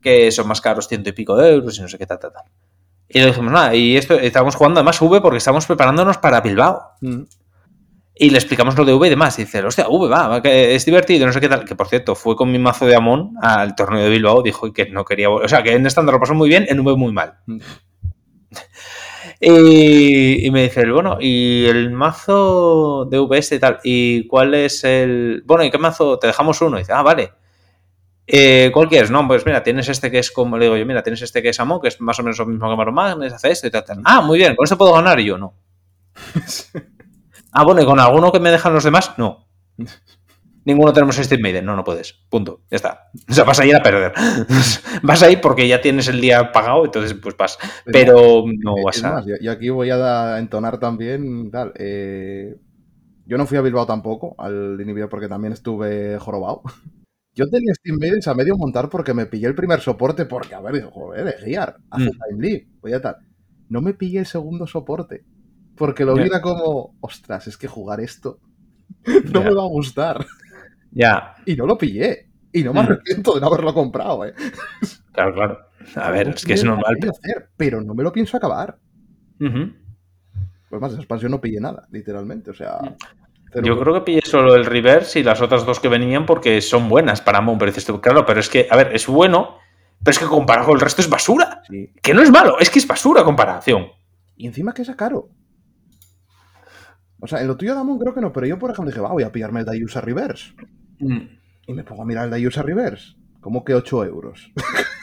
[0.00, 2.32] que son más caros, ciento y pico de euros y no sé qué tal, tal,
[2.32, 2.44] tal.
[3.08, 6.92] Y le dijimos, nada, y esto, estábamos jugando además V porque estamos preparándonos para Bilbao.
[7.02, 7.26] Ujú.
[8.18, 9.38] Y le explicamos lo de V y demás.
[9.38, 11.66] Y dice, hostia, V, va, que es divertido, no sé qué tal.
[11.66, 14.86] Que por cierto, fue con mi mazo de Amon al torneo de Bilbao, dijo que
[14.88, 15.28] no quería.
[15.28, 17.34] O sea, que en estándar lo pasó muy bien, en V muy mal.
[19.40, 23.78] Y, y me dice, bueno, ¿y el mazo de VS y tal?
[23.84, 25.42] ¿Y cuál es el...?
[25.46, 26.18] Bueno, ¿y qué mazo?
[26.18, 26.76] Te dejamos uno.
[26.76, 27.32] Y dice, ah, vale.
[28.26, 29.10] Eh, ¿Cuál quieres?
[29.10, 30.58] No, pues mira, tienes este que es como...
[30.58, 32.46] Le digo yo, mira, tienes este que es Amon, que es más o menos lo
[32.46, 34.02] mismo que Maro Magnes, hace esto y tal, tal.
[34.04, 35.20] Ah, muy bien, con eso puedo ganar.
[35.20, 35.54] Y yo, no.
[37.58, 39.14] Ah, bueno, ¿y con alguno que me dejan los demás?
[39.16, 39.46] No.
[40.66, 41.64] Ninguno tenemos Steam Maiden.
[41.64, 42.12] No, no puedes.
[42.28, 42.60] Punto.
[42.70, 43.10] Ya está.
[43.30, 44.12] O sea, vas a ir a perder.
[45.02, 47.56] vas a ir porque ya tienes el día pagado, entonces pues vas.
[47.86, 49.12] Pero no Eh, vas a...
[49.14, 51.72] más, yo, yo aquí voy a entonar también tal.
[51.76, 52.56] eh,
[53.24, 56.62] yo no fui a Bilbao tampoco, al inhibidor, porque también estuve jorobado.
[57.34, 60.60] Yo tenía Steam Maidens a medio montar porque me pillé el primer soporte, porque, a
[60.60, 62.10] ver, digo, joder, es guiar, hace Mm.
[62.30, 63.16] time leave, voy a tal.
[63.68, 65.24] No me pillé el segundo soporte,
[65.76, 68.38] porque lo vi era como, ostras, es que jugar esto
[69.32, 70.24] no me va a gustar.
[70.96, 72.28] Ya, Y no lo pillé.
[72.52, 72.84] Y no me Mm.
[72.84, 74.32] arrepiento de no haberlo comprado, ¿eh?
[75.12, 75.58] claro, claro.
[75.96, 76.96] A ver, es que es normal.
[77.02, 78.78] hacer, pero no me lo pienso acabar.
[79.38, 82.50] Pues más, esa expansión no pillé nada, literalmente.
[82.50, 82.78] O sea.
[83.52, 86.60] cero Yo creo que pillé solo el reverse y las otras dos que venían porque
[86.62, 87.58] son buenas para Amon.
[87.58, 89.56] Pero dices tú, claro, pero es que, a ver, es bueno,
[90.02, 91.60] pero es que comparado con el resto es basura.
[91.68, 91.92] Sí.
[92.02, 93.86] Que no es malo, es que es basura comparación.
[94.36, 95.28] Y encima que es caro.
[97.20, 99.00] O sea, en lo tuyo de Amon creo que no, pero yo, por ejemplo, dije,
[99.00, 100.52] va, voy a pillarme el Dayusa Reverse.
[100.98, 101.20] Mm.
[101.68, 103.14] Y me pongo a mirar el Dayusa Reverse.
[103.40, 104.50] ¿Cómo que 8 euros?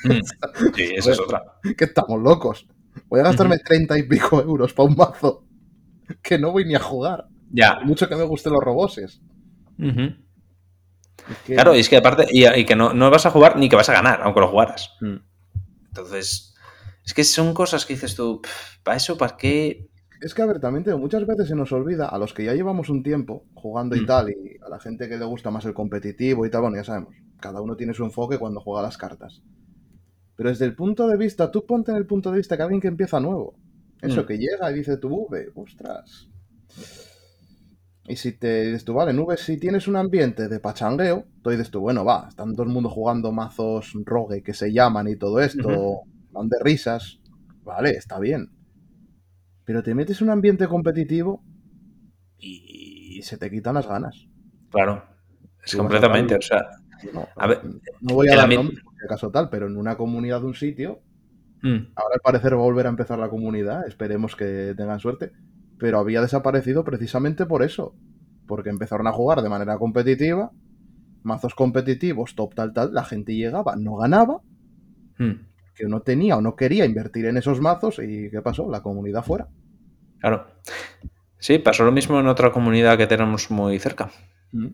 [0.03, 0.19] Mm.
[0.75, 1.43] Sí, esa es otra.
[1.77, 2.67] que estamos locos.
[3.07, 5.45] Voy a gastarme 30 y pico euros para un mazo
[6.21, 7.25] que no voy ni a jugar.
[7.51, 7.79] Ya.
[7.81, 9.21] Mucho que me gusten los roboses.
[9.79, 10.01] Ujú.
[11.29, 13.57] Es que- Claro, y es que aparte, y, y que no, no vas a jugar
[13.57, 14.91] ni que vas a ganar, aunque lo jugaras.
[15.01, 15.15] Mm.
[15.87, 16.53] Entonces,
[17.05, 18.41] es que son cosas que dices tú,
[18.83, 19.17] ¿para eso?
[19.17, 19.87] ¿Para qué?
[20.23, 22.53] Es que, a ver, también digo, muchas veces se nos olvida, a los que ya
[22.53, 24.05] llevamos un tiempo jugando y Mm.
[24.05, 26.83] tal, y a la gente que le gusta más el competitivo y tal, bueno, ya
[26.85, 29.41] sabemos, cada uno tiene su enfoque cuando juega las cartas.
[30.37, 32.79] Pero desde el punto de vista, tú ponte en el punto de vista que alguien
[32.79, 33.55] que empieza nuevo,
[34.01, 34.25] eso Mm.
[34.25, 36.29] que llega y dice tu V, ostras.
[38.07, 41.69] Y si te dices tú, vale, nubes, si tienes un ambiente de pachangueo, tú dices
[41.69, 45.39] tú, bueno, va, están todo el mundo jugando mazos rogue que se llaman y todo
[45.41, 46.01] esto,
[46.31, 47.19] van de risas,
[47.63, 48.49] vale, está bien.
[49.65, 51.43] Pero te metes en un ambiente competitivo
[52.37, 54.27] y se te quitan las ganas.
[54.69, 55.03] Claro,
[55.65, 56.67] es completamente, o sea,
[57.13, 57.61] No, A ver,
[58.01, 61.01] no voy a dar nombres, acaso tal, pero en una comunidad de un sitio,
[61.61, 65.31] mm, ahora al parecer va a volver a empezar la comunidad, esperemos que tengan suerte,
[65.77, 67.95] pero había desaparecido precisamente por eso,
[68.47, 70.51] porque empezaron a jugar de manera competitiva,
[71.23, 74.41] mazos competitivos, top tal tal, la gente llegaba, no ganaba,
[75.17, 75.33] mm,
[75.75, 78.69] que no tenía o no quería invertir en esos mazos y ¿qué pasó?
[78.69, 79.47] La comunidad fuera.
[80.19, 80.47] claro.
[81.39, 84.11] Sí, pasó lo mismo en otra comunidad que tenemos muy cerca.
[84.53, 84.67] Mm.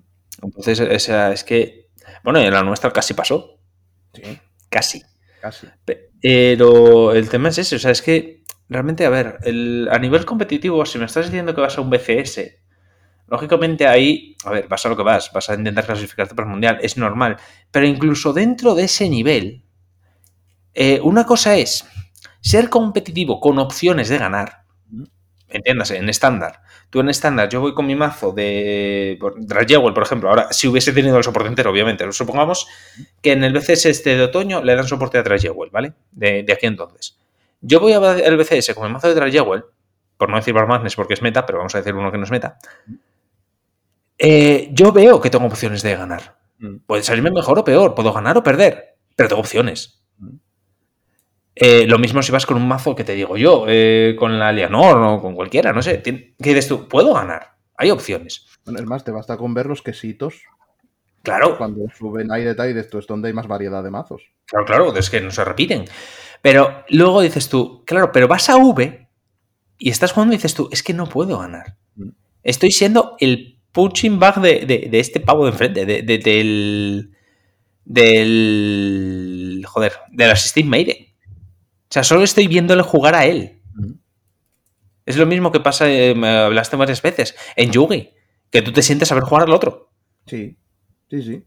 [0.43, 1.87] Entonces, o sea, es que,
[2.23, 3.57] bueno, en la nuestra casi pasó.
[4.13, 4.21] Sí,
[4.69, 5.01] Casi.
[5.41, 5.67] casi.
[6.21, 10.25] Pero el tema es ese, o sea, es que realmente, a ver, el- a nivel
[10.25, 12.59] competitivo, si me estás diciendo que vas a un BCS,
[13.27, 16.51] lógicamente ahí, a ver, vas a lo que vas, vas a intentar clasificarte para el
[16.51, 17.37] mundial, es normal.
[17.71, 19.63] Pero incluso dentro de ese nivel,
[20.79, 21.85] eh, una cosa es
[22.39, 24.63] ser competitivo con opciones de ganar,
[25.49, 26.61] entiéndase, en estándar.
[26.89, 30.29] Tú en estándar, yo voy con mi mazo de Dragewell, por ejemplo.
[30.29, 32.09] Ahora, si hubiese tenido el soporte entero, obviamente.
[32.13, 32.65] Supongamos
[33.21, 35.95] que en el BCS este de otoño le dan soporte a Dragewell, ¿vale?
[36.13, 37.19] De, de aquí entonces.
[37.59, 39.65] Yo voy al BCS con mi mazo de Dragewell,
[40.15, 42.23] por no decir Bar Madness porque es meta, pero vamos a decir uno que no
[42.23, 42.57] es meta.
[44.17, 46.37] Eh, yo veo que tengo opciones de ganar.
[46.59, 46.77] Mm.
[46.87, 49.98] Puede salirme mejor o peor, puedo ganar o perder, pero tengo opciones.
[51.61, 54.51] Eh, lo mismo si vas con un mazo que te digo yo, eh, con la
[54.51, 56.01] Leonor o con cualquiera, no sé.
[56.01, 56.87] ¿Qué dices tú?
[56.87, 57.55] Puedo ganar.
[57.77, 58.45] Hay opciones.
[58.65, 60.41] Bueno, es más, te basta con ver los quesitos
[61.21, 64.21] Claro, cuando suben ahí detalles, esto es donde hay más variedad de mazos.
[64.45, 65.83] claro, claro, es que no se repiten.
[66.41, 69.09] Pero luego dices tú, claro, pero vas a V
[69.77, 71.75] y estás jugando y dices tú, es que no puedo ganar.
[71.95, 72.09] Mm.
[72.43, 77.11] Estoy siendo el punching bag de, de- de este pavo de enfrente, de- de- del.
[77.83, 79.65] del.
[79.67, 80.97] joder, del Assistant Maiden.
[81.89, 83.61] O sea, solo estoy viéndole jugar a él.
[85.05, 88.11] Es lo mismo que pasa, eh, me hablaste varias veces, en Yugi,
[88.51, 89.89] que tú te sientes a ver jugar al otro.
[90.27, 90.55] Sí,
[91.09, 91.43] sí, sí.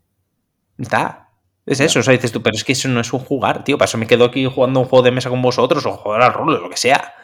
[0.78, 1.28] Está.
[1.64, 3.78] Es eso, o sea, dices tú, pero es que eso no es un jugar, tío.
[3.78, 6.32] Para eso me quedo aquí jugando un juego de mesa con vosotros o jugar al
[6.35, 7.14] rol o lo que sea.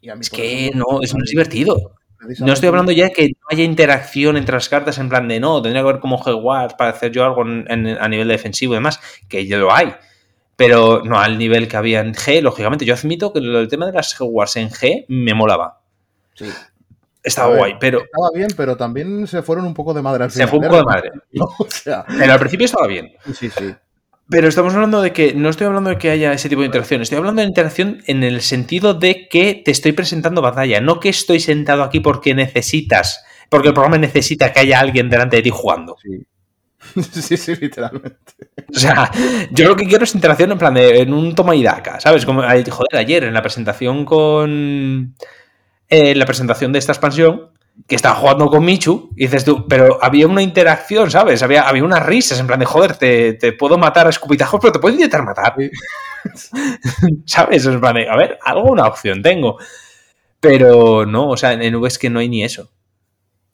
[0.00, 1.96] Y a mí, Es que ejemplo, no, es muy divertido.
[2.38, 5.40] No estoy hablando ya de que no haya interacción entre las cartas en plan de
[5.40, 8.74] no, tendría que haber como G-Wars para hacer yo algo en- en- a nivel defensivo
[8.74, 9.94] y demás, que ya lo hay.
[10.56, 12.84] Pero no al nivel que había en G, lógicamente.
[12.84, 15.80] Yo admito que el tema de las G-Wars en G me molaba.
[16.34, 16.46] Sí.
[17.22, 20.30] Estaba ver, guay, pero Estaba bien, pero también se fueron un poco de madre al
[20.30, 20.68] se final, fue un ¿eh?
[20.68, 21.10] poco de madre.
[21.58, 23.12] O sea, Pero al principio estaba bien.
[23.32, 23.74] sí, sí.
[24.30, 27.02] Pero estamos hablando de que no estoy hablando de que haya ese tipo de interacción,
[27.02, 31.10] estoy hablando de interacción en el sentido de que te estoy presentando batalla, no que
[31.10, 35.50] estoy sentado aquí porque necesitas, porque el programa necesita que haya alguien delante de ti
[35.50, 35.96] jugando.
[36.02, 36.26] Sí.
[37.12, 38.16] sí, sí, literalmente.
[38.74, 39.10] O sea,
[39.50, 42.24] yo lo que quiero es interacción en plan de en un toma y daca, ¿sabes?
[42.26, 45.14] Como joder, ayer en la presentación con
[45.88, 47.50] eh, la presentación de esta expansión
[47.88, 51.42] que estaba jugando con Michu y dices tú, pero había una interacción, ¿sabes?
[51.42, 54.72] Había, había unas risas en plan de joder, te, te puedo matar a escupitajos, pero
[54.72, 55.54] te puedo intentar matar.
[57.26, 57.66] ¿Sabes?
[57.66, 59.58] En plan de, a ver, alguna opción tengo.
[60.40, 62.70] Pero no, o sea, en V es que no hay ni eso.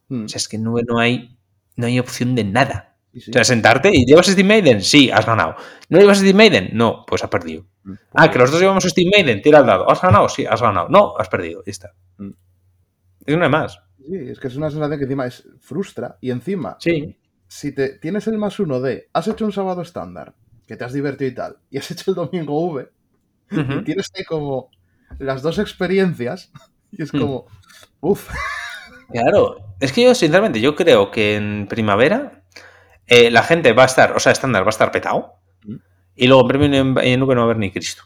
[0.09, 1.39] Mm, O sea, es que en V no hay,
[1.77, 2.90] no hay opción de nada.
[3.19, 3.31] Sí.
[3.31, 5.57] O sea, sentarte y llevas Steam Maiden, sí, has ganado.
[5.89, 6.70] ¿No llevas Steam Maiden?
[6.73, 7.65] No, pues has perdido.
[7.85, 9.91] Mm, Ah, que los dos llevamos Steam Maiden, tira al dado.
[9.91, 10.28] ¿Has ganado?
[10.28, 10.89] Sí, has ganado.
[10.89, 11.62] No, has perdido.
[11.66, 11.93] Ya está.
[12.19, 12.31] Mm.
[13.27, 13.81] Es una más.
[13.99, 17.16] Sí, es que es una sensación que encima es frustra y encima, Sí.
[17.49, 20.35] si te tienes el más uno de has hecho un sábado estándar,
[20.66, 22.89] que te has divertido y tal, y has hecho el domingo V,
[23.51, 24.70] y tienes ahí como
[25.19, 26.51] las dos experiencias,
[26.93, 27.19] y es Mm.
[27.20, 27.47] como,
[28.01, 28.31] uff,
[29.12, 29.57] Claro.
[29.81, 32.40] Es que yo, sinceramente, yo creo que en primavera
[33.11, 35.35] eh, la gente va a estar, o sea, estándar va a estar petado.
[35.65, 35.77] Mm.
[36.16, 38.05] Y luego en premium en, en Nube no va a haber ni Cristo.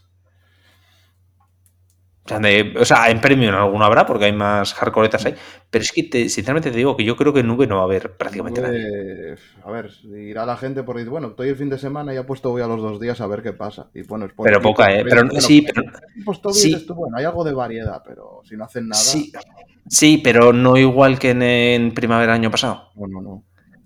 [2.27, 5.35] O sea, de- o sea, en premium alguno habrá porque hay más hardcoretas ahí.
[5.71, 7.83] Pero es que, te- sinceramente, te digo que yo creo que en Nube no va
[7.83, 8.81] a haber prácticamente nadie.
[9.33, 12.17] Eh, a ver, irá la gente por decir, bueno, estoy el fin de semana y
[12.17, 13.91] ha puesto voy a los dos días a ver qué pasa.
[13.93, 15.05] Y bueno, es Pero poca, ¿eh?
[15.05, 15.83] Pero bueno, sí, pero
[16.25, 16.73] pues todo sí.
[16.73, 19.31] esto, bueno, hay algo de variedad, pero si no hacen nada, Sí,
[19.87, 22.89] sí, pero no igual que en, en primavera año pasado.
[22.97, 23.45] no, no, no.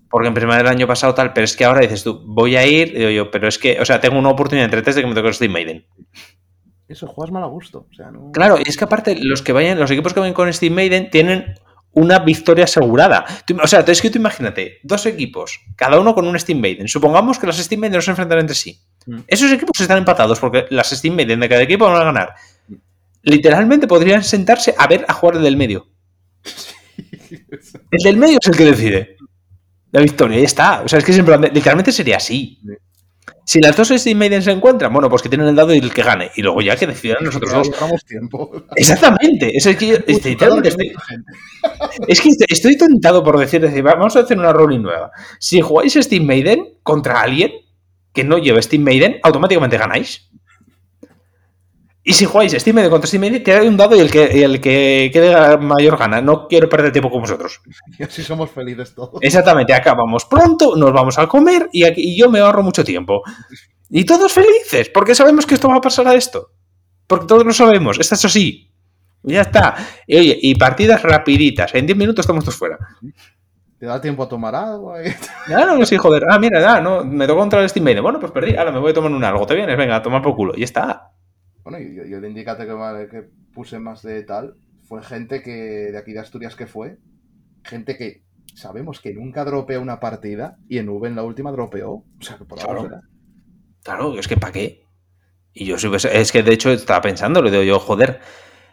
[0.09, 2.65] Porque en primavera del año pasado tal, pero es que ahora dices tú, voy a
[2.65, 5.07] ir, digo yo, pero es que, o sea, tengo una oportunidad entre tres de que
[5.07, 5.85] me toque Steam Maiden.
[6.87, 7.85] Eso, juegas mal a gusto.
[7.91, 8.31] O sea, no...
[8.31, 11.11] Claro, y es que aparte, los que vayan, los equipos que vayan con Steam Maiden
[11.11, 11.53] tienen
[11.91, 13.25] una victoria asegurada.
[13.45, 16.87] Tú- o sea, es que tú imagínate, dos equipos, cada uno con un Steam Maiden.
[16.87, 18.79] Supongamos que los Steam Maiden no se enfrentan entre sí.
[19.05, 19.19] Mm.
[19.27, 22.33] Esos equipos están empatados porque las Steam Maiden de cada equipo van a ganar.
[23.21, 25.87] Literalmente podrían sentarse a ver a jugar el del medio.
[27.91, 29.17] El del medio es el que decide.
[29.91, 30.81] La victoria, ya está.
[30.83, 32.59] O sea, es que siempre, literalmente sería así.
[32.63, 32.73] Sí.
[33.45, 35.91] Si las dos Steam Maiden se encuentran, bueno, pues que tienen el dado y el
[35.91, 36.29] que gane.
[36.35, 38.05] Y luego ya que decidan los otros Ya dos.
[38.05, 38.51] tiempo.
[38.75, 39.51] Exactamente.
[39.57, 40.91] Es que yo- es que literalmente estoy,
[42.07, 45.09] es que estoy tentado por decir, decir, va, vamos a hacer una rolling nueva.
[45.39, 47.51] Si jugáis Steam Maiden contra alguien
[48.13, 50.29] que no lleve Steam Maiden, automáticamente ganáis.
[52.09, 54.41] Y si jugáis Steam Maiden contra Steam Maiden, tiráis un dado y el que, y
[54.41, 56.19] el que quede mayor gana.
[56.19, 57.61] No quiero perder tiempo con vosotros.
[57.99, 59.19] Y así somos felices todos.
[59.21, 63.21] Exactamente, acabamos pronto, nos vamos a comer y, aquí, y yo me ahorro mucho tiempo.
[63.91, 66.49] Y todos felices, porque sabemos que esto va a pasar a esto.
[67.05, 68.73] Porque todos lo sabemos, esto es así.
[69.21, 69.75] Ya está.
[70.07, 71.75] Y oye, y partidas rapiditas.
[71.75, 72.79] En 10 minutos estamos todos fuera.
[73.77, 74.95] ¿Te da tiempo a tomar algo?
[75.45, 76.23] Claro, no, sí, joder.
[76.27, 78.01] Ah, mira, da, no, me tocó contra el Steam Maiden.
[78.01, 78.55] Bueno, pues perdí.
[78.55, 79.45] Ahora me voy a tomar un algo.
[79.45, 79.77] ¿Te vienes?
[79.77, 80.53] Venga, a tomar por culo.
[80.57, 81.11] Y está.
[81.69, 84.55] Bueno, yo, yo el que, que puse más de tal
[84.87, 85.51] fue gente que
[85.91, 86.97] de aquí de Asturias que fue.
[87.63, 88.23] Gente que
[88.55, 91.91] sabemos que nunca dropea una partida y en V en la última dropeó.
[91.91, 92.81] O sea, que por Claro.
[92.81, 93.01] ahora.
[93.83, 94.83] Claro, es que ¿para qué?
[95.53, 98.19] Y yo sí, es que de hecho estaba pensando, le digo yo, joder.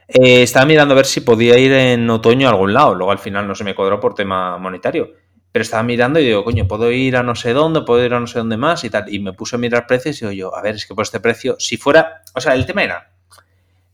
[0.09, 2.95] eh, estaba mirando a ver si podía ir en otoño a algún lado.
[2.95, 5.11] Luego al final no se me cuadró por tema monetario.
[5.57, 8.21] Pero estaba mirando y digo, coño, puedo ir a no sé dónde, puedo ir a
[8.21, 9.11] no sé dónde más y tal.
[9.11, 11.19] Y me puse a mirar precios y digo yo, a ver, es que por este
[11.19, 12.21] precio, si fuera.
[12.35, 13.11] O sea, el tema era.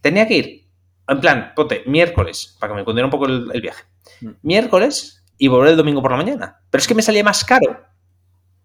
[0.00, 0.66] Tenía que ir,
[1.06, 3.84] en plan, ponte, miércoles, para que me cundiera un poco el, el viaje.
[4.22, 4.30] Mm.
[4.42, 6.60] Miércoles y volver el domingo por la mañana.
[6.68, 7.80] Pero es que me salía más caro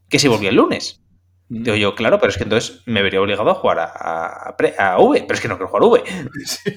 [0.10, 1.04] que si volvía el lunes.
[1.48, 4.94] Digo yo, claro, pero es que entonces me vería obligado a jugar a, a- a
[4.94, 6.04] a V, pero es que no quiero jugar V.
[6.48, 6.72] Sí.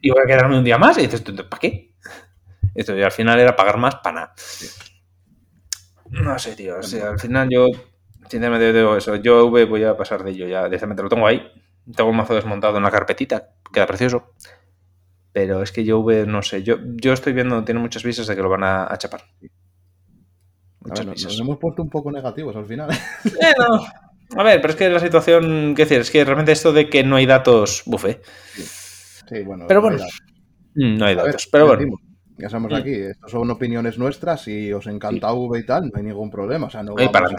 [0.00, 1.92] Y voy a quedarme un día más y dices, ¿para qué?
[2.74, 4.34] Esto al final era pagar más para nada.
[6.12, 6.78] No sé, tío.
[6.78, 7.66] O sea, al final yo,
[8.28, 10.64] sinceramente digo eso, yo V voy a pasar de ello ya.
[10.64, 11.42] Directamente lo tengo ahí.
[11.96, 14.32] Tengo el mazo desmontado en la carpetita, queda precioso.
[15.32, 18.36] Pero es que yo V, no sé, yo, yo estoy viendo, tiene muchas visas de
[18.36, 19.22] que lo van a, a chapar.
[20.84, 21.32] A Muchas ver, nos, visas.
[21.32, 22.90] nos hemos puesto un poco negativos al final.
[23.24, 24.40] Eh, no.
[24.40, 27.04] A ver, pero es que la situación, qué decir, es que realmente esto de que
[27.04, 28.22] no hay datos, bufe.
[28.54, 29.66] Sí, bueno.
[29.68, 30.10] Pero no bueno, hay.
[30.74, 31.48] Mm, No hay ver, datos.
[31.52, 32.00] Pero bueno, decimos,
[32.38, 32.74] Ya estamos Mm.
[32.74, 32.92] aquí.
[32.92, 34.42] Estas son opiniones nuestras.
[34.42, 36.66] Si os encanta V y tal, no hay ningún problema.
[36.66, 37.30] O sea, no para a-.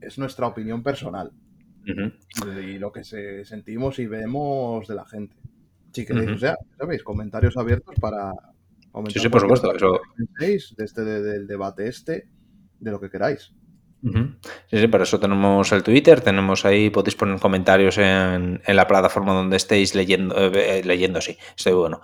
[0.00, 1.30] Es nuestra opinión personal.
[1.84, 5.36] Y, y lo que se, sentimos y vemos de la gente.
[5.92, 6.36] Si queréis, Ujú.
[6.36, 7.02] o sea, ¿sabéis?
[7.02, 8.32] Comentarios abiertos para
[8.90, 10.00] comentar Sí, sí, por supuesto, eso-
[10.78, 12.28] este, de- del debate este,
[12.80, 13.52] de lo que queráis.
[14.02, 18.88] Sí, sí, para eso tenemos el Twitter, tenemos ahí, podéis poner comentarios en, en la
[18.88, 22.00] plataforma donde estéis leyendo, eh, eh, leyendo, sí, estoy bueno,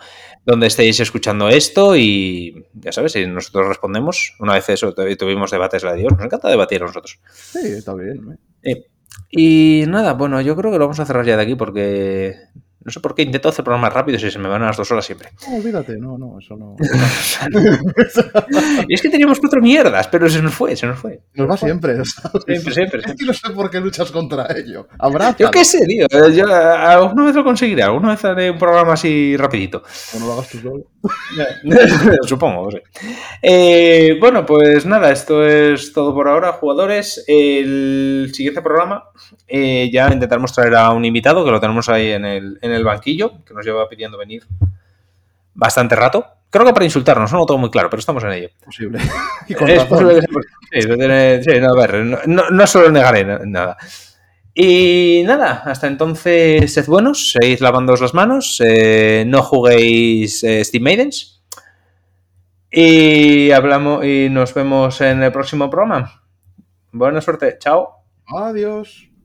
[0.46, 5.50] donde estéis escuchando esto y ya sabes, si nosotros respondemos, una vez eso, tu- tuvimos
[5.50, 7.18] debates la de Dios, nos encanta debatir a nosotros.
[7.34, 8.38] Sí, está bien.
[8.62, 8.70] ¿eh?
[8.70, 8.86] Eh,
[9.30, 12.36] y nada, bueno, yo creo que lo vamos a cerrar ya de aquí porque
[12.84, 14.90] no sé por qué intento hacer programas rápidos y se me van a las dos
[14.92, 15.30] horas siempre.
[15.48, 16.76] No, olvídate, no, no, eso no.
[18.88, 21.20] y es que teníamos cuatro mierdas, pero se nos fue, se nos fue.
[21.34, 21.96] Nos va siempre.
[22.04, 22.44] ¿sabes?
[22.46, 24.86] Siempre, siempre, Es que no sé por qué luchas contra ello.
[24.98, 25.38] Abrázalo.
[25.38, 26.06] Yo qué sé, tío.
[26.30, 29.82] Yo alguna vez lo conseguiré, alguna vez haré un programa así rapidito.
[30.14, 30.84] O no lo hagas tú solo.
[32.22, 32.78] Supongo, sí.
[33.42, 37.24] Eh, bueno, pues nada, esto es todo por ahora, jugadores.
[37.26, 39.02] El siguiente programa
[39.48, 42.84] eh, ya intentaremos traer a un invitado que lo tenemos ahí en el, en el
[42.84, 44.46] banquillo, que nos lleva pidiendo venir
[45.54, 46.24] bastante rato.
[46.50, 48.48] Creo que para insultarnos, no lo tengo muy claro, pero estamos en ello.
[48.64, 48.98] Posible.
[49.48, 49.88] Y con Es razón.
[49.88, 50.14] posible
[50.70, 51.94] que sea sí, sí, no, a ver,
[52.26, 53.76] no, no, solo negaré na- nada.
[54.54, 60.82] Y nada, hasta entonces, sed buenos, seguid lavándoos las manos, eh, no juguéis eh, Steam
[60.82, 61.42] Maidens.
[62.70, 66.22] Y hablamos y nos vemos en el próximo programa.
[66.92, 68.02] Buena suerte, chao.
[68.26, 69.07] Adiós.